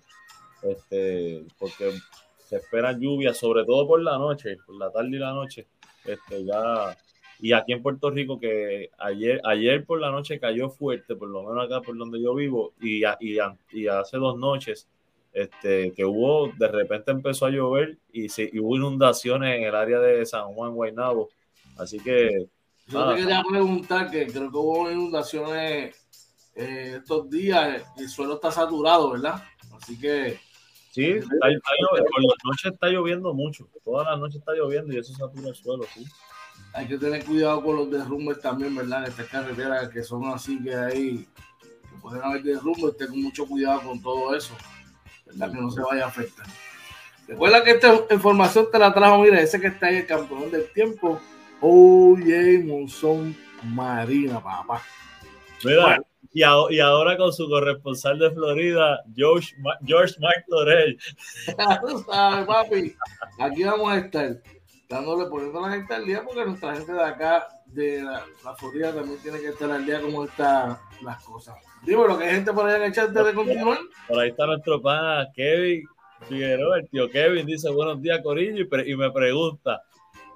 Este, 0.62 1.44
porque 1.56 1.92
se 2.38 2.56
espera 2.56 2.90
lluvia, 2.98 3.32
sobre 3.32 3.64
todo 3.64 3.86
por 3.86 4.02
la 4.02 4.18
noche, 4.18 4.56
por 4.66 4.74
la 4.74 4.90
tarde 4.90 5.10
y 5.10 5.18
la 5.20 5.32
noche. 5.32 5.68
Este, 6.04 6.44
ya, 6.44 6.96
y 7.38 7.52
aquí 7.52 7.74
en 7.74 7.82
Puerto 7.82 8.10
Rico, 8.10 8.40
que 8.40 8.90
ayer, 8.98 9.40
ayer 9.44 9.84
por 9.84 10.00
la 10.00 10.10
noche 10.10 10.40
cayó 10.40 10.68
fuerte, 10.68 11.14
por 11.14 11.28
lo 11.28 11.44
menos 11.44 11.66
acá 11.66 11.80
por 11.80 11.96
donde 11.96 12.20
yo 12.20 12.34
vivo, 12.34 12.72
y, 12.80 13.04
y, 13.20 13.86
hace 13.86 14.16
dos 14.16 14.36
noches 14.36 14.88
este, 15.32 15.92
que 15.92 16.04
hubo, 16.04 16.50
de 16.58 16.66
repente 16.66 17.12
empezó 17.12 17.46
a 17.46 17.50
llover 17.50 17.98
y, 18.12 18.26
hubo 18.58 18.74
inundaciones 18.74 19.58
en 19.58 19.62
el 19.62 19.76
área 19.76 20.00
de 20.00 20.26
San 20.26 20.52
Juan, 20.54 20.74
Guaynabo. 20.74 21.28
Así 21.78 22.00
que... 22.00 22.48
Yo 22.90 23.08
te 23.08 23.20
quería 23.20 23.42
preguntar 23.48 24.10
que 24.10 24.26
creo 24.26 24.50
que 24.50 24.56
hubo 24.56 24.90
inundaciones 24.90 25.96
eh, 26.54 26.94
estos 26.98 27.30
días, 27.30 27.82
el 27.96 28.08
suelo 28.08 28.34
está 28.34 28.50
saturado, 28.50 29.12
¿verdad? 29.12 29.42
Así 29.80 29.98
que... 29.98 30.38
Sí, 30.90 31.04
está, 31.04 31.28
por 31.30 32.22
la 32.22 32.34
noche 32.44 32.68
está 32.68 32.88
lloviendo 32.88 33.32
mucho, 33.32 33.68
toda 33.84 34.04
la 34.10 34.16
noche 34.16 34.38
está 34.38 34.52
lloviendo 34.52 34.92
y 34.92 34.98
eso 34.98 35.14
satura 35.14 35.48
el 35.48 35.54
suelo, 35.54 35.84
sí. 35.94 36.04
Hay 36.74 36.88
que 36.88 36.98
tener 36.98 37.24
cuidado 37.24 37.62
con 37.62 37.76
los 37.76 37.90
derrumbes 37.90 38.40
también, 38.40 38.74
¿verdad? 38.74 39.04
En 39.04 39.10
estas 39.10 39.28
carreteras 39.28 39.88
que 39.88 40.02
son 40.02 40.26
así 40.26 40.60
que 40.62 40.74
hay, 40.74 41.18
que 41.60 42.00
pueden 42.02 42.22
haber 42.24 42.42
derrumbes, 42.42 42.96
ten 42.96 43.22
mucho 43.22 43.46
cuidado 43.46 43.82
con 43.82 44.02
todo 44.02 44.34
eso. 44.34 44.54
¿verdad? 45.26 45.52
Que 45.52 45.60
no 45.60 45.70
se 45.70 45.80
vaya 45.80 46.04
a 46.04 46.08
afectar. 46.08 46.46
Recuerda 47.28 47.62
que 47.62 47.70
esta 47.70 48.06
información 48.10 48.66
te 48.72 48.78
la 48.78 48.92
trajo, 48.92 49.18
mira, 49.18 49.40
ese 49.40 49.60
que 49.60 49.68
está 49.68 49.86
ahí, 49.86 49.98
el 49.98 50.06
campeón 50.06 50.50
del 50.50 50.70
tiempo, 50.72 51.20
Oye 51.60 52.62
Monzón 52.64 53.36
Marina, 53.62 54.42
papá. 54.42 54.82
Mira, 55.64 56.00
y, 56.32 56.42
ahora 56.42 57.16
con 57.16 57.32
su 57.32 57.48
corresponsal 57.48 58.18
de 58.18 58.30
Florida, 58.30 59.02
George, 59.14 59.54
George. 59.84 60.14
Tú 61.80 61.98
sabes, 62.06 62.46
papi, 62.46 62.94
aquí 63.38 63.64
vamos 63.64 63.92
a 63.92 63.98
estar 63.98 64.40
dándole, 64.88 65.28
poniendo 65.28 65.64
a 65.64 65.68
la 65.68 65.76
gente 65.76 65.94
al 65.94 66.04
día, 66.04 66.22
porque 66.24 66.44
nuestra 66.44 66.76
gente 66.76 66.92
de 66.92 67.02
acá, 67.02 67.48
de 67.66 68.02
la, 68.02 68.24
Florida, 68.56 68.94
también 68.94 69.20
tiene 69.22 69.40
que 69.40 69.48
estar 69.48 69.70
al 69.70 69.84
día 69.84 70.00
como 70.00 70.24
están 70.24 70.78
las 71.02 71.22
cosas. 71.24 71.56
Dime 71.82 72.06
lo 72.06 72.18
que 72.18 72.24
hay 72.24 72.34
gente 72.36 72.52
por 72.52 72.66
allá 72.66 72.76
en 72.76 72.82
el 72.84 72.92
chat 72.92 73.10
de 73.10 73.34
continuar. 73.34 73.78
Por 74.08 74.18
ahí 74.18 74.30
está 74.30 74.46
nuestro 74.46 74.80
pana 74.80 75.28
Kevin 75.34 75.84
Figueroa, 76.28 76.78
el 76.78 76.88
tío 76.90 77.10
Kevin 77.10 77.46
dice 77.46 77.70
buenos 77.70 78.02
días 78.02 78.20
Corillo 78.22 78.66
y, 78.84 78.96
me 78.96 79.10
pregunta, 79.10 79.82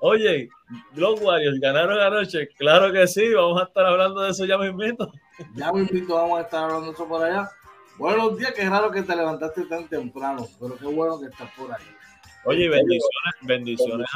oye, 0.05 0.51
los 0.95 1.21
Warriors 1.23 1.59
ganaron 1.61 1.99
anoche, 1.99 2.49
claro 2.59 2.93
que 2.93 3.07
sí, 3.07 3.33
vamos 3.33 3.61
a 3.63 3.65
estar 3.65 3.87
hablando 3.87 4.21
de 4.21 4.31
eso 4.31 4.45
ya 4.45 4.59
me 4.59 4.67
invito. 4.67 5.11
Ya 5.55 5.73
me 5.73 5.81
invito, 5.81 6.15
vamos 6.15 6.41
a 6.41 6.43
estar 6.43 6.65
hablando 6.65 6.87
de 6.89 6.93
eso 6.93 7.09
por 7.09 7.25
allá. 7.25 7.51
Buenos 7.97 8.37
días, 8.37 8.53
qué 8.53 8.69
raro 8.69 8.91
que 8.91 9.03
te 9.03 9.17
levantaste 9.17 9.65
tan 9.65 9.89
temprano, 9.89 10.47
pero 10.61 10.77
qué 10.77 10.87
bueno 10.87 11.19
que 11.19 11.27
estás 11.27 11.51
por 11.57 11.73
ahí. 11.73 11.85
Oye, 12.45 12.69
bendiciones, 12.69 13.35
bendiciones 13.41 14.07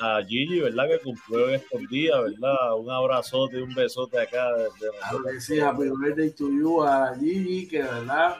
a, 0.00 0.22
Gigi, 0.22 0.60
¿verdad? 0.60 0.88
Que 0.88 0.98
cumplió 1.00 1.50
estos 1.50 1.82
días, 1.90 2.16
¿verdad? 2.22 2.74
Un 2.78 2.90
abrazote, 2.90 3.60
un 3.60 3.74
besote 3.74 4.18
acá. 4.18 4.48
claro 4.78 5.24
que 5.24 5.40
sí, 5.42 5.60
happy 5.60 5.90
birthday 5.90 6.30
to 6.30 6.48
you 6.50 6.82
a 6.82 7.14
Gigi, 7.18 7.68
que 7.68 7.82
verdad, 7.82 8.38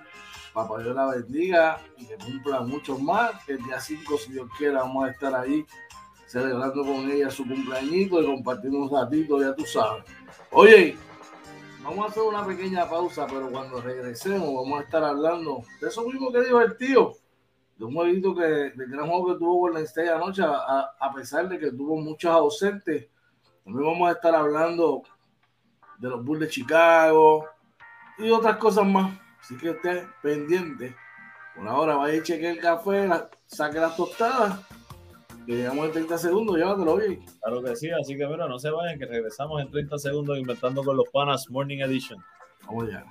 papá 0.54 0.82
Dios 0.82 0.96
la 0.96 1.06
bendiga 1.08 1.78
y 1.98 2.06
que 2.06 2.16
cumpla 2.16 2.62
mucho 2.62 2.98
más. 2.98 3.46
El 3.46 3.62
día 3.64 3.78
5, 3.78 4.16
si 4.16 4.32
Dios 4.32 4.48
quiera, 4.56 4.78
vamos 4.78 5.06
a 5.06 5.10
estar 5.10 5.34
ahí 5.34 5.66
celebrando 6.34 6.82
con 6.84 7.08
ella 7.08 7.30
su 7.30 7.46
cumpleañito 7.46 8.20
y 8.20 8.26
compartiendo 8.26 8.80
un 8.80 8.90
ratito, 8.90 9.40
ya 9.40 9.54
tú 9.54 9.64
sabes. 9.64 10.02
Oye, 10.50 10.96
vamos 11.80 12.04
a 12.04 12.08
hacer 12.08 12.24
una 12.24 12.44
pequeña 12.44 12.90
pausa, 12.90 13.24
pero 13.28 13.48
cuando 13.50 13.80
regresemos 13.80 14.52
vamos 14.52 14.80
a 14.80 14.82
estar 14.82 15.04
hablando 15.04 15.62
de 15.80 15.86
eso 15.86 16.02
mismo 16.02 16.32
que 16.32 16.40
tío 16.76 17.12
de 17.76 17.84
un 17.84 17.94
jueguito 17.94 18.34
que, 18.34 18.42
del 18.42 18.90
gran 18.90 19.06
juego 19.06 19.28
que 19.28 19.38
tuvo 19.38 19.58
Golden 19.60 19.84
State 19.84 20.10
anoche, 20.10 20.42
a, 20.42 20.90
a, 20.98 21.14
pesar 21.14 21.48
de 21.48 21.56
que 21.56 21.70
tuvo 21.70 21.96
muchos 21.98 22.32
ausentes. 22.32 23.08
También 23.64 23.86
vamos 23.86 24.08
a 24.08 24.12
estar 24.12 24.34
hablando 24.34 25.02
de 25.98 26.08
los 26.08 26.24
Bulls 26.24 26.40
de 26.40 26.48
Chicago 26.48 27.46
y 28.18 28.28
otras 28.30 28.56
cosas 28.56 28.86
más. 28.86 29.16
Así 29.40 29.56
que 29.56 29.70
esté 29.70 30.08
pendiente. 30.20 30.96
Por 31.54 31.68
ahora 31.68 31.94
vaya 31.94 32.20
a 32.20 32.22
chequear 32.24 32.56
el 32.56 32.60
café, 32.60 33.08
saque 33.46 33.78
las 33.78 33.96
tostadas. 33.96 34.83
Llegamos 35.46 35.86
en 35.86 35.92
30 35.92 36.18
segundos, 36.18 36.56
llévatelo 36.56 36.96
bien. 36.96 37.24
Claro 37.42 37.62
que 37.62 37.76
sí, 37.76 37.90
así 37.90 38.16
que 38.16 38.24
bueno, 38.26 38.48
no 38.48 38.58
se 38.58 38.70
vayan, 38.70 38.98
que 38.98 39.06
regresamos 39.06 39.60
en 39.60 39.70
30 39.70 39.98
segundos 39.98 40.38
inventando 40.38 40.82
con 40.82 40.96
los 40.96 41.08
panas 41.10 41.50
Morning 41.50 41.78
Edition. 41.78 42.18
Vamos 42.66 42.88
ya. 42.90 43.04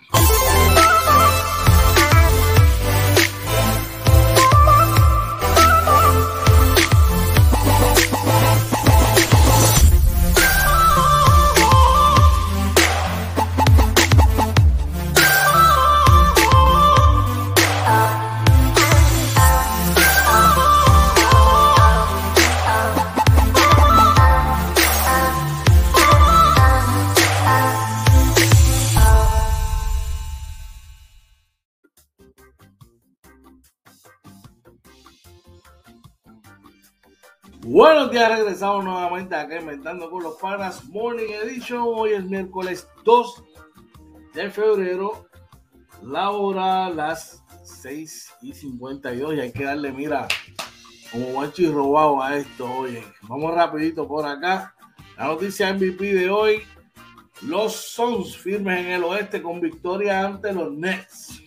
Regresamos 38.53 38.85
nuevamente 38.85 39.33
acá 39.33 39.59
inventando 39.59 40.11
con 40.11 40.21
los 40.21 40.35
panas 40.35 40.85
Morning 40.85 41.31
Edition. 41.43 41.81
Hoy 41.83 42.11
es 42.11 42.23
miércoles 42.23 42.87
2 43.03 43.43
de 44.35 44.51
febrero, 44.51 45.27
la 46.03 46.29
hora 46.29 46.87
las 46.91 47.43
6 47.63 48.31
y 48.43 48.53
52 48.53 49.33
y 49.33 49.39
hay 49.39 49.51
que 49.51 49.63
darle, 49.63 49.91
mira, 49.91 50.27
como 51.11 51.41
machi 51.41 51.67
robado 51.67 52.21
a 52.21 52.37
esto, 52.37 52.71
oye. 52.71 53.03
Vamos 53.23 53.55
rapidito 53.55 54.07
por 54.07 54.23
acá. 54.23 54.75
La 55.17 55.25
noticia 55.25 55.73
MVP 55.73 56.13
de 56.13 56.29
hoy. 56.29 56.61
Los 57.41 57.73
Suns 57.73 58.37
firmes 58.37 58.81
en 58.81 58.91
el 58.91 59.03
oeste 59.03 59.41
con 59.41 59.61
victoria 59.61 60.27
ante 60.27 60.53
los 60.53 60.71
Nets. 60.71 61.41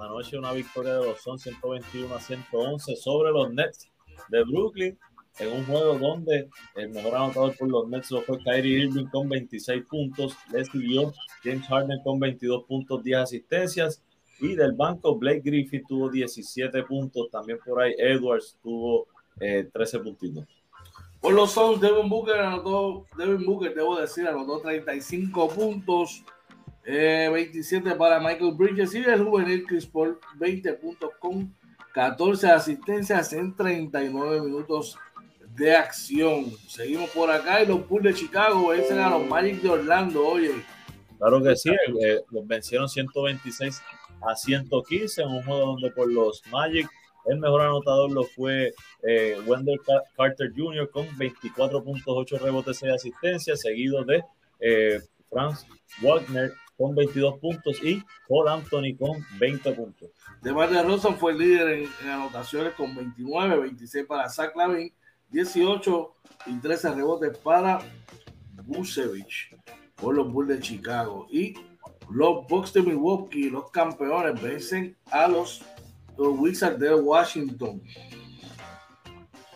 Anoche 0.00 0.38
una 0.38 0.52
victoria 0.52 0.94
de 0.94 1.06
los 1.06 1.20
Suns 1.20 1.42
121 1.42 2.14
a 2.14 2.20
111 2.20 2.96
sobre 2.96 3.30
los 3.30 3.52
Nets 3.52 3.90
de 4.28 4.42
Brooklyn 4.44 4.98
en 5.38 5.52
un 5.52 5.64
juego 5.64 5.98
donde 5.98 6.48
el 6.74 6.88
mejor 6.90 7.14
anotador 7.14 7.56
por 7.56 7.68
los 7.68 7.88
Nets 7.88 8.08
fue 8.08 8.38
Kyrie 8.38 8.84
Irving 8.84 9.06
con 9.06 9.28
26 9.28 9.84
puntos, 9.86 10.36
le 10.52 10.64
siguió 10.64 11.12
James 11.42 11.66
Harden 11.66 12.02
con 12.02 12.18
22 12.18 12.64
puntos, 12.64 13.02
10 13.02 13.18
asistencias 13.18 14.02
y 14.40 14.54
del 14.54 14.72
banco 14.72 15.16
Blake 15.16 15.42
Griffith 15.44 15.86
tuvo 15.86 16.08
17 16.10 16.82
puntos, 16.84 17.30
también 17.30 17.58
por 17.64 17.82
ahí 17.82 17.94
Edwards 17.98 18.58
tuvo 18.62 19.06
13 19.38 19.96
eh, 19.96 20.00
puntitos. 20.00 20.44
Por 21.20 21.34
los 21.34 21.52
Suns, 21.52 21.80
Devin 21.80 22.08
Booker 22.08 22.36
anotó, 22.36 23.06
Devin 23.18 23.44
Booker, 23.44 23.74
debo 23.74 23.98
decir, 24.00 24.26
anotó 24.26 24.60
35 24.60 25.48
puntos, 25.50 26.24
27 26.84 27.88
eh, 27.88 27.94
para 27.94 28.20
Michael 28.20 28.54
Bridges 28.54 28.94
y 28.94 28.98
el 28.98 29.24
juvenil 29.24 29.64
Chris 29.66 29.86
Paul, 29.86 30.18
20 30.36 30.72
puntos 30.74 31.10
con 31.18 31.54
14 31.92 32.48
asistencias 32.48 33.32
en 33.32 33.54
39 33.54 34.40
minutos 34.40 34.98
de 35.54 35.74
acción. 35.76 36.46
Seguimos 36.68 37.10
por 37.10 37.30
acá 37.30 37.62
y 37.62 37.66
los 37.66 37.86
Bulls 37.88 38.04
de 38.04 38.14
Chicago 38.14 38.68
vencen 38.68 38.98
a 38.98 39.10
los 39.10 39.26
Magic 39.26 39.60
de 39.60 39.68
Orlando, 39.68 40.26
oye. 40.26 40.52
Claro 41.18 41.42
que 41.42 41.54
sí, 41.56 41.70
eh, 41.70 42.20
los 42.30 42.46
vencieron 42.46 42.88
126 42.88 43.82
a 44.22 44.34
115 44.34 45.22
en 45.22 45.28
un 45.28 45.42
juego 45.42 45.66
donde 45.66 45.90
por 45.90 46.10
los 46.10 46.42
Magic 46.50 46.88
el 47.26 47.38
mejor 47.38 47.60
anotador 47.62 48.10
lo 48.10 48.24
fue 48.24 48.72
eh, 49.02 49.38
Wendell 49.46 49.80
Carter 50.16 50.52
Jr. 50.56 50.90
con 50.90 51.06
24.8 51.08 52.38
rebotes 52.38 52.82
y 52.82 52.88
asistencias, 52.88 53.60
seguido 53.60 54.04
de 54.04 54.24
eh, 54.60 55.00
Franz 55.28 55.66
Wagner 56.02 56.52
con 56.80 56.94
22 56.94 57.38
puntos 57.40 57.84
y 57.84 58.02
Paul 58.26 58.48
Anthony 58.48 58.96
con 58.98 59.22
20 59.38 59.72
puntos. 59.72 60.08
De 60.40 60.50
Rosa 60.82 61.12
fue 61.12 61.32
el 61.32 61.38
líder 61.38 61.68
en, 61.68 62.08
anotaciones 62.08 62.72
con 62.72 62.96
29, 62.96 63.58
26 63.58 64.06
para 64.06 64.30
Zach 64.30 64.56
Lavin, 64.56 64.90
18 65.28 66.14
y 66.46 66.58
13 66.58 66.94
rebotes 66.94 67.36
para 67.36 67.80
Busevich 68.64 69.54
por 69.96 70.14
los 70.14 70.32
Bulls 70.32 70.48
de 70.48 70.60
Chicago. 70.60 71.26
Y 71.30 71.52
los 72.10 72.46
Bucks 72.48 72.72
de 72.72 72.80
Milwaukee, 72.80 73.50
los 73.50 73.70
campeones, 73.70 74.40
vencen 74.40 74.96
a 75.10 75.28
los, 75.28 75.62
Wizards 76.16 76.78
de 76.78 76.94
Washington. 76.94 77.82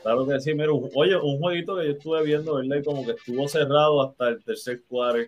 Claro 0.02 0.26
que 0.26 0.38
sí, 0.40 0.52
mira, 0.52 0.72
oye, 0.94 1.16
un 1.16 1.38
jueguito 1.38 1.74
que 1.76 1.86
yo 1.86 1.92
estuve 1.92 2.22
viendo, 2.22 2.56
¿verdad? 2.56 2.84
como 2.84 3.06
que 3.06 3.12
estuvo 3.12 3.48
cerrado 3.48 4.02
hasta 4.02 4.28
el 4.28 4.44
tercer 4.44 4.82
cuadro, 4.86 5.22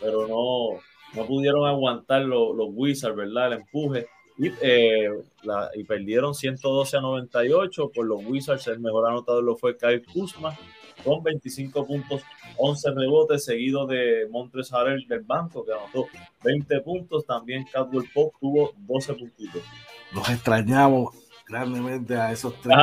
pero 0.00 0.26
no, 0.26 0.80
no 1.18 1.26
pudieron 1.26 1.66
aguantar 1.66 2.22
los, 2.22 2.56
los 2.56 2.68
Wizards, 2.70 3.16
¿verdad? 3.16 3.48
El 3.48 3.60
empuje. 3.60 4.06
Y, 4.38 4.48
eh, 4.62 5.10
y, 5.74 5.84
perdieron 5.84 6.32
112 6.32 6.96
a 6.96 7.00
98 7.00 7.90
por 7.92 8.06
los 8.06 8.24
Wizards. 8.24 8.68
El 8.68 8.78
mejor 8.78 9.08
anotador 9.08 9.42
lo 9.42 9.56
fue 9.56 9.76
Kyle 9.76 10.04
Kuzma 10.04 10.56
con 11.04 11.22
25 11.22 11.86
puntos, 11.86 12.22
11 12.56 12.90
rebotes, 12.92 13.44
seguido 13.44 13.86
de 13.86 14.28
Montres 14.30 14.72
Harrell 14.72 15.06
del 15.08 15.22
banco, 15.22 15.64
que 15.64 15.72
anotó 15.72 16.06
20 16.44 16.80
puntos. 16.82 17.26
También 17.26 17.66
Cadwell 17.72 18.08
Pop 18.14 18.32
tuvo 18.40 18.72
12 18.76 19.14
puntitos. 19.14 19.62
Los 20.14 20.28
extrañamos 20.30 21.16
grandemente 21.48 22.16
a 22.16 22.30
esos 22.30 22.54
tres. 22.60 22.76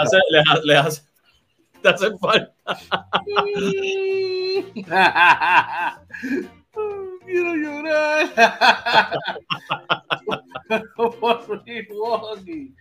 Les 0.63 0.77
hace, 0.77 1.03
te 1.81 1.89
hacen 1.89 2.19
falta. 2.19 2.53
Quiero 7.25 7.55
llorar. 7.55 8.31
por 10.95 11.63
Milwaukee. 11.65 12.75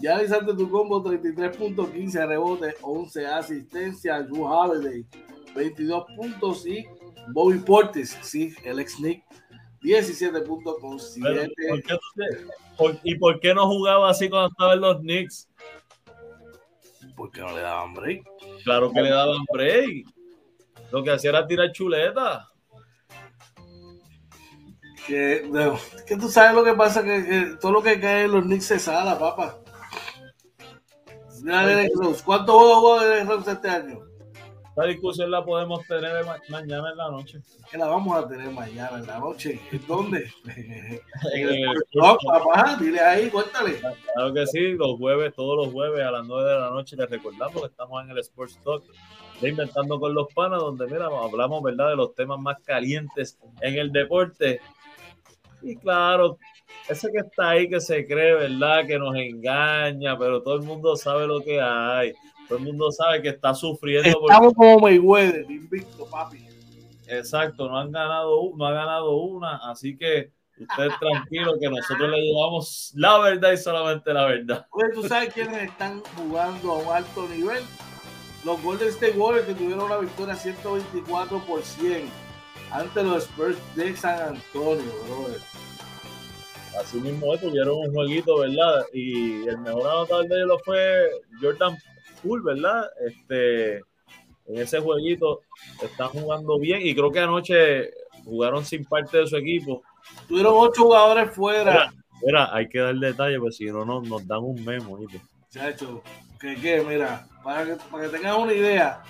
Ya 0.00 0.18
tu 0.56 0.70
combo 0.70 1.02
33.15 1.04 2.26
rebotes, 2.26 2.74
11 2.80 3.26
asistencias. 3.26 4.28
Drew 4.28 4.44
Holiday 4.44 5.04
22 5.54 6.04
puntos 6.16 6.66
y 6.66 6.86
Bobby 7.28 7.58
Portis, 7.58 8.18
sí, 8.22 8.54
el 8.64 8.80
ex 8.80 8.98
Nick, 9.00 9.22
17 9.82 10.40
puntos 10.42 10.76
con 10.80 10.98
7. 10.98 11.52
¿Y 13.04 13.14
por 13.16 13.40
qué 13.40 13.54
no 13.54 13.66
jugaba 13.68 14.10
así 14.10 14.28
cuando 14.28 14.48
estaba 14.48 14.74
en 14.74 14.80
los 14.80 14.98
Knicks? 15.00 15.48
Porque 17.16 17.40
no 17.40 17.54
le 17.54 17.60
daban 17.60 17.94
break. 17.94 18.24
Claro 18.64 18.90
que 18.90 19.02
le 19.02 19.10
daban 19.10 19.44
break. 19.52 20.06
Lo 20.90 21.02
que 21.02 21.10
hacía 21.10 21.30
era 21.30 21.46
tirar 21.46 21.70
chuleta. 21.72 22.51
Que, 25.06 25.50
que 26.06 26.16
tú 26.16 26.28
sabes 26.28 26.54
lo 26.54 26.62
que 26.62 26.74
pasa, 26.74 27.02
que, 27.02 27.56
todo 27.60 27.72
lo 27.72 27.82
que 27.82 27.98
cae 27.98 28.24
en 28.24 28.32
los 28.32 28.44
Knicks 28.44 28.66
se 28.66 28.78
sala, 28.78 29.18
papá. 29.18 29.58
¿Cuántos 32.24 32.54
juegos 32.54 33.02
de 33.02 33.24
Rose 33.24 33.52
este 33.52 33.68
año? 33.68 33.98
La 34.74 34.86
discusión 34.86 35.30
la 35.30 35.44
podemos 35.44 35.86
tener 35.86 36.24
mañana 36.48 36.90
en 36.92 36.96
la 36.96 37.10
noche. 37.10 37.40
Que 37.70 37.76
la 37.76 37.88
vamos 37.88 38.16
a 38.16 38.26
tener 38.26 38.50
mañana 38.50 38.98
en 38.98 39.06
la 39.06 39.18
noche. 39.18 39.60
¿En 39.70 39.86
dónde? 39.86 40.32
no, 41.94 42.16
papá, 42.24 42.78
dile 42.80 43.00
ahí, 43.00 43.28
cuéntale. 43.28 43.78
Claro 44.14 44.32
que 44.32 44.46
sí, 44.46 44.72
los 44.72 44.96
jueves, 44.96 45.34
todos 45.34 45.66
los 45.66 45.74
jueves 45.74 46.02
a 46.02 46.10
las 46.10 46.26
9 46.26 46.48
de 46.48 46.58
la 46.58 46.70
noche 46.70 46.96
les 46.96 47.10
recordamos 47.10 47.60
que 47.60 47.66
estamos 47.66 48.02
en 48.02 48.10
el 48.12 48.18
Sports 48.20 48.58
Talk 48.64 48.82
de 49.42 49.48
Inventando 49.50 50.00
con 50.00 50.14
los 50.14 50.32
Panas, 50.32 50.60
donde 50.60 50.86
mira, 50.86 51.06
hablamos 51.06 51.62
¿verdad? 51.62 51.90
de 51.90 51.96
los 51.96 52.14
temas 52.14 52.38
más 52.38 52.56
calientes 52.64 53.38
en 53.60 53.74
el 53.74 53.92
deporte 53.92 54.60
y 55.62 55.76
claro, 55.76 56.38
ese 56.88 57.10
que 57.10 57.18
está 57.18 57.50
ahí 57.50 57.68
que 57.68 57.80
se 57.80 58.06
cree, 58.06 58.34
¿verdad? 58.34 58.86
Que 58.86 58.98
nos 58.98 59.14
engaña, 59.14 60.18
pero 60.18 60.42
todo 60.42 60.56
el 60.56 60.62
mundo 60.62 60.96
sabe 60.96 61.26
lo 61.26 61.40
que 61.40 61.60
hay. 61.60 62.12
Todo 62.48 62.58
el 62.58 62.64
mundo 62.64 62.90
sabe 62.90 63.22
que 63.22 63.28
está 63.28 63.54
sufriendo. 63.54 64.08
Estamos 64.08 64.52
como 64.54 64.80
Mayweather, 64.80 65.50
invicto, 65.50 66.06
papi. 66.06 66.46
Exacto, 67.06 67.68
no 67.68 67.78
han 67.78 67.92
ganado, 67.92 68.52
no 68.56 68.66
ha 68.66 68.72
ganado 68.72 69.16
una, 69.16 69.56
así 69.70 69.96
que 69.96 70.32
usted 70.58 70.88
tranquilo 71.00 71.54
que 71.60 71.68
nosotros 71.68 72.08
le 72.08 72.22
llevamos 72.22 72.92
la 72.94 73.18
verdad 73.18 73.52
y 73.52 73.56
solamente 73.56 74.12
la 74.12 74.26
verdad. 74.26 74.66
Oye, 74.70 74.88
¿tú 74.94 75.02
sabes 75.06 75.32
quiénes 75.32 75.62
están 75.62 76.02
jugando 76.16 76.72
a 76.72 76.78
un 76.78 76.88
alto 76.88 77.28
nivel? 77.28 77.62
Los 78.44 78.60
Golden 78.62 78.88
State 78.88 79.16
Warriors 79.16 79.46
que 79.46 79.54
tuvieron 79.54 79.84
una 79.84 79.98
victoria 79.98 80.34
124 80.34 81.38
por 81.46 81.62
100 81.62 82.10
ante 82.72 83.02
los 83.02 83.24
Spurs 83.24 83.56
de 83.76 83.94
San 83.96 84.36
Antonio, 84.36 84.92
brother. 85.06 85.40
Así 86.80 86.98
mismo 86.98 87.36
tuvieron 87.36 87.76
un 87.76 87.92
jueguito, 87.92 88.38
¿verdad? 88.38 88.82
Y 88.94 89.46
el 89.46 89.58
mejor 89.58 89.86
anotador 89.86 90.26
de 90.26 90.42
ellos 90.42 90.62
fue 90.64 91.10
Jordan 91.40 91.76
Poole, 92.22 92.42
¿verdad? 92.42 92.88
Este, 93.06 93.76
en 94.46 94.58
ese 94.58 94.80
jueguito 94.80 95.42
están 95.82 96.08
jugando 96.08 96.58
bien 96.58 96.80
y 96.82 96.94
creo 96.94 97.12
que 97.12 97.20
anoche 97.20 97.90
jugaron 98.24 98.64
sin 98.64 98.84
parte 98.86 99.18
de 99.18 99.26
su 99.26 99.36
equipo. 99.36 99.82
Tuvieron 100.26 100.54
ocho 100.56 100.84
jugadores 100.84 101.30
fuera. 101.30 101.92
Mira, 102.24 102.54
hay 102.54 102.68
que 102.68 102.78
dar 102.78 102.94
detalle, 102.94 103.38
pues 103.38 103.56
si 103.56 103.66
no, 103.66 103.84
nos, 103.84 104.26
dan 104.26 104.38
un 104.38 104.64
memo. 104.64 104.98
Chacho, 105.50 106.02
que 106.40 106.54
qué, 106.54 106.80
mira, 106.80 107.26
para 107.44 107.66
que, 107.66 107.76
para 107.90 108.04
que 108.04 108.16
tengan 108.16 108.40
una 108.40 108.54
idea, 108.54 109.02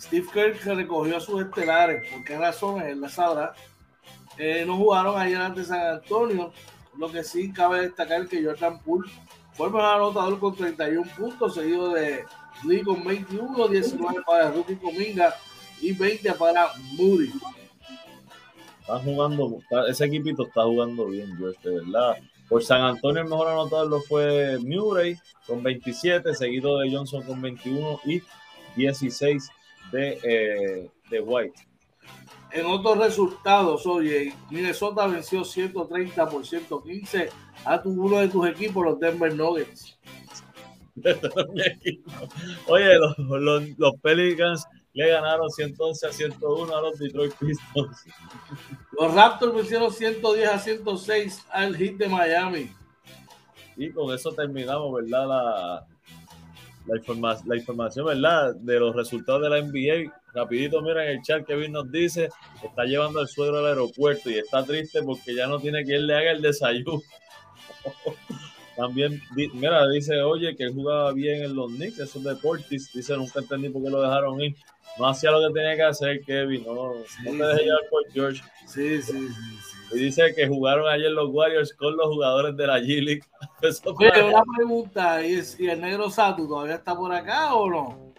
Steve 0.00 0.26
Kerr 0.32 0.76
recogió 0.76 1.16
a 1.18 1.20
sus 1.20 1.42
estelares, 1.42 2.10
¿por 2.10 2.24
qué 2.24 2.38
razones? 2.38 2.88
Él 2.88 3.00
la 3.00 3.08
sabrá. 3.08 3.54
Eh, 4.38 4.64
no 4.66 4.76
jugaron 4.76 5.18
ayer 5.20 5.36
ante 5.36 5.62
San 5.62 5.96
Antonio, 5.96 6.52
lo 6.96 7.12
que 7.12 7.22
sí 7.22 7.52
cabe 7.52 7.82
destacar 7.82 8.26
que 8.26 8.42
Jordan 8.42 8.80
Poole 8.80 9.10
fue 9.52 9.66
el 9.66 9.74
mejor 9.74 9.94
anotador 9.94 10.38
con 10.38 10.56
31 10.56 11.10
puntos, 11.16 11.54
seguido 11.54 11.90
de 11.90 12.24
Lee 12.66 12.82
con 12.82 13.04
21, 13.04 13.68
19 13.68 14.22
para 14.26 14.50
Rookie 14.50 14.76
Cominga 14.76 15.34
y 15.80 15.92
20 15.92 16.32
para 16.32 16.68
Moody. 16.92 17.32
Está 18.80 18.98
jugando, 19.00 19.60
ese 19.88 20.06
equipito 20.06 20.46
está 20.46 20.62
jugando 20.62 21.06
bien, 21.06 21.36
George, 21.36 21.68
de 21.68 21.80
verdad. 21.80 22.16
Por 22.48 22.64
San 22.64 22.82
Antonio 22.82 23.22
el 23.22 23.28
mejor 23.28 23.48
anotador 23.48 24.02
fue 24.08 24.58
Murray 24.60 25.16
con 25.46 25.62
27, 25.62 26.34
seguido 26.34 26.78
de 26.78 26.90
Johnson 26.90 27.22
con 27.22 27.40
21 27.40 28.00
y 28.06 28.22
16 28.76 29.50
de, 29.92 30.18
eh, 30.22 30.90
de 31.10 31.20
White. 31.20 31.70
En 32.52 32.66
otros 32.66 32.98
resultados, 32.98 33.86
oye, 33.86 34.34
Minnesota 34.50 35.06
venció 35.06 35.44
130 35.44 36.28
por 36.28 36.44
115 36.44 37.30
a 37.64 37.80
tu, 37.80 37.90
uno 37.90 38.18
de 38.18 38.28
tus 38.28 38.48
equipos, 38.48 38.84
los 38.84 38.98
Denver 38.98 39.34
Nuggets. 39.34 39.96
oye, 42.66 42.98
los, 42.98 43.16
los, 43.78 43.94
Pelicans 44.02 44.66
le 44.92 45.08
ganaron 45.08 45.48
111 45.48 46.06
a 46.06 46.12
101 46.12 46.76
a 46.76 46.80
los 46.82 46.98
Detroit 46.98 47.32
Pistons. 47.34 48.04
Los 48.98 49.14
Raptors 49.14 49.54
vencieron 49.54 49.90
110 49.90 50.48
a 50.48 50.58
106 50.58 51.46
al 51.52 51.74
hit 51.76 51.96
de 51.96 52.08
Miami. 52.08 52.70
Y 53.76 53.90
con 53.92 54.14
eso 54.14 54.32
terminamos, 54.32 54.92
¿verdad? 54.92 55.26
La, 55.26 55.86
la, 56.90 57.40
la 57.46 57.56
información, 57.56 58.06
¿verdad? 58.06 58.54
De 58.56 58.78
los 58.78 58.94
resultados 58.94 59.42
de 59.42 59.50
la 59.50 59.60
NBA. 59.60 60.12
Rapidito, 60.34 60.80
mira 60.82 61.04
en 61.04 61.18
el 61.18 61.22
chat, 61.22 61.44
Kevin 61.46 61.72
nos 61.72 61.90
dice, 61.90 62.28
está 62.62 62.84
llevando 62.84 63.20
al 63.20 63.28
suegro 63.28 63.58
al 63.58 63.66
aeropuerto 63.66 64.30
y 64.30 64.38
está 64.38 64.64
triste 64.64 65.02
porque 65.02 65.34
ya 65.34 65.46
no 65.46 65.58
tiene 65.58 65.84
quien 65.84 66.06
le 66.06 66.16
haga 66.16 66.30
el 66.32 66.42
desayuno. 66.42 67.02
También, 68.76 69.20
mira, 69.54 69.86
dice, 69.88 70.22
oye, 70.22 70.56
que 70.56 70.72
jugaba 70.72 71.12
bien 71.12 71.42
en 71.42 71.54
los 71.54 71.70
Knicks, 71.72 71.98
esos 71.98 72.22
deportes. 72.22 72.90
Dice, 72.94 73.16
nunca 73.16 73.40
entendí 73.40 73.68
por 73.68 73.82
qué 73.82 73.90
lo 73.90 74.00
dejaron 74.00 74.40
ir. 74.40 74.56
No 74.98 75.06
hacía 75.06 75.30
lo 75.30 75.46
que 75.46 75.54
tenía 75.54 75.76
que 75.76 75.82
hacer, 75.82 76.20
Kevin. 76.24 76.64
No, 76.64 76.74
no 76.74 77.02
te 77.24 77.30
dejes 77.30 77.62
llevar 77.62 77.88
por 77.90 78.10
George. 78.12 78.42
Sí, 78.66 79.02
sí, 79.02 79.28
sí, 79.28 79.79
Y 79.92 79.98
dice 79.98 80.32
que 80.34 80.46
jugaron 80.46 80.88
ayer 80.88 81.10
los 81.10 81.30
Warriors 81.30 81.74
con 81.74 81.96
los 81.96 82.06
jugadores 82.06 82.56
de 82.56 82.66
la 82.66 82.78
G-League. 82.78 83.22
Una 84.28 84.42
pregunta, 84.56 85.26
¿y 85.26 85.68
el 85.68 85.80
negro 85.80 86.10
Satu 86.10 86.46
todavía 86.46 86.76
está 86.76 86.96
por 86.96 87.12
acá 87.12 87.54
o 87.54 87.68
no? 87.68 88.10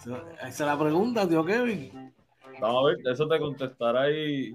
Esa 0.00 0.48
es 0.48 0.60
la 0.60 0.78
pregunta, 0.78 1.28
tío 1.28 1.44
Kevin. 1.44 2.12
Vamos 2.60 2.84
a 2.84 2.86
ver, 2.88 3.12
eso 3.12 3.28
te 3.28 3.38
contestará 3.38 4.02
ahí. 4.02 4.54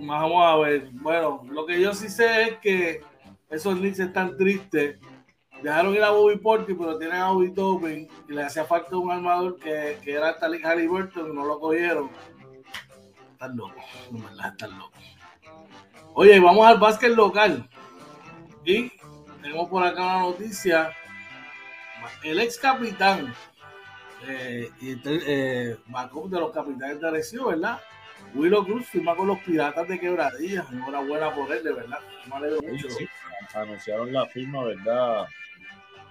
Vamos 0.00 0.44
a 0.44 0.56
ver. 0.56 0.88
Bueno, 0.92 1.42
lo 1.50 1.66
que 1.66 1.80
yo 1.80 1.92
sí 1.92 2.08
sé 2.08 2.42
es 2.42 2.58
que 2.58 3.00
esos 3.50 3.76
Knicks 3.76 3.98
están 3.98 4.36
tristes. 4.36 4.98
Dejaron 5.62 5.94
ir 5.94 6.02
a 6.02 6.10
Bobby 6.10 6.36
Porti, 6.38 6.74
pero 6.74 6.98
tienen 6.98 7.16
a 7.16 7.30
Bobby 7.30 7.52
Topin 7.52 8.08
y 8.28 8.32
le 8.32 8.42
hacía 8.42 8.64
falta 8.64 8.96
un 8.96 9.10
armador 9.10 9.58
que, 9.58 9.98
que 10.02 10.12
era 10.12 10.38
Talik 10.38 10.64
Halliburton 10.64 11.30
y 11.30 11.34
no 11.34 11.46
lo 11.46 11.58
cogieron. 11.58 12.10
Están 13.36 13.54
locos, 13.54 13.84
no 14.12 14.18
verdad, 14.18 14.48
están 14.48 14.78
locos. 14.78 14.98
Oye, 16.14 16.40
vamos 16.40 16.66
al 16.66 16.78
básquet 16.78 17.14
local. 17.14 17.68
Y 18.64 18.90
tenemos 19.42 19.68
por 19.68 19.84
acá 19.84 20.02
una 20.02 20.20
noticia. 20.20 20.90
El 22.22 22.40
ex 22.40 22.56
capitán 22.56 23.34
eh, 24.26 24.70
y 24.80 24.92
eh, 25.04 25.76
de 25.86 26.40
los 26.40 26.50
capitanes 26.50 26.98
de 26.98 27.08
Arecibo, 27.08 27.48
¿verdad? 27.48 27.78
Willow 28.34 28.64
Cruz 28.64 28.86
firma 28.86 29.14
con 29.14 29.26
los 29.26 29.38
Piratas 29.40 29.86
de 29.86 30.00
Quebradilla. 30.00 30.66
Enhorabuena 30.72 31.34
por 31.34 31.52
él, 31.52 31.62
de 31.62 31.74
verdad. 31.74 31.98
Me 32.40 32.70
mucho. 32.72 32.88
Anunciaron 33.52 34.14
la 34.14 34.24
firma, 34.24 34.64
¿verdad? 34.64 35.26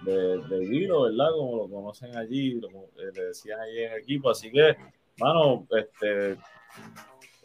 De, 0.02 0.38
de 0.44 0.60
Willow, 0.60 1.06
¿verdad? 1.06 1.32
Como 1.36 1.58
lo 1.58 1.70
conocen 1.70 2.16
allí, 2.16 2.62
como 2.62 2.84
eh, 3.00 3.12
le 3.16 3.24
decían 3.24 3.60
allí 3.62 3.82
en 3.82 3.94
el 3.94 4.00
equipo. 4.02 4.30
Así 4.30 4.52
que, 4.52 4.78
mano, 5.18 5.66
este 5.72 6.38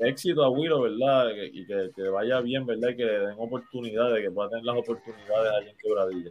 éxito 0.00 0.42
a 0.42 0.50
Willow, 0.50 0.82
¿verdad? 0.82 1.30
Y 1.52 1.66
que, 1.66 1.90
que, 1.94 2.08
vaya 2.08 2.40
bien, 2.40 2.66
¿verdad? 2.66 2.90
Y 2.90 2.96
que 2.96 3.04
le 3.04 3.18
den 3.20 3.34
oportunidades, 3.38 4.22
que 4.22 4.30
pueda 4.30 4.48
tener 4.48 4.64
las 4.64 4.76
oportunidades 4.76 5.52
allí 5.58 5.68
en 5.70 5.76
Quebradilla. 5.76 6.30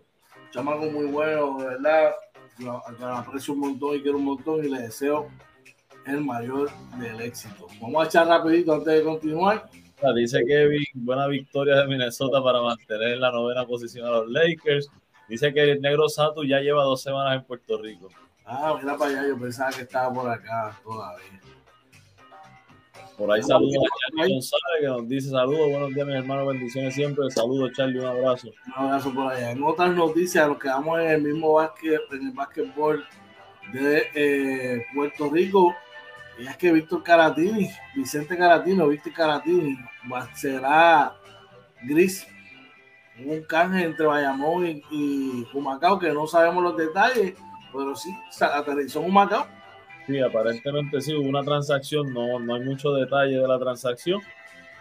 Chamaco 0.51 0.85
muy 0.85 1.05
bueno, 1.05 1.57
¿verdad? 1.57 2.11
Lo, 2.59 2.83
aprecio 3.07 3.53
un 3.53 3.59
montón 3.61 3.95
y 3.95 4.01
quiero 4.01 4.17
un 4.17 4.25
montón 4.25 4.65
y 4.65 4.69
le 4.69 4.81
deseo 4.81 5.29
el 6.05 6.21
mayor 6.21 6.69
del 6.99 7.21
éxito. 7.21 7.67
Vamos 7.81 8.03
a 8.03 8.07
echar 8.07 8.27
rapidito 8.27 8.73
antes 8.73 8.93
de 8.93 9.03
continuar. 9.03 9.69
Dice 10.15 10.43
Kevin, 10.45 10.85
buena 10.93 11.27
victoria 11.27 11.75
de 11.75 11.87
Minnesota 11.87 12.41
para 12.41 12.61
mantener 12.61 13.17
la 13.17 13.31
novena 13.31 13.65
posición 13.65 14.07
a 14.07 14.11
los 14.11 14.29
Lakers. 14.29 14.89
Dice 15.27 15.53
que 15.53 15.71
el 15.71 15.81
negro 15.81 16.07
Sato 16.09 16.43
ya 16.43 16.59
lleva 16.59 16.83
dos 16.83 17.01
semanas 17.01 17.35
en 17.35 17.43
Puerto 17.43 17.77
Rico. 17.81 18.09
Ah, 18.45 18.75
mira 18.81 18.97
para 18.97 19.11
allá, 19.11 19.27
yo 19.27 19.37
pensaba 19.37 19.69
que 19.71 19.81
estaba 19.81 20.11
por 20.13 20.29
acá 20.29 20.79
todavía. 20.83 21.39
Por 23.19 23.29
ahí 23.33 23.43
saludos 23.43 23.83
a 23.83 24.15
Charlie 24.15 24.33
González 24.33 24.79
que 24.79 24.87
nos 24.87 25.09
dice 25.09 25.29
saludos, 25.29 25.69
buenos 25.69 25.89
días 25.89 26.07
mis 26.07 26.15
hermanos, 26.15 26.47
bendiciones 26.47 26.95
siempre. 26.95 27.29
Saludos 27.29 27.73
Charlie, 27.75 27.99
un 27.99 28.05
abrazo. 28.05 28.47
Un 28.65 28.73
abrazo 28.73 29.13
por 29.13 29.33
allá. 29.33 29.51
En 29.51 29.61
otras 29.61 29.93
noticias, 29.93 30.47
nos 30.47 30.57
quedamos 30.57 31.01
en 31.01 31.07
el 31.09 31.21
mismo 31.23 31.51
básquet, 31.55 31.99
en 32.13 32.27
el 32.27 32.31
básquetbol 32.31 33.05
de 33.73 34.07
eh, 34.15 34.85
Puerto 34.95 35.29
Rico. 35.29 35.75
Y 36.39 36.47
es 36.47 36.55
que 36.55 36.71
Víctor 36.71 37.03
Caratini, 37.03 37.69
Vicente 37.93 38.37
Caratino, 38.37 38.87
Víctor 38.87 39.11
Caratini, 39.11 39.77
será 40.33 41.13
gris. 41.83 42.25
Un 43.25 43.43
canje 43.43 43.83
entre 43.83 44.05
Bayamón 44.05 44.65
y, 44.65 44.81
y 44.91 45.47
Humacao, 45.53 45.99
que 45.99 46.13
no 46.13 46.25
sabemos 46.25 46.63
los 46.63 46.77
detalles, 46.77 47.33
pero 47.73 47.93
sí, 47.97 48.15
aterrizó 48.39 49.01
en 49.01 49.07
Humacao 49.07 49.58
Sí, 50.09 50.19
aparentemente 50.19 51.01
sí, 51.01 51.13
hubo 51.13 51.29
una 51.29 51.43
transacción, 51.43 52.11
no, 52.11 52.39
no 52.39 52.55
hay 52.55 52.61
mucho 52.61 52.91
detalle 52.93 53.37
de 53.37 53.47
la 53.47 53.59
transacción, 53.59 54.19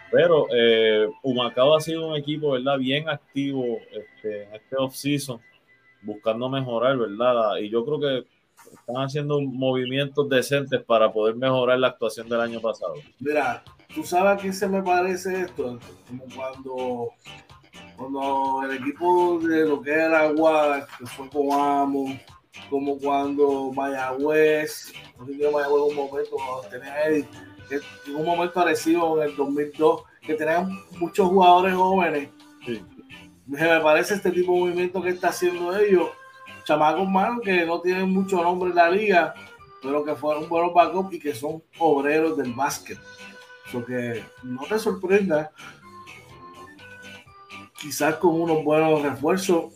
pero 0.09 0.47
eh, 0.51 1.07
Humacao 1.21 1.75
ha 1.75 1.81
sido 1.81 2.07
un 2.07 2.15
equipo, 2.15 2.53
¿verdad? 2.53 2.79
Bien 2.79 3.07
activo 3.07 3.77
este, 3.91 4.45
en 4.45 4.55
este 4.55 4.75
off-season, 4.75 5.39
buscando 6.01 6.49
mejorar, 6.49 6.97
¿verdad? 6.97 7.57
Y 7.57 7.69
yo 7.69 7.85
creo 7.85 7.99
que 7.99 8.27
están 8.73 9.03
haciendo 9.03 9.39
movimientos 9.39 10.27
decentes 10.27 10.81
para 10.81 11.13
poder 11.13 11.35
mejorar 11.35 11.77
la 11.77 11.89
actuación 11.89 12.27
del 12.27 12.41
año 12.41 12.59
pasado. 12.59 12.95
Mira, 13.19 13.63
tú 13.93 14.03
sabes 14.03 14.31
a 14.31 14.37
qué 14.41 14.51
se 14.51 14.67
me 14.67 14.81
parece 14.81 15.41
esto, 15.41 15.77
como 16.07 16.23
cuando, 16.35 17.09
cuando 17.95 18.63
el 18.67 18.77
equipo 18.77 19.39
de 19.41 19.67
lo 19.67 19.79
que 19.79 19.91
era 19.91 20.21
Aguada, 20.21 20.87
que 20.97 21.05
fue 21.05 21.29
con 21.29 21.51
Amo, 21.51 22.17
como 22.69 22.97
cuando 22.97 23.71
Mayagüez, 23.73 24.93
no 25.17 25.25
sé 25.25 25.33
Mayagüez 25.33 25.65
en 25.65 25.89
un 25.89 25.95
momento, 25.95 26.35
cuando 26.35 26.69
tenía 26.69 27.03
Eddie, 27.05 27.27
en 28.07 28.15
un 28.15 28.25
momento 28.25 28.53
parecido 28.53 29.21
en 29.21 29.29
el 29.29 29.35
2002, 29.35 30.03
que 30.21 30.33
tenían 30.35 30.79
muchos 30.99 31.27
jugadores 31.29 31.75
jóvenes. 31.75 32.29
Me 33.45 33.79
parece 33.79 34.15
este 34.15 34.31
tipo 34.31 34.53
de 34.53 34.59
movimiento 34.59 35.01
que 35.01 35.09
está 35.09 35.29
haciendo 35.29 35.75
ellos, 35.77 36.09
chamacos 36.65 37.07
malos 37.07 37.41
que 37.43 37.65
no 37.65 37.81
tienen 37.81 38.11
mucho 38.11 38.43
nombre 38.43 38.69
en 38.69 38.75
la 38.75 38.91
liga, 38.91 39.33
pero 39.81 40.03
que 40.03 40.15
fueron 40.15 40.47
buenos 40.49 40.73
backup 40.73 41.13
y 41.13 41.19
que 41.19 41.33
son 41.33 41.63
obreros 41.77 42.37
del 42.37 42.53
básquet. 42.53 42.99
Eso 43.67 43.85
que 43.85 44.23
no 44.43 44.61
te 44.67 44.77
sorprenda, 44.77 45.51
quizás 47.79 48.15
con 48.15 48.41
unos 48.41 48.63
buenos 48.63 49.01
refuerzos, 49.01 49.73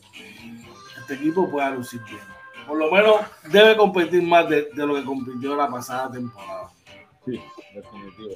este 1.00 1.16
equipo 1.16 1.50
pueda 1.50 1.72
lucir 1.72 2.02
bien 2.04 2.33
por 2.68 2.78
lo 2.78 2.92
menos 2.92 3.18
debe 3.52 3.76
competir 3.76 4.24
más 4.24 4.50
de, 4.50 4.70
lo 4.76 4.96
que 4.96 5.04
compitió 5.04 5.56
la 5.56 5.70
pasada 5.70 6.12
temporada. 6.12 6.70
Sí, 7.26 7.40
definitivo. 7.74 8.36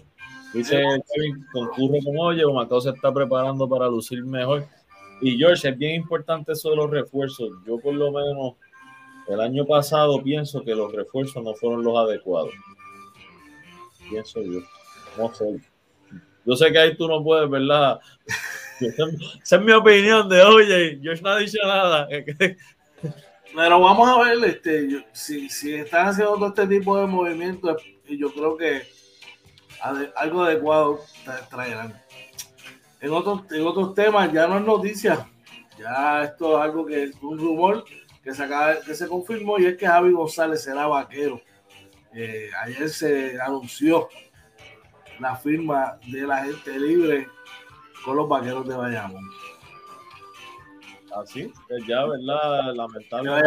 Dice 0.53 0.81
Kevin, 1.13 1.45
concurre 1.51 1.99
con 2.03 2.17
Oye, 2.17 2.45
Macao 2.45 2.79
se 2.79 2.89
está 2.89 3.13
preparando 3.13 3.67
para 3.67 3.87
lucir 3.87 4.23
mejor. 4.23 4.65
Y 5.21 5.37
George, 5.37 5.69
es 5.69 5.77
bien 5.77 5.95
importante 5.95 6.53
eso 6.53 6.69
de 6.69 6.77
los 6.77 6.89
refuerzos. 6.89 7.49
Yo 7.65 7.79
por 7.79 7.93
lo 7.93 8.11
menos 8.11 8.55
el 9.27 9.41
año 9.41 9.65
pasado 9.65 10.21
pienso 10.23 10.63
que 10.63 10.73
los 10.73 10.91
refuerzos 10.91 11.43
no 11.43 11.53
fueron 11.53 11.83
los 11.83 11.97
adecuados. 11.97 12.53
Pienso 14.09 14.41
yo. 14.41 14.61
No 15.17 15.33
sé. 15.33 15.59
Yo 16.45 16.55
sé 16.55 16.71
que 16.71 16.79
ahí 16.79 16.95
tú 16.95 17.07
no 17.07 17.21
puedes, 17.23 17.49
¿verdad? 17.49 17.99
Esa 18.79 19.57
es 19.57 19.61
mi 19.61 19.71
opinión 19.71 20.29
de, 20.29 20.41
oye, 20.43 20.99
George 21.01 21.21
no 21.21 21.29
ha 21.29 21.39
dicho 21.39 21.57
nada. 21.63 22.07
Pero 23.55 23.79
vamos 23.79 24.09
a 24.09 24.23
ver, 24.23 24.43
este, 24.45 25.05
si, 25.13 25.49
si 25.49 25.73
están 25.73 26.07
haciendo 26.07 26.35
todo 26.35 26.47
este 26.47 26.67
tipo 26.67 26.97
de 26.97 27.07
movimientos, 27.07 27.81
yo 28.09 28.31
creo 28.31 28.57
que 28.57 28.83
algo 30.15 30.43
adecuado 30.43 30.99
traerán. 31.49 31.99
En 32.99 33.11
otros, 33.11 33.43
en 33.51 33.65
otros 33.65 33.93
temas 33.93 34.31
ya 34.31 34.47
no 34.47 34.57
es 34.57 34.65
noticia, 34.65 35.29
ya 35.77 36.23
esto 36.23 36.57
es 36.57 36.63
algo 36.63 36.85
que 36.85 37.03
es 37.03 37.15
un 37.21 37.37
rumor 37.37 37.85
que 38.23 38.33
se, 38.33 38.43
acaba, 38.43 38.79
que 38.81 38.95
se 38.95 39.07
confirmó 39.07 39.59
y 39.59 39.67
es 39.67 39.77
que 39.77 39.87
Javi 39.87 40.11
González 40.11 40.63
será 40.63 40.87
vaquero. 40.87 41.39
Eh, 42.13 42.49
ayer 42.63 42.89
se 42.89 43.39
anunció 43.39 44.09
la 45.19 45.35
firma 45.35 45.99
de 46.07 46.21
la 46.21 46.43
gente 46.43 46.79
libre 46.79 47.27
con 48.03 48.15
los 48.15 48.27
vaqueros 48.27 48.67
de 48.67 48.75
Bayamón. 48.75 49.29
Así, 51.21 51.51
que 51.67 51.75
ya, 51.87 52.05
¿verdad? 52.05 52.73
Lamentable 52.75 53.41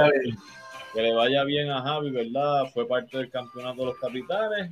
que, 0.92 1.02
le 1.02 1.14
vaya 1.14 1.44
bien 1.44 1.70
a 1.70 1.82
Javi, 1.82 2.10
¿verdad? 2.10 2.64
Fue 2.72 2.86
parte 2.86 3.18
del 3.18 3.30
campeonato 3.30 3.80
de 3.80 3.86
los 3.86 3.98
capitanes. 3.98 4.70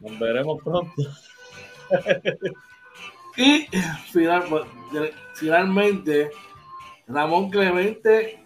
Nos 0.00 0.18
veremos 0.18 0.60
pronto. 0.62 1.02
y 3.36 3.66
final, 4.10 4.44
pues, 4.48 4.64
finalmente, 5.34 6.30
Ramón 7.06 7.50
Clemente 7.50 8.42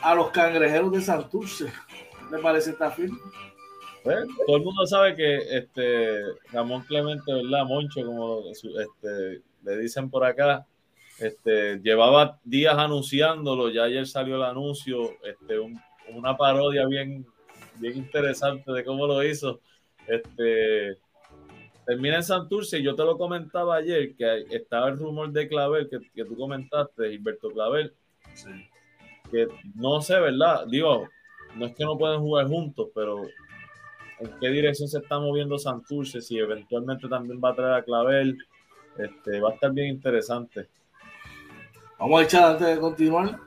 a 0.00 0.14
los 0.14 0.30
cangrejeros 0.30 0.92
de 0.92 1.00
Santurce. 1.00 1.66
¿Qué 2.30 2.36
le 2.36 2.42
parece 2.42 2.70
esta 2.70 2.90
firma? 2.90 3.18
Pues, 4.02 4.26
todo 4.46 4.56
el 4.56 4.62
mundo 4.62 4.86
sabe 4.86 5.14
que 5.14 5.36
este 5.56 6.20
Ramón 6.52 6.82
Clemente, 6.82 7.32
¿verdad? 7.32 7.64
Moncho, 7.64 8.04
como 8.04 8.42
este, 8.50 9.42
le 9.64 9.78
dicen 9.78 10.10
por 10.10 10.24
acá, 10.24 10.66
este, 11.18 11.78
llevaba 11.78 12.40
días 12.44 12.76
anunciándolo, 12.76 13.70
ya 13.70 13.84
ayer 13.84 14.06
salió 14.06 14.36
el 14.36 14.42
anuncio, 14.42 15.12
este, 15.22 15.58
una 16.12 16.36
parodia 16.36 16.86
bien, 16.86 17.26
bien 17.76 17.96
interesante 17.96 18.72
de 18.72 18.84
cómo 18.84 19.06
lo 19.06 19.22
hizo. 19.22 19.60
Este, 20.06 20.98
termina 21.86 22.16
en 22.16 22.24
Santurce. 22.24 22.82
Yo 22.82 22.94
te 22.94 23.04
lo 23.04 23.16
comentaba 23.16 23.76
ayer, 23.76 24.14
que 24.16 24.44
estaba 24.50 24.88
el 24.88 24.98
rumor 24.98 25.30
de 25.32 25.48
Clavel, 25.48 25.88
que, 25.88 25.98
que 26.14 26.24
tú 26.24 26.36
comentaste, 26.36 27.10
Gilberto 27.10 27.50
Clavel. 27.50 27.92
Que 29.30 29.48
no 29.74 30.00
sé, 30.00 30.18
¿verdad? 30.20 30.66
Digo, 30.66 31.08
no 31.56 31.66
es 31.66 31.74
que 31.74 31.84
no 31.84 31.96
pueden 31.96 32.20
jugar 32.20 32.46
juntos, 32.48 32.88
pero 32.94 33.22
en 34.20 34.30
qué 34.40 34.48
dirección 34.48 34.88
se 34.88 34.98
está 34.98 35.18
moviendo 35.18 35.58
Santurce, 35.58 36.20
si 36.20 36.38
eventualmente 36.38 37.08
también 37.08 37.40
va 37.42 37.50
a 37.50 37.54
traer 37.54 37.74
a 37.74 37.84
Clavel, 37.84 38.38
este, 38.98 39.40
va 39.40 39.50
a 39.50 39.54
estar 39.54 39.72
bien 39.72 39.88
interesante. 39.88 40.68
Vamos 41.98 42.20
a 42.20 42.24
echar 42.24 42.44
antes 42.52 42.66
de 42.66 42.78
continuar. 42.78 43.38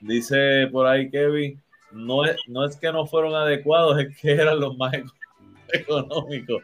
Dice 0.00 0.66
por 0.72 0.86
ahí 0.86 1.10
Kevin, 1.10 1.60
no 1.92 2.24
es, 2.24 2.36
no 2.46 2.64
es 2.64 2.76
que 2.76 2.90
no 2.92 3.06
fueron 3.06 3.34
adecuados, 3.34 3.98
es 4.00 4.16
que 4.18 4.32
eran 4.32 4.60
los 4.60 4.76
más 4.76 4.94
económicos. 5.72 6.62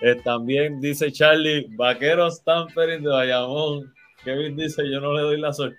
Eh, 0.00 0.14
también 0.24 0.80
dice 0.80 1.10
Charlie, 1.10 1.66
Vaqueros 1.70 2.36
Stampering 2.36 3.02
de 3.02 3.10
Bayamón. 3.10 3.92
Kevin 4.24 4.56
dice, 4.56 4.88
yo 4.88 5.00
no 5.00 5.12
le 5.12 5.22
doy 5.22 5.40
la 5.40 5.52
suerte. 5.52 5.78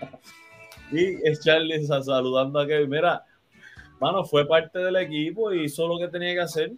y 0.92 1.28
es 1.28 1.40
Charlie 1.40 1.84
saludando 1.86 2.60
a 2.60 2.66
Kevin. 2.66 2.90
Mira, 2.90 3.24
mano, 4.00 4.24
fue 4.24 4.46
parte 4.46 4.78
del 4.78 4.96
equipo 4.96 5.52
y 5.52 5.64
hizo 5.64 5.88
lo 5.88 5.98
que 5.98 6.08
tenía 6.08 6.34
que 6.34 6.40
hacer. 6.40 6.72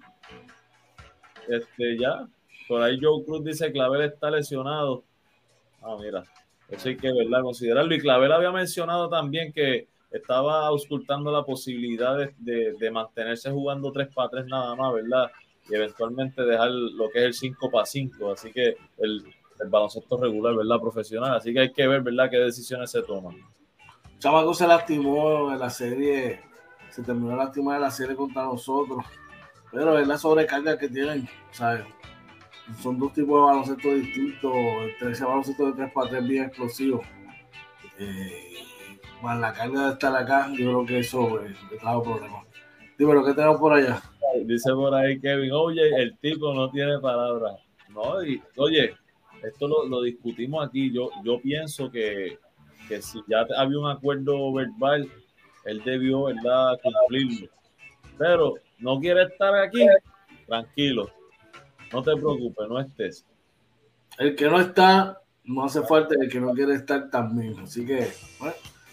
Este, 1.49 1.99
ya. 1.99 2.27
Por 2.69 2.83
ahí 2.83 2.99
Joe 3.01 3.25
Cruz 3.25 3.43
dice, 3.43 3.73
Clavel 3.73 4.03
está 4.03 4.31
lesionado. 4.31 5.03
Ah, 5.83 5.97
mira. 5.99 6.23
Eso 6.69 6.89
hay 6.89 6.97
que 6.97 7.11
¿verdad? 7.13 7.43
considerarlo. 7.43 7.95
Y 7.95 8.01
Clavel 8.01 8.31
había 8.31 8.53
mencionado 8.53 9.09
también 9.09 9.53
que 9.53 9.89
estaba 10.11 10.67
auscultando 10.67 11.33
la 11.33 11.43
posibilidad 11.43 12.17
de, 12.39 12.91
mantenerse 12.91 13.51
jugando 13.51 13.91
3 13.91 14.09
para 14.15 14.29
3 14.29 14.47
nada 14.47 14.75
más, 14.75 14.93
¿verdad? 14.93 15.31
Y 15.69 15.75
eventualmente 15.75 16.43
dejar 16.43 16.71
lo 16.71 17.11
que 17.11 17.21
es 17.21 17.25
el 17.25 17.35
5 17.35 17.71
para 17.71 17.87
5. 17.87 18.33
Así 18.33 18.53
que 18.53 18.77
el, 18.99 19.25
baloncesto 19.67 20.17
regular, 20.19 20.55
¿verdad? 20.55 20.79
Profesional. 20.81 21.37
Así 21.37 21.53
que 21.53 21.61
hay 21.61 21.73
que 21.73 21.89
ver, 21.89 22.03
¿verdad? 22.03 22.31
Qué 22.31 22.39
decisiones 22.39 22.91
se 22.91 23.03
toman. 23.03 23.37
Chamaco 24.19 24.53
se 24.53 24.67
lastimó 24.67 25.53
en 25.53 25.59
la 25.59 25.71
serie, 25.71 26.41
se 26.91 27.03
terminó 27.03 27.31
de 27.31 27.37
lastimar 27.37 27.77
en 27.77 27.83
la 27.83 27.91
serie 27.91 28.15
contra 28.15 28.45
nosotros. 28.45 29.05
Pero 29.71 29.99
es 29.99 30.07
la 30.07 30.19
sobrecarga 30.19 30.79
que 30.79 30.89
tienen, 30.89 31.29
¿sabes? 31.51 31.85
Son 32.77 32.99
dos 32.99 33.13
tipos 33.13 33.41
de 33.41 33.47
baloncesto 33.47 33.95
distintos. 33.95 34.53
Ese 35.01 35.25
baloncesto 35.25 35.67
de 35.67 35.73
3 35.73 35.93
para 35.93 36.11
3 36.11 36.29
bien 36.29 36.45
explosivo. 36.45 37.03
Eh, 37.99 38.49
la 39.23 39.53
carga 39.53 39.87
de 39.87 39.93
estar 39.95 40.15
acá, 40.15 40.49
yo 40.51 40.57
creo 40.57 40.87
que 40.87 40.99
eso 41.01 41.41
es 41.43 41.51
eh, 41.51 41.79
un 41.83 42.03
problema. 42.03 42.45
Dime 42.97 43.15
lo 43.15 43.25
que 43.25 43.35
tenemos 43.35 43.59
por 43.59 43.73
allá. 43.73 44.01
Dice 44.45 44.73
por 44.73 44.95
ahí 44.95 45.19
Kevin, 45.21 45.53
oye, 45.53 45.89
el 45.97 46.17
tipo 46.19 46.53
no 46.53 46.71
tiene 46.71 46.99
palabras. 46.99 47.59
No, 47.89 48.23
y, 48.23 48.41
oye, 48.57 48.95
esto 49.43 49.67
lo, 49.67 50.03
discutimos 50.03 50.67
aquí. 50.67 50.93
Yo, 50.93 51.11
yo 51.25 51.41
pienso 51.41 51.91
que, 51.91 52.39
que, 52.87 53.03
si 53.03 53.21
ya 53.27 53.47
había 53.57 53.79
un 53.79 53.91
acuerdo 53.91 54.53
verbal, 54.53 55.11
él 55.65 55.83
debió, 55.85 56.25
¿verdad?, 56.25 56.79
cumplirlo. 56.83 57.49
Pero 58.19 58.55
no 58.79 59.01
quiere 59.01 59.23
estar 59.23 59.55
aquí, 59.57 59.87
tranquilo. 60.47 61.11
No 61.93 62.03
te 62.03 62.13
preocupes, 62.17 62.69
no 62.69 62.81
estés. 62.81 63.25
El 64.19 64.35
que 64.35 64.47
no 64.47 64.61
está, 64.61 65.21
no 65.45 65.65
hace 65.65 65.83
falta 65.83 66.15
el 66.21 66.29
que 66.29 66.41
no 66.41 66.53
quiere 66.53 66.75
estar 66.75 67.11
también. 67.11 67.59
Así 67.61 67.87
que, 67.87 68.09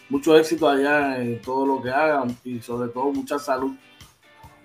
mucho 0.09 0.37
éxito 0.37 0.69
allá 0.69 1.21
en 1.21 1.41
todo 1.41 1.65
lo 1.65 1.81
que 1.81 1.89
hagan 1.89 2.37
y 2.43 2.59
sobre 2.61 2.89
todo 2.89 3.11
mucha 3.11 3.39
salud, 3.39 3.75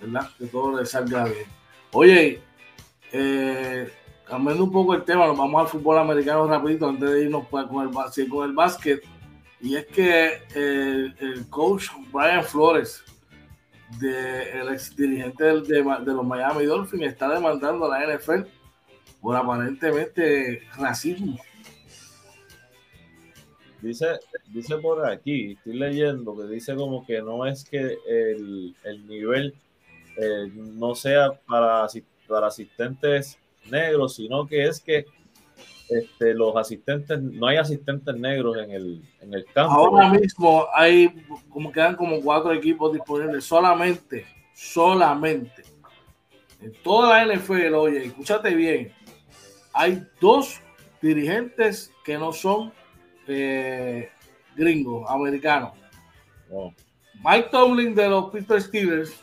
¿verdad? 0.00 0.28
Que 0.38 0.46
todo 0.46 0.78
les 0.78 0.90
salga 0.90 1.24
bien. 1.24 1.46
Oye, 1.92 2.40
eh, 3.12 3.90
cambiando 4.24 4.64
un 4.64 4.72
poco 4.72 4.94
el 4.94 5.04
tema, 5.04 5.26
nos 5.26 5.36
vamos 5.36 5.60
al 5.60 5.68
fútbol 5.68 5.98
americano 5.98 6.46
rapidito 6.46 6.88
antes 6.88 7.10
de 7.10 7.24
irnos 7.24 7.46
el, 7.52 8.28
con 8.28 8.48
el 8.48 8.54
básquet. 8.54 9.02
Y 9.60 9.76
es 9.76 9.86
que 9.86 10.42
el, 10.54 11.46
coach 11.50 11.88
Brian 12.12 12.44
Flores, 12.44 13.02
de, 13.98 14.60
el 14.60 14.68
ex 14.68 14.94
dirigente 14.94 15.44
de, 15.44 15.60
de, 15.62 15.82
los 15.82 16.24
Miami 16.24 16.64
Dolphins, 16.64 17.04
está 17.04 17.32
demandando 17.32 17.90
a 17.90 17.98
la 17.98 18.16
NFL 18.16 18.42
por 19.20 19.36
aparentemente 19.36 20.62
racismo. 20.76 21.38
Dice, 23.82 24.18
dice 24.48 24.76
por 24.76 25.06
aquí, 25.06 25.52
estoy 25.52 25.74
leyendo 25.74 26.36
que 26.36 26.44
dice 26.44 26.74
como 26.74 27.06
que 27.06 27.22
no 27.22 27.46
es 27.46 27.64
que 27.64 27.96
el, 28.06 29.06
nivel 29.06 29.54
eh, 30.18 30.50
no 30.54 30.94
sea 30.94 31.32
para, 31.46 31.86
para 32.28 32.46
asistentes 32.46 33.38
negros, 33.70 34.16
sino 34.16 34.46
que 34.46 34.64
es 34.64 34.80
que 34.80 35.06
este, 35.90 36.34
los 36.34 36.56
asistentes, 36.56 37.20
no 37.20 37.46
hay 37.46 37.56
asistentes 37.56 38.14
negros 38.16 38.56
en 38.58 38.70
el, 38.70 39.02
en 39.20 39.34
el 39.34 39.44
campo. 39.46 39.72
Ahora 39.72 40.08
mismo 40.10 40.66
hay 40.74 41.08
como 41.48 41.72
quedan 41.72 41.96
como 41.96 42.20
cuatro 42.20 42.52
equipos 42.52 42.92
disponibles, 42.92 43.44
solamente, 43.44 44.26
solamente. 44.54 45.64
En 46.60 46.72
toda 46.82 47.24
la 47.24 47.34
NFL, 47.34 47.74
oye, 47.74 48.04
escúchate 48.06 48.54
bien, 48.54 48.92
hay 49.72 50.02
dos 50.20 50.60
dirigentes 51.00 51.92
que 52.04 52.18
no 52.18 52.32
son 52.32 52.72
eh, 53.26 54.10
gringo, 54.56 55.08
americano. 55.08 55.72
Mike 57.24 57.48
Tomlin 57.50 57.94
de 57.94 58.08
los 58.08 58.30
Pittsburgh 58.30 58.62
Steelers 58.62 59.20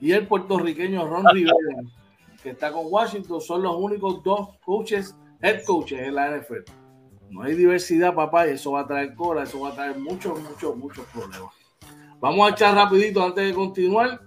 y 0.00 0.12
el 0.12 0.26
puertorriqueño 0.26 1.06
Ron 1.06 1.26
Rivera, 1.32 1.82
que 2.42 2.50
está 2.50 2.72
con 2.72 2.86
Washington, 2.88 3.40
son 3.40 3.62
los 3.62 3.76
únicos 3.76 4.22
dos 4.22 4.56
coaches, 4.64 5.14
head 5.42 5.64
coaches 5.64 6.00
en 6.00 6.14
la 6.14 6.36
NFL. 6.36 6.70
No 7.30 7.42
hay 7.42 7.54
diversidad, 7.54 8.14
papá, 8.14 8.48
y 8.48 8.52
eso 8.52 8.72
va 8.72 8.80
a 8.80 8.86
traer 8.86 9.14
cola, 9.14 9.44
eso 9.44 9.60
va 9.60 9.70
a 9.70 9.74
traer 9.74 9.98
muchos, 9.98 10.40
muchos, 10.40 10.76
muchos 10.76 11.06
problemas. 11.06 11.52
Vamos 12.20 12.50
a 12.50 12.52
echar 12.52 12.74
rapidito 12.74 13.24
antes 13.24 13.46
de 13.46 13.54
continuar. 13.54 14.20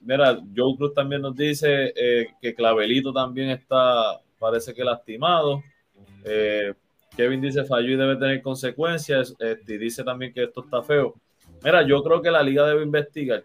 mira, 0.00 0.40
Joe 0.56 0.76
Cruz 0.76 0.94
también 0.94 1.22
nos 1.22 1.36
dice 1.36 1.92
eh, 1.94 2.28
que 2.40 2.54
Clavelito 2.54 3.12
también 3.12 3.50
está, 3.50 4.20
parece 4.38 4.74
que 4.74 4.82
lastimado. 4.82 5.62
Eh, 6.24 6.74
Kevin 7.16 7.40
dice 7.40 7.64
falló 7.64 7.90
y 7.90 7.96
debe 7.96 8.16
tener 8.16 8.42
consecuencias. 8.42 9.34
Este, 9.38 9.78
dice 9.78 10.02
también 10.02 10.32
que 10.32 10.44
esto 10.44 10.64
está 10.64 10.82
feo. 10.82 11.14
Mira, 11.62 11.86
yo 11.86 12.02
creo 12.02 12.22
que 12.22 12.30
la 12.30 12.42
liga 12.42 12.66
debe 12.66 12.82
investigar 12.82 13.44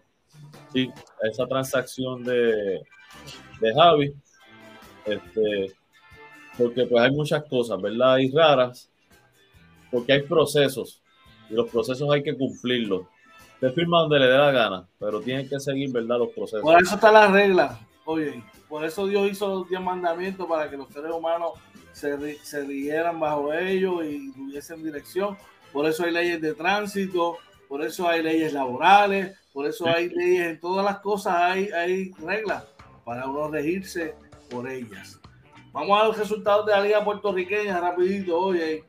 sí, 0.72 0.90
esa 1.22 1.46
transacción 1.46 2.22
de, 2.24 2.82
de 3.60 3.74
Javi. 3.74 4.14
Este, 5.04 5.74
porque 6.58 6.84
pues 6.86 7.04
hay 7.04 7.12
muchas 7.12 7.44
cosas, 7.44 7.80
¿verdad? 7.80 8.18
Y 8.18 8.30
raras. 8.32 8.90
Porque 9.90 10.12
hay 10.12 10.22
procesos. 10.22 11.00
Y 11.48 11.54
los 11.54 11.70
procesos 11.70 12.10
hay 12.12 12.22
que 12.22 12.36
cumplirlos. 12.36 13.06
Te 13.60 13.70
firma 13.70 14.00
donde 14.00 14.18
le 14.18 14.26
dé 14.26 14.36
la 14.36 14.50
gana, 14.50 14.88
pero 14.98 15.20
tienen 15.20 15.48
que 15.48 15.58
seguir, 15.58 15.90
¿verdad? 15.92 16.18
Los 16.18 16.30
procesos. 16.30 16.62
Por 16.62 16.80
eso 16.82 16.96
está 16.96 17.10
la 17.10 17.28
regla. 17.28 17.78
Oye, 18.04 18.42
por 18.68 18.84
eso 18.84 19.06
Dios 19.06 19.30
hizo 19.30 19.48
los 19.48 19.68
10 19.68 19.80
mandamientos 19.80 20.46
para 20.46 20.68
que 20.68 20.76
los 20.76 20.88
seres 20.88 21.12
humanos 21.12 21.52
se, 21.92 22.36
se 22.44 23.02
bajo 23.18 23.52
ellos 23.52 24.04
y 24.04 24.32
tuviesen 24.32 24.82
dirección. 24.82 25.36
Por 25.72 25.86
eso 25.86 26.04
hay 26.04 26.12
leyes 26.12 26.40
de 26.40 26.54
tránsito, 26.54 27.38
por 27.68 27.82
eso 27.82 28.08
hay 28.08 28.22
leyes 28.22 28.52
laborales, 28.52 29.36
por 29.52 29.66
eso 29.66 29.86
hay 29.86 30.08
leyes, 30.08 30.46
en 30.46 30.60
todas 30.60 30.84
las 30.84 31.00
cosas 31.00 31.34
hay, 31.34 31.68
hay 31.70 32.12
reglas 32.12 32.64
para 33.04 33.26
uno 33.26 33.48
regirse 33.48 34.14
por 34.50 34.68
ellas. 34.68 35.18
Vamos 35.78 36.02
a 36.02 36.06
los 36.06 36.18
resultados 36.18 36.66
de 36.66 36.72
la 36.72 36.80
Liga 36.80 37.04
Puertorriqueña 37.04 37.78
rapidito, 37.78 38.36
oye. 38.36 38.84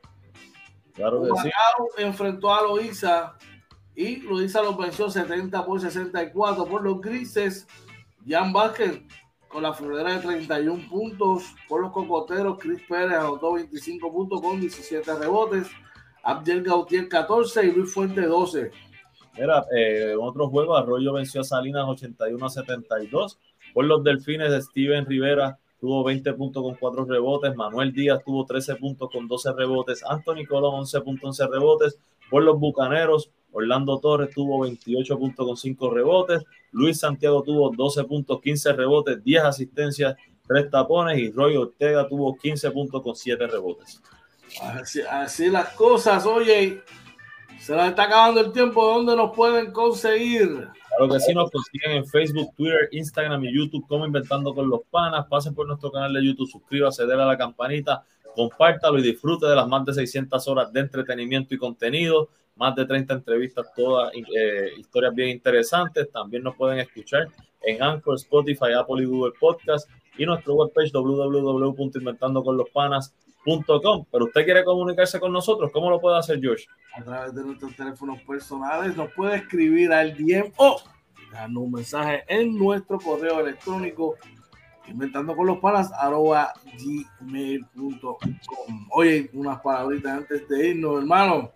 Claro 0.92 1.22
que 1.22 1.28
sí. 1.40 1.50
enfrentó 1.98 2.52
a 2.52 2.62
Loiza 2.62 3.36
y 3.94 4.16
Loiza 4.22 4.60
los 4.60 4.76
venció 4.76 5.08
70 5.08 5.64
por 5.64 5.80
64 5.80 6.66
por 6.66 6.82
los 6.82 7.00
grises. 7.00 7.68
Jan 8.26 8.52
Vázquez 8.52 9.02
con 9.46 9.62
la 9.62 9.72
florera 9.72 10.14
de 10.14 10.18
31 10.18 10.88
puntos. 10.90 11.54
Por 11.68 11.80
los 11.80 11.92
cocoteros, 11.92 12.58
Chris 12.58 12.82
Pérez 12.88 13.18
anotó 13.18 13.52
25 13.52 14.12
puntos 14.12 14.40
con 14.40 14.58
17 14.58 15.14
rebotes. 15.14 15.70
Abdel 16.24 16.64
Gautier 16.64 17.08
14 17.08 17.66
y 17.66 17.70
Luis 17.70 17.94
Fuente 17.94 18.22
12. 18.22 18.72
Era 19.36 19.64
eh, 19.76 20.10
en 20.14 20.18
otro 20.20 20.48
juego, 20.48 20.76
Arroyo 20.76 21.12
venció 21.12 21.42
a 21.42 21.44
Salinas 21.44 21.84
81 21.86 22.44
a 22.44 22.50
72. 22.50 23.38
Por 23.72 23.84
los 23.84 24.02
Delfines, 24.02 24.64
Steven 24.64 25.06
Rivera 25.06 25.59
tuvo 25.80 26.04
20 26.04 26.32
puntos 26.34 26.62
con 26.62 26.74
4 26.74 27.04
rebotes. 27.04 27.56
Manuel 27.56 27.92
Díaz 27.92 28.22
tuvo 28.24 28.44
13 28.44 28.76
puntos 28.76 29.10
con 29.10 29.26
12 29.26 29.52
rebotes. 29.52 30.04
Anthony 30.04 30.44
Colón 30.46 30.74
11 30.80 31.00
puntos 31.00 31.40
11 31.40 31.46
rebotes. 31.48 31.98
Por 32.28 32.42
los 32.44 32.60
Bucaneros, 32.60 33.30
Orlando 33.52 33.98
Torres 33.98 34.30
tuvo 34.34 34.60
28 34.60 35.18
puntos 35.18 35.46
con 35.46 35.56
5 35.56 35.90
rebotes. 35.90 36.42
Luis 36.72 37.00
Santiago 37.00 37.42
tuvo 37.42 37.70
12 37.70 38.04
puntos, 38.04 38.40
15 38.40 38.72
rebotes, 38.74 39.24
10 39.24 39.42
asistencias, 39.42 40.16
3 40.46 40.70
tapones. 40.70 41.18
Y 41.18 41.30
Roy 41.30 41.56
Ortega 41.56 42.06
tuvo 42.06 42.36
15 42.36 42.70
puntos 42.70 43.02
con 43.02 43.16
7 43.16 43.46
rebotes. 43.46 44.00
Así, 45.10 45.48
las 45.48 45.70
cosas, 45.70 46.26
oye. 46.26 46.82
Se 47.60 47.76
nos 47.76 47.86
está 47.88 48.04
acabando 48.04 48.40
el 48.40 48.52
tiempo. 48.52 48.82
¿Dónde 48.84 49.14
nos 49.14 49.36
pueden 49.36 49.70
conseguir? 49.70 50.66
Claro 50.96 51.12
que 51.12 51.20
sí, 51.20 51.34
nos 51.34 51.50
consiguen 51.50 51.90
en 51.92 52.06
Facebook, 52.06 52.54
Twitter, 52.56 52.88
Instagram 52.90 53.44
y 53.44 53.54
YouTube 53.54 53.86
como 53.86 54.06
Inventando 54.06 54.54
con 54.54 54.70
los 54.70 54.80
Panas. 54.90 55.26
Pasen 55.28 55.54
por 55.54 55.66
nuestro 55.66 55.92
canal 55.92 56.14
de 56.14 56.24
YouTube, 56.24 56.48
suscríbase, 56.48 57.04
denle 57.04 57.22
a 57.22 57.26
la 57.26 57.36
campanita, 57.36 58.02
compártalo 58.34 58.98
y 58.98 59.02
disfrute 59.02 59.44
de 59.46 59.54
las 59.54 59.68
más 59.68 59.84
de 59.84 59.92
600 59.92 60.48
horas 60.48 60.72
de 60.72 60.80
entretenimiento 60.80 61.54
y 61.54 61.58
contenido, 61.58 62.30
más 62.56 62.74
de 62.74 62.86
30 62.86 63.12
entrevistas, 63.12 63.66
todas 63.76 64.10
eh, 64.14 64.70
historias 64.78 65.14
bien 65.14 65.28
interesantes. 65.28 66.10
También 66.10 66.42
nos 66.42 66.56
pueden 66.56 66.78
escuchar 66.78 67.28
en 67.62 67.82
Anchor, 67.82 68.14
Spotify, 68.16 68.72
Apple 68.74 69.02
y 69.02 69.04
Google 69.04 69.34
Podcast 69.38 69.86
y 70.16 70.24
nuestro 70.24 70.54
webpage 70.54 70.92
www.inventandoconlospanas.com. 70.92 73.29
Pero 73.44 74.24
usted 74.24 74.44
quiere 74.44 74.64
comunicarse 74.64 75.18
con 75.18 75.32
nosotros, 75.32 75.70
¿cómo 75.72 75.90
lo 75.90 76.00
puede 76.00 76.18
hacer, 76.18 76.40
George? 76.40 76.66
A 76.96 77.02
través 77.02 77.34
de 77.34 77.44
nuestros 77.44 77.74
teléfonos 77.74 78.20
personales, 78.22 78.96
nos 78.96 79.12
puede 79.12 79.36
escribir 79.36 79.92
al 79.92 80.16
DM 80.16 80.52
o 80.56 80.80
darnos 81.32 81.62
un 81.64 81.72
mensaje 81.72 82.24
en 82.28 82.56
nuestro 82.58 82.98
correo 82.98 83.40
electrónico 83.40 84.16
inventando 84.88 85.36
con 85.36 85.46
los 85.46 85.58
panas 85.58 85.92
arroba 85.92 86.52
gmail.com. 87.20 88.18
Oye, 88.90 89.30
unas 89.32 89.60
palabritas 89.60 90.18
antes 90.18 90.48
de 90.48 90.68
irnos, 90.68 91.00
hermano 91.00 91.52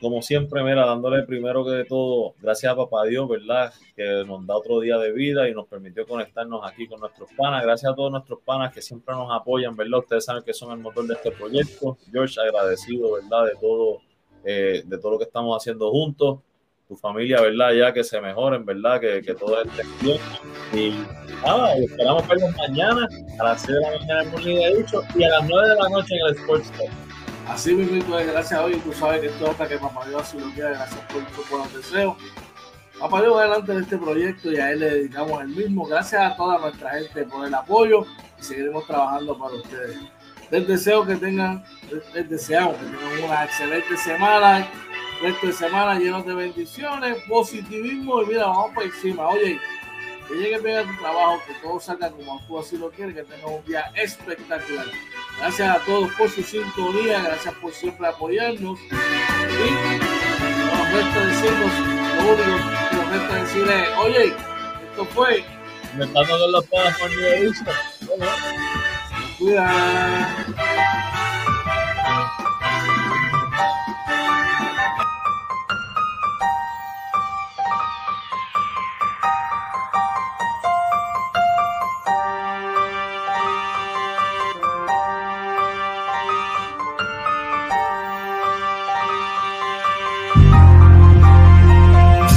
como 0.00 0.20
siempre, 0.20 0.62
mira, 0.62 0.84
dándole 0.84 1.22
primero 1.22 1.64
que 1.64 1.70
de 1.70 1.84
todo, 1.84 2.34
gracias 2.40 2.72
a 2.72 2.76
Papá 2.76 3.04
Dios, 3.04 3.26
¿verdad? 3.28 3.72
Que 3.94 4.24
nos 4.26 4.46
da 4.46 4.56
otro 4.56 4.80
día 4.80 4.98
de 4.98 5.12
vida 5.12 5.48
y 5.48 5.54
nos 5.54 5.66
permitió 5.66 6.06
conectarnos 6.06 6.60
aquí 6.64 6.86
con 6.86 7.00
nuestros 7.00 7.30
panas. 7.36 7.62
Gracias 7.62 7.92
a 7.92 7.94
todos 7.94 8.12
nuestros 8.12 8.40
panas 8.44 8.74
que 8.74 8.82
siempre 8.82 9.14
nos 9.14 9.32
apoyan, 9.32 9.74
¿verdad? 9.74 10.00
Ustedes 10.00 10.24
saben 10.26 10.42
que 10.42 10.52
son 10.52 10.72
el 10.72 10.78
motor 10.78 11.06
de 11.06 11.14
este 11.14 11.30
proyecto. 11.30 11.96
George, 12.12 12.38
agradecido, 12.40 13.12
¿verdad? 13.12 13.46
De 13.46 13.52
todo, 13.58 14.02
eh, 14.44 14.82
de 14.84 14.98
todo 14.98 15.12
lo 15.12 15.18
que 15.18 15.24
estamos 15.24 15.56
haciendo 15.56 15.90
juntos. 15.90 16.40
Tu 16.88 16.94
familia, 16.94 17.40
¿verdad? 17.40 17.72
Ya 17.72 17.92
que 17.92 18.04
se 18.04 18.20
mejoren, 18.20 18.64
¿verdad? 18.64 19.00
Que, 19.00 19.22
que 19.22 19.34
todo 19.34 19.60
esté 19.62 19.82
bien. 20.02 20.18
Y 20.72 20.90
nada, 21.42 21.74
esperamos 21.78 22.28
verlos 22.28 22.54
mañana 22.56 23.08
a 23.40 23.44
las 23.44 23.62
6 23.62 23.74
de 23.74 23.80
la 23.80 23.98
mañana 23.98 24.22
en 24.22 24.62
el 24.62 24.76
Dicho 24.76 25.02
y 25.16 25.24
a 25.24 25.30
las 25.30 25.48
9 25.48 25.68
de 25.68 25.74
la 25.74 25.88
noche 25.88 26.14
en 26.14 26.26
el 26.26 26.36
Sports 26.36 26.70
Así 27.48 27.74
mismo, 27.74 28.16
gracias 28.16 28.60
hoy. 28.60 28.76
Tú 28.76 28.92
sabes 28.92 29.20
que 29.20 29.26
esto 29.28 29.50
es 29.50 29.68
que 29.68 29.78
Papá 29.78 30.06
Dios 30.06 30.22
así 30.22 30.38
lo 30.38 30.50
quiera. 30.50 30.70
Gracias 30.70 31.00
por, 31.12 31.24
por 31.48 31.58
los 31.60 31.74
deseos. 31.74 32.16
Papá 32.98 33.20
Dios 33.20 33.38
adelante 33.38 33.72
de 33.72 33.82
este 33.82 33.98
proyecto 33.98 34.50
y 34.52 34.56
a 34.56 34.72
él 34.72 34.80
le 34.80 34.90
dedicamos 34.90 35.42
el 35.42 35.48
mismo. 35.48 35.86
Gracias 35.86 36.20
a 36.20 36.36
toda 36.36 36.58
nuestra 36.58 36.90
gente 36.90 37.24
por 37.24 37.46
el 37.46 37.54
apoyo 37.54 38.04
y 38.38 38.42
seguiremos 38.42 38.86
trabajando 38.86 39.38
para 39.38 39.54
ustedes. 39.54 39.98
Les 40.50 40.66
deseo 40.66 41.04
que 41.04 41.16
tengan, 41.16 41.64
les 42.14 42.28
deseamos 42.28 42.76
que 42.76 42.84
tengan 42.84 43.24
una 43.24 43.44
excelente 43.44 43.96
semana, 43.96 44.66
resto 45.20 45.46
de 45.46 45.52
semana 45.52 45.98
lleno 45.98 46.22
de 46.22 46.34
bendiciones, 46.34 47.16
positivismo 47.28 48.22
y 48.22 48.26
mira, 48.26 48.46
vamos 48.46 48.70
por 48.74 48.84
encima. 48.84 49.28
Oye, 49.28 49.60
que 50.26 50.34
llegue 50.34 50.58
bien 50.58 50.78
a 50.78 50.82
tu 50.82 50.96
trabajo, 50.98 51.42
que 51.46 51.54
todo 51.54 51.80
salga 51.80 52.10
como 52.10 52.42
tú 52.46 52.58
así 52.58 52.76
lo 52.76 52.90
quieres, 52.90 53.14
que 53.14 53.22
tengas 53.22 53.50
un 53.50 53.64
día 53.64 53.92
espectacular. 53.94 54.86
Gracias 55.38 55.76
a 55.76 55.84
todos 55.84 56.12
por 56.14 56.30
su 56.30 56.42
sintonía, 56.42 57.22
gracias 57.22 57.54
por 57.54 57.72
siempre 57.72 58.06
apoyarnos. 58.06 58.78
Y 58.80 58.90
nos 60.66 60.92
resta 60.92 61.26
decirnos, 61.26 61.72
lo 62.16 62.22
único 62.32 62.44
que 62.90 62.96
nos 62.96 63.08
resta 63.10 63.34
decir 63.34 63.68
es, 63.68 63.88
oye, 63.98 64.34
esto 64.90 65.04
fue. 65.06 65.44
Me 65.96 66.04
están 66.04 66.26
dando 66.26 66.62
pasos 66.62 66.98
por 67.00 67.10
mi 67.10 67.16
Cuida. 69.38 69.66